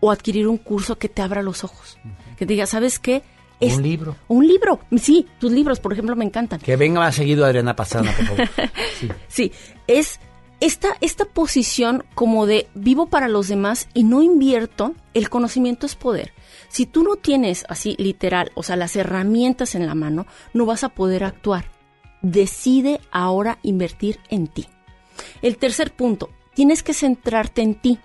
o 0.00 0.10
adquirir 0.10 0.48
un 0.48 0.58
curso 0.58 0.98
que 0.98 1.08
te 1.08 1.22
abra 1.22 1.42
los 1.42 1.64
ojos. 1.64 1.98
Que 2.36 2.46
te 2.46 2.54
diga, 2.54 2.66
¿sabes 2.66 2.98
qué? 2.98 3.22
Es 3.60 3.76
un 3.76 3.82
libro. 3.82 4.16
Un 4.28 4.46
libro. 4.46 4.80
Sí, 4.96 5.26
tus 5.40 5.50
libros, 5.50 5.80
por 5.80 5.92
ejemplo, 5.92 6.14
me 6.14 6.24
encantan. 6.24 6.60
Que 6.60 6.76
venga 6.76 7.00
más 7.00 7.16
seguido 7.16 7.44
Adriana 7.44 7.74
Pastrana, 7.74 8.12
por 8.12 8.26
favor. 8.26 8.48
Sí, 8.98 9.08
sí 9.28 9.52
es 9.86 10.18
esta, 10.60 10.96
esta 11.00 11.24
posición 11.24 12.04
como 12.14 12.46
de 12.46 12.68
vivo 12.74 13.06
para 13.06 13.28
los 13.28 13.48
demás 13.48 13.88
y 13.94 14.04
no 14.04 14.22
invierto, 14.22 14.94
el 15.14 15.28
conocimiento 15.30 15.86
es 15.86 15.94
poder. 15.94 16.32
Si 16.68 16.84
tú 16.84 17.02
no 17.04 17.16
tienes 17.16 17.64
así 17.68 17.94
literal, 17.98 18.50
o 18.54 18.62
sea, 18.62 18.76
las 18.76 18.96
herramientas 18.96 19.74
en 19.74 19.86
la 19.86 19.94
mano, 19.94 20.26
no 20.52 20.66
vas 20.66 20.84
a 20.84 20.88
poder 20.90 21.24
actuar. 21.24 21.66
Decide 22.22 23.00
ahora 23.12 23.58
invertir 23.62 24.18
en 24.28 24.48
ti. 24.48 24.66
El 25.42 25.56
tercer 25.56 25.92
punto, 25.94 26.30
tienes 26.54 26.82
que 26.82 26.92
centrarte 26.94 27.62
en 27.62 27.74
ti. 27.76 27.98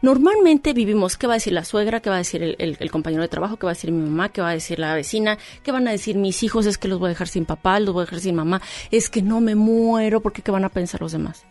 Normalmente 0.00 0.72
vivimos, 0.74 1.16
¿qué 1.16 1.26
va 1.26 1.32
a 1.34 1.36
decir 1.36 1.52
la 1.52 1.64
suegra? 1.64 2.00
¿Qué 2.00 2.08
va 2.10 2.16
a 2.16 2.18
decir 2.18 2.42
el, 2.42 2.56
el- 2.78 2.90
compañero 2.90 3.22
de 3.22 3.28
trabajo? 3.28 3.56
¿Qué 3.56 3.66
va 3.66 3.72
a 3.72 3.74
decir 3.74 3.90
mi 3.90 4.02
mamá? 4.02 4.28
¿Qué 4.28 4.40
va 4.40 4.50
a 4.50 4.54
decir 4.54 4.78
la 4.78 4.94
vecina? 4.94 5.38
¿Qué 5.64 5.72
van 5.72 5.88
a 5.88 5.90
decir 5.90 6.16
mis 6.16 6.42
hijos? 6.44 6.66
Es 6.66 6.78
que 6.78 6.86
los 6.86 7.00
voy 7.00 7.06
a 7.06 7.10
dejar 7.10 7.26
sin 7.26 7.46
papá, 7.46 7.80
los 7.80 7.92
voy 7.94 8.02
a 8.02 8.04
dejar 8.04 8.20
sin 8.20 8.36
mamá. 8.36 8.62
Es 8.92 9.10
que 9.10 9.22
no 9.22 9.40
me 9.40 9.56
muero 9.56 10.20
porque 10.20 10.42
¿qué 10.42 10.52
van 10.52 10.64
a 10.64 10.68
pensar 10.68 11.00
los 11.00 11.12
demás? 11.12 11.44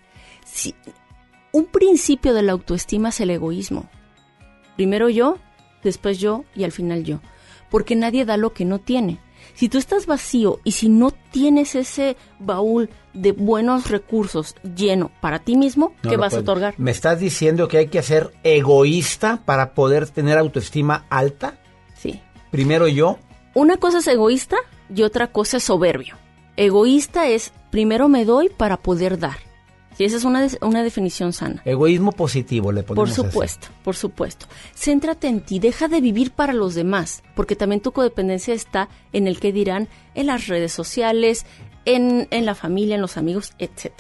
Si, 0.58 0.74
un 1.52 1.66
principio 1.66 2.34
de 2.34 2.42
la 2.42 2.54
autoestima 2.54 3.10
es 3.10 3.20
el 3.22 3.30
egoísmo. 3.30 3.88
Primero 4.76 5.08
yo, 5.08 5.38
después 5.84 6.18
yo 6.18 6.46
y 6.56 6.64
al 6.64 6.72
final 6.72 7.04
yo. 7.04 7.20
Porque 7.70 7.96
nadie 7.96 8.26
da 8.26 8.38
lo 8.38 8.54
que 8.54 8.66
no 8.66 8.80
tiene. 8.80 9.20
Si 9.54 9.70
tú 9.70 9.78
estás 9.78 10.08
vacío 10.08 10.60
y 10.64 10.72
si 10.72 10.90
no 10.90 11.12
tienes 11.12 11.76
ese 11.76 12.18
baúl 12.40 12.90
de 13.14 13.34
buenos 13.34 13.92
recursos 13.92 14.56
lleno 14.64 15.12
para 15.22 15.38
ti 15.38 15.58
mismo, 15.58 15.94
No 16.02 16.10
¿qué 16.10 16.18
vas 16.18 16.34
a 16.34 16.40
otorgar? 16.40 16.74
¿Me 16.78 16.90
estás 16.90 17.20
diciendo 17.20 17.68
que 17.68 17.78
hay 17.78 17.88
que 17.90 18.02
ser 18.02 18.34
egoísta 18.44 19.44
para 19.46 19.76
poder 19.76 20.10
tener 20.10 20.40
autoestima 20.40 21.06
alta? 21.12 21.60
Sí. 21.94 22.20
Primero 22.50 22.88
yo. 22.88 23.20
Una 23.54 23.78
cosa 23.78 24.00
es 24.00 24.08
egoísta 24.08 24.58
y 24.94 25.04
otra 25.04 25.28
cosa 25.28 25.58
es 25.58 25.66
soberbio. 25.66 26.16
Egoísta 26.56 27.28
es 27.28 27.54
primero 27.70 28.10
me 28.10 28.26
doy 28.26 28.50
para 28.50 28.78
poder 28.78 29.20
dar. 29.20 29.47
Sí, 29.98 30.04
esa 30.04 30.18
es 30.18 30.26
una, 30.26 30.48
una 30.62 30.84
definición 30.84 31.34
sana. 31.34 31.64
Egoísmo 31.66 32.12
positivo 32.12 32.72
le 32.72 32.84
Por 32.84 32.98
ponemos 32.98 33.18
así. 33.18 33.28
supuesto, 33.28 33.68
por 33.84 33.96
supuesto. 33.96 34.46
Céntrate 34.76 35.28
en 35.28 35.42
ti, 35.42 35.58
deja 35.58 35.88
de 35.88 36.02
vivir 36.02 36.32
para 36.32 36.54
los 36.54 36.76
demás, 36.76 37.24
porque 37.36 37.56
también 37.56 37.82
tu 37.82 37.92
codependencia 37.92 38.54
está 38.54 38.90
en 39.12 39.26
el 39.28 39.40
que 39.40 39.52
dirán 39.52 39.88
en 40.14 40.28
las 40.28 40.46
redes 40.46 40.72
sociales, 40.72 41.48
en, 41.86 42.28
en 42.30 42.46
la 42.46 42.54
familia, 42.54 42.94
en 42.94 43.02
los 43.02 43.18
amigos, 43.18 43.54
etc. 43.58 43.92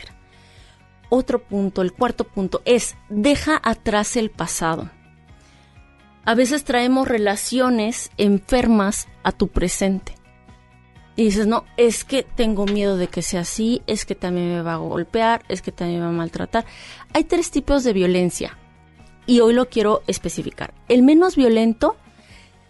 Otro 1.10 1.42
punto, 1.42 1.82
el 1.82 1.94
cuarto 1.94 2.26
punto, 2.26 2.62
es 2.66 2.96
deja 3.10 3.60
atrás 3.64 4.18
el 4.18 4.30
pasado. 4.30 4.92
A 6.26 6.36
veces 6.36 6.66
traemos 6.66 7.08
relaciones 7.08 8.12
enfermas 8.18 9.08
a 9.24 9.32
tu 9.32 9.48
presente. 9.48 10.17
Y 11.18 11.24
dices, 11.26 11.48
no, 11.48 11.66
es 11.78 12.04
que 12.06 12.24
tengo 12.24 12.66
miedo 12.66 12.96
de 12.96 13.08
que 13.08 13.22
sea 13.24 13.42
así, 13.42 13.82
es 13.88 14.06
que 14.06 14.14
también 14.16 14.50
me 14.54 14.62
va 14.62 14.76
a 14.76 14.78
golpear, 14.78 15.44
es 15.50 15.62
que 15.62 15.72
también 15.74 16.00
me 16.00 16.06
va 16.06 16.12
a 16.12 16.16
maltratar. 16.16 16.64
Hay 17.14 17.24
tres 17.26 17.52
tipos 17.52 17.84
de 17.84 17.92
violencia 17.92 18.58
y 19.26 19.40
hoy 19.42 19.54
lo 19.54 19.68
quiero 19.68 20.04
especificar. 20.08 20.74
El 20.88 21.02
menos 21.04 21.36
violento 21.36 21.98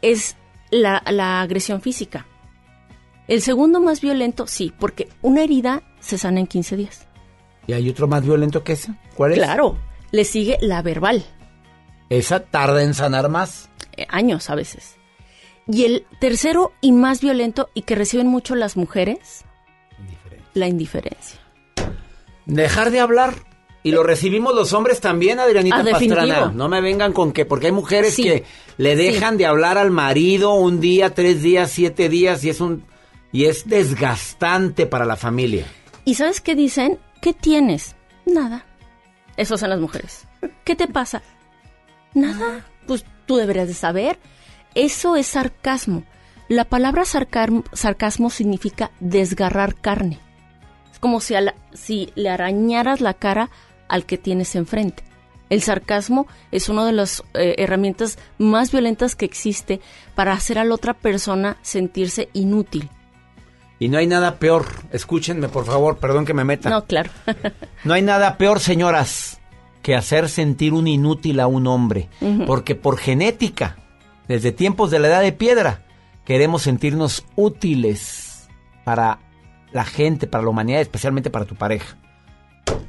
es 0.01 0.37
la, 0.71 1.03
la 1.11 1.41
agresión 1.41 1.81
física. 1.81 2.25
El 3.27 3.41
segundo 3.41 3.81
más 3.81 3.99
violento, 3.99 4.47
sí, 4.47 4.73
porque 4.79 5.09
una 5.21 5.43
herida 5.43 5.83
se 5.99 6.17
sana 6.17 6.39
en 6.39 6.47
15 6.47 6.77
días. 6.77 7.05
¿Y 7.67 7.73
hay 7.73 7.89
otro 7.89 8.07
más 8.07 8.23
violento 8.23 8.63
que 8.63 8.73
ese? 8.73 8.93
¿Cuál 9.15 9.33
es? 9.33 9.39
Claro, 9.39 9.77
le 10.11 10.23
sigue 10.23 10.57
la 10.61 10.81
verbal, 10.81 11.25
Esa 12.09 12.39
tarda 12.39 12.81
en 12.81 12.93
sanar 12.93 13.27
más. 13.27 13.69
eh, 13.97 14.05
años 14.09 14.49
a 14.49 14.55
veces. 14.55 14.95
Y 15.67 15.83
el 15.85 16.05
tercero 16.19 16.71
y 16.81 16.91
más 16.93 17.21
violento 17.21 17.69
y 17.73 17.81
que 17.81 17.95
reciben 17.95 18.27
mucho 18.27 18.55
las 18.55 18.77
mujeres, 18.77 19.43
la 20.53 20.67
indiferencia. 20.67 21.39
Dejar 22.45 22.91
de 22.91 22.99
hablar. 22.99 23.33
Y 23.83 23.91
lo 23.91 24.03
recibimos 24.03 24.53
los 24.53 24.73
hombres 24.73 24.99
también, 24.99 25.39
Adrianita 25.39 25.77
Ah. 25.79 25.85
Pastrana. 25.91 26.51
No 26.53 26.67
me 26.67 26.81
vengan 26.81 27.13
con 27.13 27.31
que, 27.31 27.45
porque 27.45 27.67
hay 27.67 27.71
mujeres 27.71 28.15
Sí. 28.15 28.23
que 28.23 28.43
le 28.77 28.95
dejan 28.97 29.37
de 29.37 29.45
hablar 29.45 29.77
al 29.77 29.91
marido 29.91 30.53
un 30.53 30.79
día, 30.81 31.13
tres 31.13 31.41
días, 31.41 31.71
siete 31.71 32.09
días 32.09 32.43
y 32.43 32.49
es 32.49 32.59
un 32.59 32.83
y 33.31 33.45
es 33.45 33.67
desgastante 33.67 34.87
para 34.87 35.05
la 35.05 35.15
familia. 35.15 35.65
¿Y 36.05 36.15
sabes 36.15 36.41
qué 36.41 36.55
dicen? 36.55 36.97
¿Qué 37.21 37.33
tienes? 37.33 37.95
Nada. 38.25 38.65
Eso 39.37 39.57
son 39.57 39.69
las 39.69 39.79
mujeres. 39.79 40.25
¿Qué 40.65 40.75
te 40.75 40.87
pasa? 40.87 41.21
Nada. 42.13 42.65
Pues 42.87 43.05
tú 43.25 43.35
deberías 43.37 43.67
de 43.67 43.73
saber. 43.73 44.17
Eso 44.77 45.15
es 45.15 45.25
sarcasmo. 45.27 46.03
La 46.49 46.63
palabra 46.65 47.03
sarcasmo 47.05 48.29
significa 48.29 48.91
desgarrar 48.99 49.73
carne. 49.75 50.19
Es 50.91 50.99
como 50.99 51.19
si, 51.19 51.33
a 51.35 51.41
la- 51.41 51.55
si 51.73 52.11
le 52.15 52.29
arañaras 52.29 53.01
la 53.01 53.15
cara 53.15 53.49
al 53.89 54.05
que 54.05 54.17
tienes 54.17 54.55
enfrente. 54.55 55.03
El 55.49 55.61
sarcasmo 55.61 56.27
es 56.51 56.69
una 56.69 56.85
de 56.85 56.91
las 56.91 57.23
eh, 57.33 57.55
herramientas 57.57 58.19
más 58.37 58.71
violentas 58.71 59.15
que 59.15 59.25
existe 59.25 59.79
para 60.13 60.33
hacer 60.33 60.59
a 60.59 60.63
la 60.63 60.75
otra 60.75 60.93
persona 60.93 61.57
sentirse 61.63 62.29
inútil. 62.33 62.89
Y 63.79 63.89
no 63.89 63.97
hay 63.97 64.07
nada 64.07 64.39
peor, 64.39 64.65
escúchenme 64.91 65.49
por 65.49 65.65
favor, 65.65 65.97
perdón 65.97 66.25
que 66.25 66.33
me 66.33 66.43
meta. 66.43 66.69
No, 66.69 66.85
claro. 66.85 67.09
No 67.83 67.93
hay 67.93 68.01
nada 68.03 68.37
peor, 68.37 68.59
señoras, 68.59 69.39
que 69.81 69.95
hacer 69.95 70.29
sentir 70.29 70.73
un 70.73 70.87
inútil 70.87 71.39
a 71.39 71.47
un 71.47 71.65
hombre. 71.67 72.09
Porque 72.45 72.75
por 72.75 72.97
genética, 72.97 73.77
desde 74.27 74.51
tiempos 74.51 74.91
de 74.91 74.99
la 74.99 75.07
edad 75.07 75.21
de 75.21 75.31
piedra, 75.33 75.83
queremos 76.25 76.63
sentirnos 76.63 77.23
útiles 77.35 78.47
para 78.83 79.19
la 79.71 79.83
gente, 79.85 80.27
para 80.27 80.43
la 80.43 80.49
humanidad, 80.49 80.81
especialmente 80.81 81.29
para 81.29 81.45
tu 81.45 81.55
pareja. 81.55 81.97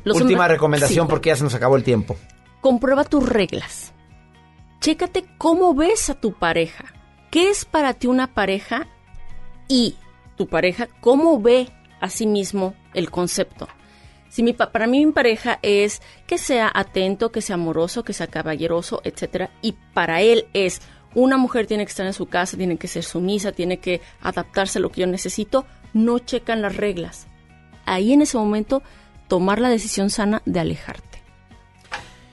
Los 0.05 0.17
Última 0.21 0.41
hombres- 0.45 0.53
recomendación 0.53 1.07
sí. 1.07 1.11
porque 1.11 1.29
ya 1.31 1.37
se 1.37 1.45
nos 1.45 1.55
acabó 1.55 1.77
el 1.77 1.85
tiempo. 1.85 2.17
comprueba 2.61 3.05
tus 3.05 3.29
reglas. 3.29 3.93
Chécate 4.81 5.25
cómo 5.39 5.75
ves 5.75 6.09
a 6.11 6.15
tu 6.15 6.33
pareja. 6.33 6.85
¿Qué 7.31 7.51
es 7.51 7.65
para 7.65 7.95
ti 7.95 8.07
una 8.07 8.29
pareja? 8.35 8.87
Y 9.69 9.97
tu 10.37 10.47
pareja, 10.49 10.89
¿cómo 11.01 11.41
ve 11.41 11.69
a 12.01 12.09
sí 12.09 12.27
mismo 12.27 12.75
el 12.95 13.11
concepto? 13.11 13.69
Si 14.29 14.43
mi 14.43 14.53
para 14.53 14.87
mí 14.87 15.05
mi 15.05 15.13
pareja 15.13 15.59
es 15.63 16.01
que 16.27 16.39
sea 16.39 16.71
atento, 16.73 17.33
que 17.33 17.43
sea 17.43 17.55
amoroso, 17.55 18.05
que 18.05 18.13
sea 18.13 18.27
caballeroso, 18.29 19.01
etcétera, 19.05 19.51
y 19.63 19.73
para 19.95 20.21
él 20.21 20.47
es 20.53 20.81
una 21.19 21.37
mujer 21.37 21.67
tiene 21.67 21.85
que 21.85 21.91
estar 21.91 22.07
en 22.07 22.13
su 22.13 22.27
casa, 22.27 22.57
tiene 22.57 22.77
que 22.77 22.87
ser 22.87 23.03
sumisa, 23.03 23.53
tiene 23.53 23.79
que 23.79 24.01
adaptarse 24.21 24.79
a 24.79 24.83
lo 24.83 24.91
que 24.91 25.01
yo 25.01 25.07
necesito, 25.07 25.67
no 25.93 26.19
checan 26.21 26.63
las 26.63 26.77
reglas. 26.77 27.27
Ahí 27.87 28.13
en 28.13 28.23
ese 28.23 28.37
momento 28.37 28.83
tomar 29.27 29.59
la 29.59 29.69
decisión 29.69 30.11
sana 30.11 30.43
de 30.45 30.61
alejarte. 30.61 31.23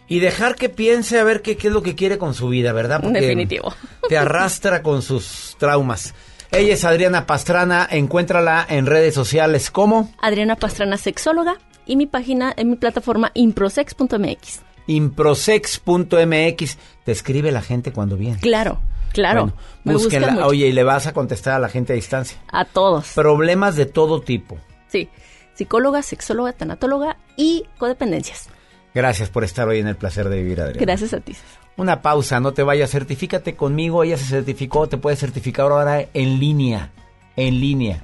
Y 0.07 0.19
dejar 0.19 0.55
que 0.55 0.69
piense 0.69 1.19
a 1.19 1.23
ver 1.23 1.41
qué, 1.41 1.57
qué 1.57 1.69
es 1.69 1.73
lo 1.73 1.81
que 1.81 1.95
quiere 1.95 2.19
con 2.19 2.35
su 2.35 2.47
vida, 2.47 2.73
¿verdad? 2.73 3.01
Porque 3.01 3.21
Definitivo. 3.21 3.73
Te 4.09 4.19
arrastra 4.19 4.83
con 4.83 5.01
sus 5.01 5.55
traumas. 5.57 6.13
Ella 6.51 6.75
es 6.75 6.85
Adriana 6.85 7.25
Pastrana, 7.25 7.87
encuéntrala 7.89 8.65
en 8.69 8.85
redes 8.85 9.15
sociales 9.15 9.71
como 9.71 10.13
Adriana 10.21 10.55
Pastrana, 10.55 10.97
sexóloga, 10.97 11.57
y 11.87 11.95
mi 11.95 12.05
página 12.05 12.53
en 12.55 12.69
mi 12.69 12.75
plataforma 12.75 13.31
improsex.mx. 13.33 14.61
improsex.mx. 14.87 16.77
Te 17.03 17.11
escribe 17.11 17.51
la 17.51 17.61
gente 17.61 17.91
cuando 17.91 18.17
viene. 18.17 18.39
Claro, 18.39 18.79
claro. 19.13 19.53
Bueno, 19.83 19.99
búsquenla. 19.99 20.47
Oye, 20.47 20.67
y 20.67 20.71
le 20.71 20.83
vas 20.83 21.07
a 21.07 21.13
contestar 21.13 21.55
a 21.55 21.59
la 21.59 21.69
gente 21.69 21.93
a 21.93 21.95
distancia. 21.95 22.37
A 22.51 22.65
todos. 22.65 23.13
Problemas 23.13 23.75
de 23.75 23.85
todo 23.85 24.21
tipo. 24.21 24.57
Sí. 24.87 25.09
Psicóloga, 25.53 26.01
sexóloga, 26.01 26.53
tanatóloga 26.53 27.17
y 27.37 27.65
codependencias. 27.77 28.49
Gracias 28.93 29.29
por 29.29 29.43
estar 29.43 29.67
hoy 29.67 29.79
en 29.79 29.87
el 29.87 29.95
placer 29.95 30.29
de 30.29 30.37
vivir, 30.37 30.61
Adriana. 30.61 30.81
Gracias 30.81 31.13
a 31.13 31.19
ti. 31.19 31.35
Una 31.77 32.01
pausa, 32.01 32.39
no 32.39 32.53
te 32.53 32.63
vayas, 32.63 32.89
certifícate 32.91 33.55
conmigo. 33.55 34.03
Ella 34.03 34.17
se 34.17 34.25
certificó, 34.25 34.87
te 34.87 34.97
puedes 34.97 35.19
certificar 35.19 35.65
ahora 35.65 36.07
en 36.13 36.39
línea. 36.39 36.91
En 37.35 37.59
línea. 37.59 38.03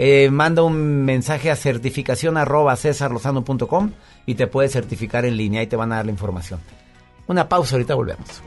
Eh, 0.00 0.30
manda 0.30 0.62
un 0.62 1.04
mensaje 1.04 1.50
a 1.50 1.56
certificación 1.56 2.36
arroba 2.36 2.76
y 4.28 4.34
te 4.34 4.46
puedes 4.46 4.72
certificar 4.72 5.24
en 5.24 5.38
línea 5.38 5.62
y 5.62 5.66
te 5.68 5.74
van 5.74 5.90
a 5.90 5.96
dar 5.96 6.04
la 6.04 6.12
información. 6.12 6.60
Una 7.28 7.48
pausa, 7.48 7.76
ahorita 7.76 7.94
volvemos. 7.94 8.42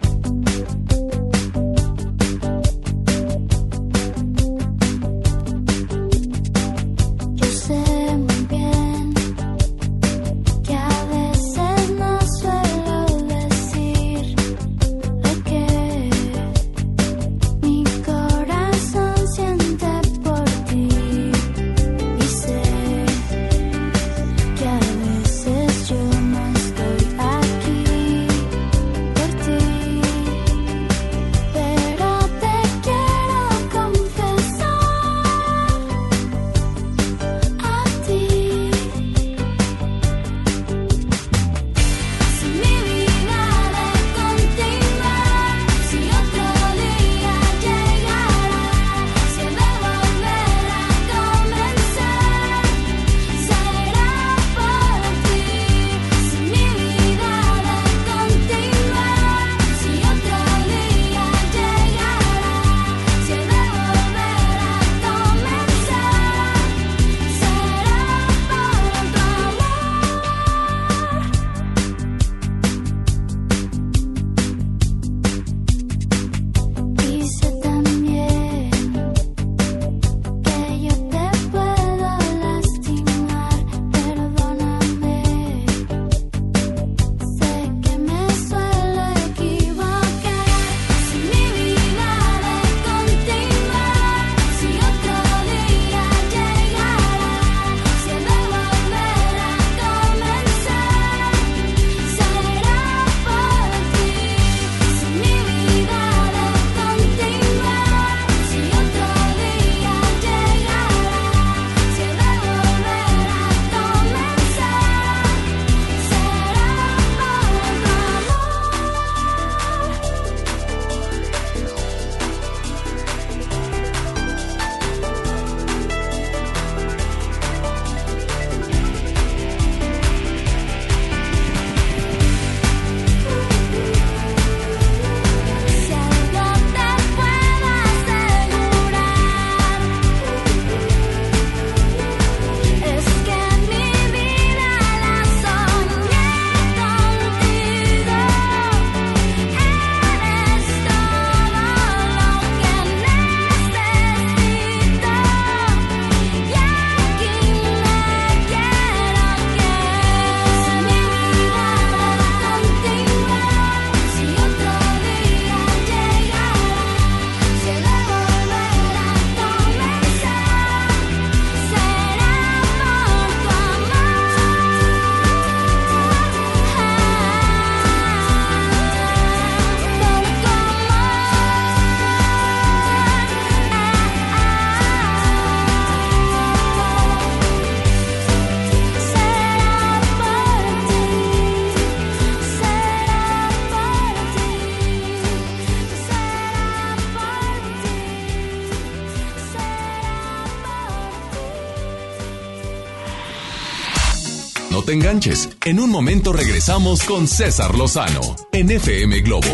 Te 204.92 204.96
enganches. 204.96 205.50
En 205.66 205.80
un 205.80 205.90
momento 205.90 206.34
regresamos 206.34 207.04
con 207.04 207.26
César 207.26 207.76
Lozano 207.76 208.36
en 208.52 208.72
FM 208.72 209.22
Globo. 209.22 209.48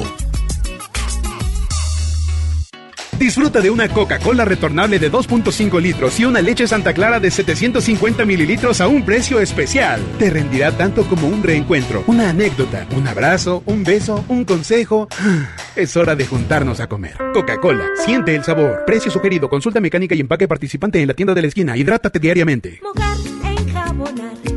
Disfruta 3.20 3.62
de 3.62 3.70
una 3.70 3.88
Coca-Cola 3.88 4.46
retornable 4.46 4.98
de 4.98 5.12
2.5 5.12 5.80
litros 5.80 6.20
y 6.20 6.26
una 6.26 6.42
leche 6.42 6.68
Santa 6.68 6.94
Clara 6.94 7.20
de 7.20 7.30
750 7.30 8.26
mililitros 8.26 8.82
a 8.82 8.88
un 8.88 9.04
precio 9.04 9.40
especial. 9.40 10.02
Te 10.18 10.30
rendirá 10.32 10.72
tanto 10.72 11.04
como 11.04 11.28
un 11.28 11.44
reencuentro, 11.44 12.04
una 12.08 12.30
anécdota, 12.30 12.88
un 12.96 13.08
abrazo, 13.08 13.62
un 13.66 13.84
beso, 13.84 14.24
un 14.28 14.44
consejo. 14.44 15.08
Es 15.76 15.96
hora 15.96 16.16
de 16.16 16.26
juntarnos 16.26 16.80
a 16.80 16.88
comer. 16.88 17.16
Coca-Cola, 17.34 17.86
siente 18.04 18.36
el 18.36 18.44
sabor. 18.44 18.84
Precio 18.88 19.12
sugerido, 19.12 19.48
consulta 19.48 19.80
mecánica 19.80 20.16
y 20.16 20.22
empaque 20.22 20.48
participante 20.48 21.00
en 21.00 21.08
la 21.08 21.14
tienda 21.14 21.36
de 21.36 21.42
la 21.44 21.48
esquina. 21.48 21.78
Hidrátate 21.78 22.18
diariamente. 22.18 22.82
Mojar, 22.82 23.18
enjabonar, 23.60 24.57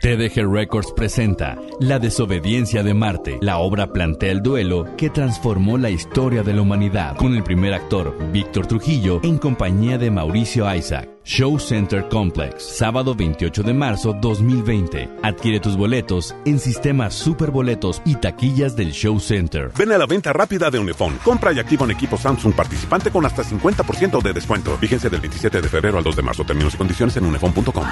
TDG 0.00 0.50
Records 0.50 0.92
presenta 0.96 1.58
La 1.78 1.98
desobediencia 1.98 2.82
de 2.82 2.94
Marte. 2.94 3.36
La 3.42 3.58
obra 3.58 3.92
plantea 3.92 4.32
el 4.32 4.42
duelo 4.42 4.86
que 4.96 5.10
transformó 5.10 5.76
la 5.76 5.90
historia 5.90 6.42
de 6.42 6.54
la 6.54 6.62
humanidad, 6.62 7.16
con 7.16 7.34
el 7.34 7.42
primer 7.42 7.74
actor, 7.74 8.16
Víctor 8.32 8.66
Trujillo, 8.66 9.20
en 9.22 9.36
compañía 9.36 9.98
de 9.98 10.10
Mauricio 10.10 10.74
Isaac. 10.74 11.10
Show 11.22 11.58
Center 11.58 12.08
Complex, 12.08 12.62
sábado 12.62 13.14
28 13.14 13.62
de 13.62 13.74
marzo 13.74 14.16
2020. 14.18 15.10
Adquiere 15.22 15.60
tus 15.60 15.76
boletos 15.76 16.34
en 16.46 16.58
sistemas 16.58 17.12
superboletos 17.12 18.00
y 18.06 18.14
taquillas 18.14 18.74
del 18.76 18.92
Show 18.92 19.20
Center. 19.20 19.70
Ven 19.76 19.92
a 19.92 19.98
la 19.98 20.06
venta 20.06 20.32
rápida 20.32 20.70
de 20.70 20.78
Unifón. 20.78 21.18
Compra 21.22 21.52
y 21.52 21.58
activa 21.58 21.84
un 21.84 21.90
equipo 21.90 22.16
Samsung 22.16 22.54
participante 22.54 23.10
con 23.10 23.26
hasta 23.26 23.42
50% 23.42 24.22
de 24.22 24.32
descuento. 24.32 24.78
Vigencia 24.80 25.10
del 25.10 25.20
27 25.20 25.60
de 25.60 25.68
febrero 25.68 25.98
al 25.98 26.04
2 26.04 26.16
de 26.16 26.22
marzo. 26.22 26.42
Términos 26.42 26.72
y 26.72 26.78
condiciones 26.78 27.14
en 27.18 27.26
unifón.com. 27.26 27.84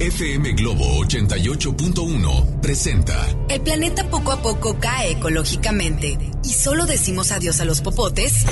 FM 0.00 0.52
Globo 0.54 1.04
88.1 1.04 2.60
presenta 2.60 3.14
El 3.48 3.60
planeta 3.60 4.08
poco 4.10 4.32
a 4.32 4.42
poco 4.42 4.76
cae 4.80 5.12
ecológicamente 5.12 6.18
y 6.42 6.48
solo 6.48 6.84
decimos 6.86 7.30
adiós 7.30 7.60
a 7.60 7.64
los 7.64 7.80
popotes. 7.80 8.44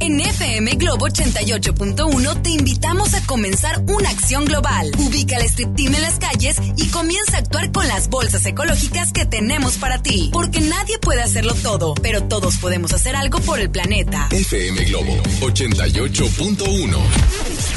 En 0.00 0.20
FM 0.20 0.72
Globo 0.72 1.08
88.1 1.08 2.42
te 2.42 2.50
invitamos 2.50 3.14
a 3.14 3.24
comenzar 3.24 3.82
una 3.86 4.10
acción 4.10 4.44
global. 4.44 4.90
Ubica 4.98 5.36
el 5.36 5.44
strip 5.44 5.74
team 5.74 5.94
en 5.94 6.02
las 6.02 6.18
calles 6.18 6.56
y 6.76 6.88
comienza 6.88 7.36
a 7.36 7.40
actuar 7.40 7.72
con 7.72 7.88
las 7.88 8.08
bolsas 8.10 8.44
ecológicas 8.44 9.12
que 9.12 9.24
tenemos 9.24 9.78
para 9.78 10.02
ti. 10.02 10.28
Porque 10.32 10.60
nadie 10.60 10.98
puede 10.98 11.22
hacerlo 11.22 11.54
todo, 11.54 11.94
pero 11.94 12.24
todos 12.24 12.58
podemos 12.58 12.92
hacer 12.92 13.16
algo 13.16 13.40
por 13.40 13.60
el 13.60 13.70
planeta. 13.70 14.28
FM 14.30 14.84
Globo 14.84 15.16
88.1 15.40 16.98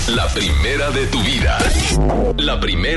La 0.09 0.27
primera 0.33 0.91
de 0.91 1.07
tu 1.07 1.21
vida. 1.23 1.57
La 2.37 2.59
primera 2.59 2.96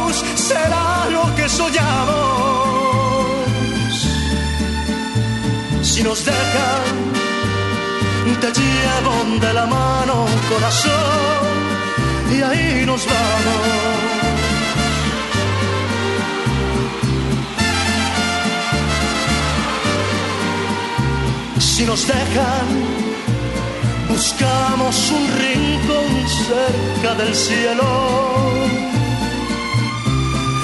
será 0.51 1.07
lo 1.15 1.25
que 1.35 1.45
soñamos. 1.59 2.15
Si 5.89 5.99
nos 6.03 6.19
dejan, 6.25 6.85
te 8.41 8.49
llevan 8.59 9.39
de 9.39 9.51
la 9.53 9.65
mano, 9.65 10.15
corazón, 10.49 11.43
y 12.35 12.41
ahí 12.41 12.85
nos 12.85 13.01
vamos. 13.05 13.91
si 21.59 21.83
nos 21.87 22.05
dejan, 22.05 22.67
buscamos 24.09 24.95
un 25.17 25.25
rincón 25.43 26.11
cerca 26.47 27.15
del 27.15 27.33
cielo 27.33 28.90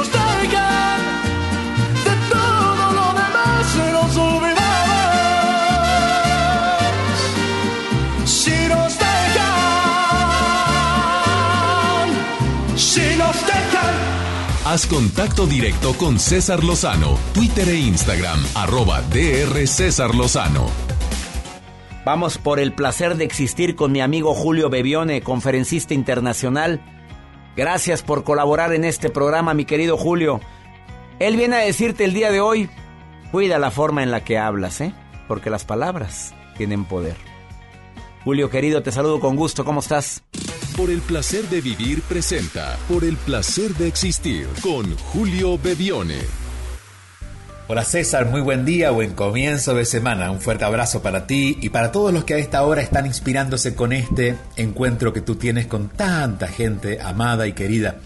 Si 0.00 0.06
nos 0.06 0.12
dejan, 0.12 1.00
de 2.04 2.14
todo 2.30 2.92
lo 2.92 3.12
demás 3.12 3.76
nos 3.92 4.16
olvidamos. 4.16 4.60
Si 8.24 8.56
nos 8.68 8.98
dejan, 8.98 9.58
si 12.76 13.16
nos 13.18 13.46
dejan. 13.46 13.94
Haz 14.64 14.86
contacto 14.86 15.46
directo 15.46 15.92
con 15.94 16.18
César 16.18 16.64
Lozano, 16.64 17.18
Twitter 17.34 17.68
e 17.68 17.76
Instagram, 17.76 18.42
arroba 18.54 19.02
DR 19.02 19.66
César 19.66 20.14
Lozano. 20.14 20.70
Vamos 22.06 22.38
por 22.38 22.58
el 22.58 22.72
placer 22.72 23.18
de 23.18 23.24
existir 23.24 23.76
con 23.76 23.92
mi 23.92 24.00
amigo 24.00 24.32
Julio 24.32 24.70
Bebione, 24.70 25.20
conferencista 25.20 25.92
internacional. 25.92 26.80
Gracias 27.56 28.02
por 28.02 28.24
colaborar 28.24 28.72
en 28.72 28.84
este 28.84 29.10
programa, 29.10 29.54
mi 29.54 29.64
querido 29.64 29.96
Julio. 29.96 30.40
Él 31.18 31.36
viene 31.36 31.56
a 31.56 31.60
decirte 31.60 32.04
el 32.04 32.14
día 32.14 32.30
de 32.30 32.40
hoy, 32.40 32.70
cuida 33.30 33.58
la 33.58 33.70
forma 33.70 34.02
en 34.02 34.10
la 34.10 34.24
que 34.24 34.38
hablas, 34.38 34.80
¿eh? 34.80 34.94
Porque 35.28 35.50
las 35.50 35.64
palabras 35.64 36.34
tienen 36.56 36.84
poder. 36.84 37.16
Julio 38.24 38.50
querido, 38.50 38.82
te 38.82 38.92
saludo 38.92 39.20
con 39.20 39.36
gusto, 39.36 39.64
¿cómo 39.64 39.80
estás? 39.80 40.22
Por 40.76 40.90
el 40.90 41.00
placer 41.00 41.48
de 41.48 41.60
vivir 41.60 42.00
presenta 42.02 42.78
Por 42.88 43.04
el 43.04 43.16
placer 43.16 43.74
de 43.74 43.88
existir 43.88 44.46
con 44.62 44.96
Julio 44.96 45.58
Bebione. 45.58 46.39
Hola 47.72 47.84
César, 47.84 48.26
muy 48.26 48.40
buen 48.40 48.64
día, 48.64 48.90
buen 48.90 49.12
comienzo 49.12 49.74
de 49.74 49.84
semana. 49.84 50.32
Un 50.32 50.40
fuerte 50.40 50.64
abrazo 50.64 51.02
para 51.02 51.28
ti 51.28 51.56
y 51.60 51.68
para 51.68 51.92
todos 51.92 52.12
los 52.12 52.24
que 52.24 52.34
a 52.34 52.38
esta 52.38 52.64
hora 52.64 52.82
están 52.82 53.06
inspirándose 53.06 53.76
con 53.76 53.92
este 53.92 54.36
encuentro 54.56 55.12
que 55.12 55.20
tú 55.20 55.36
tienes 55.36 55.68
con 55.68 55.88
tanta 55.88 56.48
gente 56.48 57.00
amada 57.00 57.46
y 57.46 57.52
querida. 57.52 58.00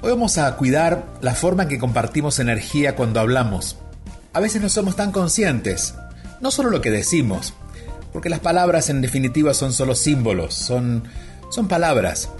Hoy 0.00 0.12
vamos 0.12 0.38
a 0.38 0.56
cuidar 0.56 1.04
la 1.20 1.34
forma 1.34 1.64
en 1.64 1.68
que 1.68 1.78
compartimos 1.78 2.38
energía 2.38 2.96
cuando 2.96 3.20
hablamos. 3.20 3.76
A 4.32 4.40
veces 4.40 4.62
no 4.62 4.70
somos 4.70 4.96
tan 4.96 5.12
conscientes, 5.12 5.94
no 6.40 6.50
solo 6.50 6.70
lo 6.70 6.80
que 6.80 6.90
decimos, 6.90 7.52
porque 8.10 8.30
las 8.30 8.40
palabras 8.40 8.88
en 8.88 9.02
definitiva 9.02 9.52
son 9.52 9.74
solo 9.74 9.94
símbolos, 9.94 10.54
son, 10.54 11.04
son 11.50 11.68
palabras, 11.68 12.30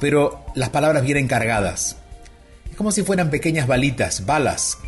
pero 0.00 0.44
las 0.56 0.70
palabras 0.70 1.04
vienen 1.04 1.28
cargadas. 1.28 1.94
Es 2.68 2.76
como 2.76 2.90
si 2.90 3.04
fueran 3.04 3.30
pequeñas 3.30 3.68
balitas, 3.68 4.26
balas, 4.26 4.78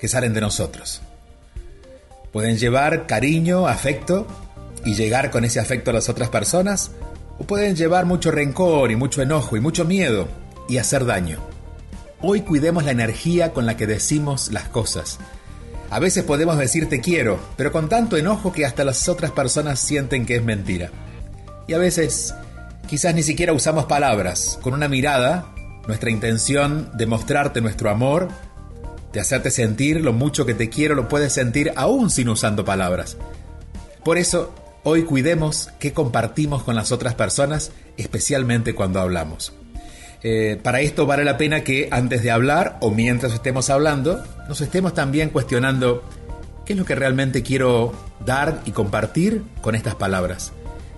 que 0.00 0.08
salen 0.08 0.32
de 0.32 0.40
nosotros. 0.40 1.02
Pueden 2.32 2.56
llevar 2.56 3.06
cariño, 3.06 3.68
afecto 3.68 4.26
y 4.84 4.94
llegar 4.94 5.30
con 5.30 5.44
ese 5.44 5.60
afecto 5.60 5.90
a 5.90 5.94
las 5.94 6.08
otras 6.08 6.30
personas, 6.30 6.92
o 7.38 7.44
pueden 7.44 7.76
llevar 7.76 8.06
mucho 8.06 8.30
rencor 8.30 8.90
y 8.90 8.96
mucho 8.96 9.22
enojo 9.22 9.56
y 9.56 9.60
mucho 9.60 9.84
miedo 9.84 10.28
y 10.68 10.78
hacer 10.78 11.04
daño. 11.04 11.38
Hoy 12.22 12.42
cuidemos 12.42 12.84
la 12.84 12.90
energía 12.90 13.52
con 13.52 13.66
la 13.66 13.76
que 13.76 13.86
decimos 13.86 14.52
las 14.52 14.68
cosas. 14.68 15.18
A 15.90 15.98
veces 15.98 16.22
podemos 16.22 16.56
decir 16.58 16.88
te 16.88 17.00
quiero, 17.00 17.40
pero 17.56 17.72
con 17.72 17.88
tanto 17.88 18.16
enojo 18.16 18.52
que 18.52 18.64
hasta 18.64 18.84
las 18.84 19.08
otras 19.08 19.32
personas 19.32 19.80
sienten 19.80 20.24
que 20.24 20.36
es 20.36 20.44
mentira. 20.44 20.90
Y 21.66 21.72
a 21.72 21.78
veces 21.78 22.34
quizás 22.88 23.14
ni 23.14 23.22
siquiera 23.22 23.52
usamos 23.52 23.86
palabras, 23.86 24.58
con 24.62 24.74
una 24.74 24.88
mirada, 24.88 25.46
nuestra 25.86 26.10
intención 26.10 26.90
de 26.94 27.06
mostrarte 27.06 27.60
nuestro 27.60 27.90
amor, 27.90 28.28
de 29.12 29.20
hacerte 29.20 29.50
sentir 29.50 30.00
lo 30.00 30.12
mucho 30.12 30.46
que 30.46 30.54
te 30.54 30.68
quiero, 30.68 30.94
lo 30.94 31.08
puedes 31.08 31.32
sentir 31.32 31.72
aún 31.76 32.10
sin 32.10 32.28
usando 32.28 32.64
palabras. 32.64 33.16
Por 34.04 34.18
eso, 34.18 34.54
hoy 34.82 35.02
cuidemos 35.02 35.70
qué 35.78 35.92
compartimos 35.92 36.62
con 36.62 36.74
las 36.74 36.92
otras 36.92 37.14
personas, 37.14 37.72
especialmente 37.96 38.74
cuando 38.74 39.00
hablamos. 39.00 39.52
Eh, 40.22 40.58
para 40.62 40.80
esto 40.80 41.06
vale 41.06 41.24
la 41.24 41.38
pena 41.38 41.64
que 41.64 41.88
antes 41.90 42.22
de 42.22 42.30
hablar 42.30 42.76
o 42.80 42.90
mientras 42.90 43.32
estemos 43.32 43.70
hablando, 43.70 44.22
nos 44.48 44.60
estemos 44.60 44.94
también 44.94 45.30
cuestionando 45.30 46.04
qué 46.66 46.74
es 46.74 46.78
lo 46.78 46.84
que 46.84 46.94
realmente 46.94 47.42
quiero 47.42 47.92
dar 48.24 48.60
y 48.66 48.72
compartir 48.72 49.42
con 49.62 49.74
estas 49.74 49.94
palabras. 49.94 50.52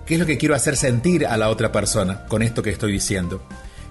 ¿Qué 0.05 0.15
es 0.15 0.19
lo 0.19 0.25
que 0.25 0.37
quiero 0.37 0.55
hacer 0.55 0.75
sentir 0.75 1.25
a 1.25 1.37
la 1.37 1.49
otra 1.49 1.71
persona 1.71 2.25
con 2.25 2.41
esto 2.41 2.61
que 2.61 2.69
estoy 2.69 2.91
diciendo? 2.91 3.41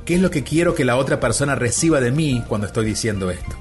¿Qué 0.05 0.17
es 0.17 0.21
lo 0.21 0.31
que 0.31 0.43
quiero 0.43 0.75
que 0.75 0.85
la 0.85 0.97
otra 0.97 1.21
persona 1.21 1.55
reciba 1.55 2.01
de 2.01 2.13
mí 2.13 2.45
cuando 2.49 2.67
estoy 2.67 2.85
diciendo 2.85 3.31
esto? 3.31 3.57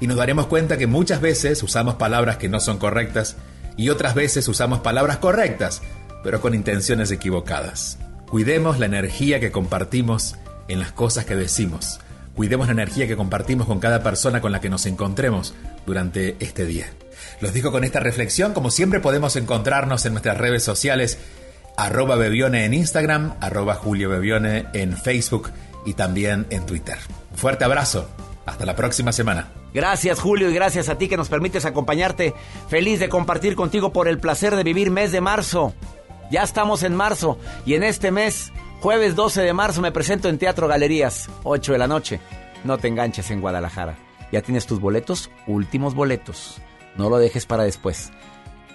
Y 0.00 0.06
nos 0.06 0.16
daremos 0.16 0.46
cuenta 0.46 0.78
que 0.78 0.86
muchas 0.86 1.20
veces 1.20 1.62
usamos 1.62 1.96
palabras 1.96 2.36
que 2.36 2.48
no 2.48 2.60
son 2.60 2.78
correctas 2.78 3.36
y 3.76 3.90
otras 3.90 4.14
veces 4.14 4.48
usamos 4.48 4.80
palabras 4.80 5.18
correctas, 5.18 5.82
pero 6.22 6.40
con 6.40 6.54
intenciones 6.54 7.10
equivocadas. 7.10 7.98
Cuidemos 8.28 8.78
la 8.78 8.86
energía 8.86 9.40
que 9.40 9.52
compartimos 9.52 10.36
en 10.68 10.80
las 10.80 10.92
cosas 10.92 11.24
que 11.24 11.36
decimos. 11.36 12.00
Cuidemos 12.34 12.66
la 12.66 12.72
energía 12.72 13.06
que 13.06 13.16
compartimos 13.16 13.66
con 13.66 13.80
cada 13.80 14.02
persona 14.02 14.40
con 14.40 14.52
la 14.52 14.60
que 14.60 14.68
nos 14.68 14.86
encontremos 14.86 15.54
durante 15.86 16.36
este 16.38 16.66
día. 16.66 16.86
Los 17.40 17.52
digo 17.52 17.72
con 17.72 17.84
esta 17.84 18.00
reflexión, 18.00 18.52
como 18.52 18.70
siempre 18.70 19.00
podemos 19.00 19.34
encontrarnos 19.36 20.04
en 20.06 20.12
nuestras 20.12 20.38
redes 20.38 20.62
sociales, 20.62 21.18
arroba 21.76 22.16
Bebione 22.16 22.64
en 22.64 22.74
Instagram, 22.74 23.34
arroba 23.40 23.74
Julio 23.74 24.08
Bebione 24.08 24.66
en 24.72 24.96
Facebook 24.96 25.50
y 25.86 25.94
también 25.94 26.46
en 26.50 26.66
Twitter. 26.66 26.98
Un 27.32 27.38
fuerte 27.38 27.64
abrazo, 27.64 28.08
hasta 28.46 28.66
la 28.66 28.76
próxima 28.76 29.12
semana. 29.12 29.57
Gracias 29.74 30.20
Julio 30.20 30.50
y 30.50 30.54
gracias 30.54 30.88
a 30.88 30.96
ti 30.96 31.08
que 31.08 31.16
nos 31.16 31.28
permites 31.28 31.64
acompañarte. 31.64 32.34
Feliz 32.68 33.00
de 33.00 33.08
compartir 33.08 33.54
contigo 33.54 33.92
por 33.92 34.08
el 34.08 34.18
placer 34.18 34.56
de 34.56 34.64
vivir 34.64 34.90
mes 34.90 35.12
de 35.12 35.20
marzo. 35.20 35.74
Ya 36.30 36.42
estamos 36.42 36.82
en 36.82 36.94
marzo 36.94 37.38
y 37.64 37.74
en 37.74 37.82
este 37.82 38.10
mes, 38.10 38.52
jueves 38.80 39.14
12 39.14 39.42
de 39.42 39.52
marzo, 39.52 39.80
me 39.80 39.92
presento 39.92 40.28
en 40.28 40.38
Teatro 40.38 40.68
Galerías, 40.68 41.30
8 41.44 41.72
de 41.72 41.78
la 41.78 41.86
noche. 41.86 42.20
No 42.64 42.78
te 42.78 42.88
enganches 42.88 43.30
en 43.30 43.40
Guadalajara. 43.40 43.96
¿Ya 44.32 44.42
tienes 44.42 44.66
tus 44.66 44.80
boletos? 44.80 45.30
Últimos 45.46 45.94
boletos. 45.94 46.60
No 46.96 47.08
lo 47.08 47.18
dejes 47.18 47.46
para 47.46 47.62
después. 47.62 48.10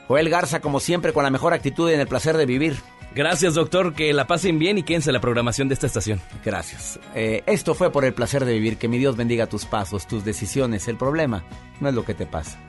Joel 0.08 0.30
Garza, 0.30 0.62
como 0.62 0.80
siempre, 0.80 1.14
con 1.14 1.24
la 1.24 1.30
mejor 1.30 1.54
actitud 1.54 1.90
en 1.90 2.00
el 2.00 2.08
placer 2.08 2.38
de 2.38 2.46
vivir. 2.46 2.78
Gracias, 3.16 3.54
doctor. 3.54 3.94
Que 3.94 4.14
la 4.14 4.28
pasen 4.28 4.60
bien 4.60 4.78
y 4.78 4.84
quédense 4.84 5.12
la 5.12 5.22
programación 5.22 5.68
de 5.68 5.76
esta 5.76 5.88
estación. 5.88 6.20
Gracias. 6.44 7.00
Eh, 7.16 7.44
esto 7.46 7.76
fue 7.76 7.92
por 7.92 8.06
el 8.06 8.14
placer 8.14 8.46
de 8.46 8.54
vivir. 8.54 8.78
Que 8.78 8.88
mi 8.88 8.98
Dios 8.98 9.16
bendiga 9.16 9.48
tus 9.48 9.66
pasos, 9.66 10.08
tus 10.08 10.26
decisiones. 10.26 10.88
El 10.88 10.98
problema 10.98 11.44
no 11.80 11.90
es 11.90 11.96
lo 11.96 12.06
que 12.06 12.14
te 12.14 12.26
pasa, 12.26 12.60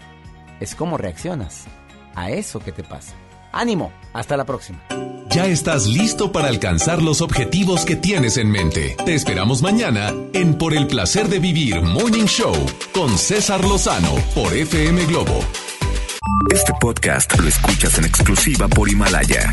es 0.60 0.74
cómo 0.74 0.98
reaccionas 0.98 1.64
a 2.14 2.30
eso 2.30 2.60
que 2.60 2.72
te 2.72 2.82
pasa. 2.82 3.14
Ánimo. 3.52 3.92
Hasta 4.12 4.36
la 4.36 4.44
próxima. 4.44 4.80
Ya 5.30 5.46
estás 5.46 5.86
listo 5.86 6.30
para 6.30 6.48
alcanzar 6.48 7.02
los 7.02 7.20
objetivos 7.20 7.84
que 7.84 7.96
tienes 7.96 8.36
en 8.36 8.50
mente. 8.50 8.96
Te 9.04 9.14
esperamos 9.14 9.62
mañana 9.62 10.12
en 10.32 10.54
Por 10.54 10.74
el 10.74 10.86
placer 10.86 11.28
de 11.28 11.40
vivir 11.40 11.80
Morning 11.82 12.26
Show 12.26 12.54
con 12.92 13.16
César 13.18 13.64
Lozano 13.64 14.14
por 14.34 14.52
FM 14.54 15.06
Globo. 15.06 15.40
Este 16.52 16.72
podcast 16.80 17.36
lo 17.38 17.48
escuchas 17.48 17.98
en 17.98 18.04
exclusiva 18.04 18.68
por 18.68 18.88
Himalaya. 18.88 19.52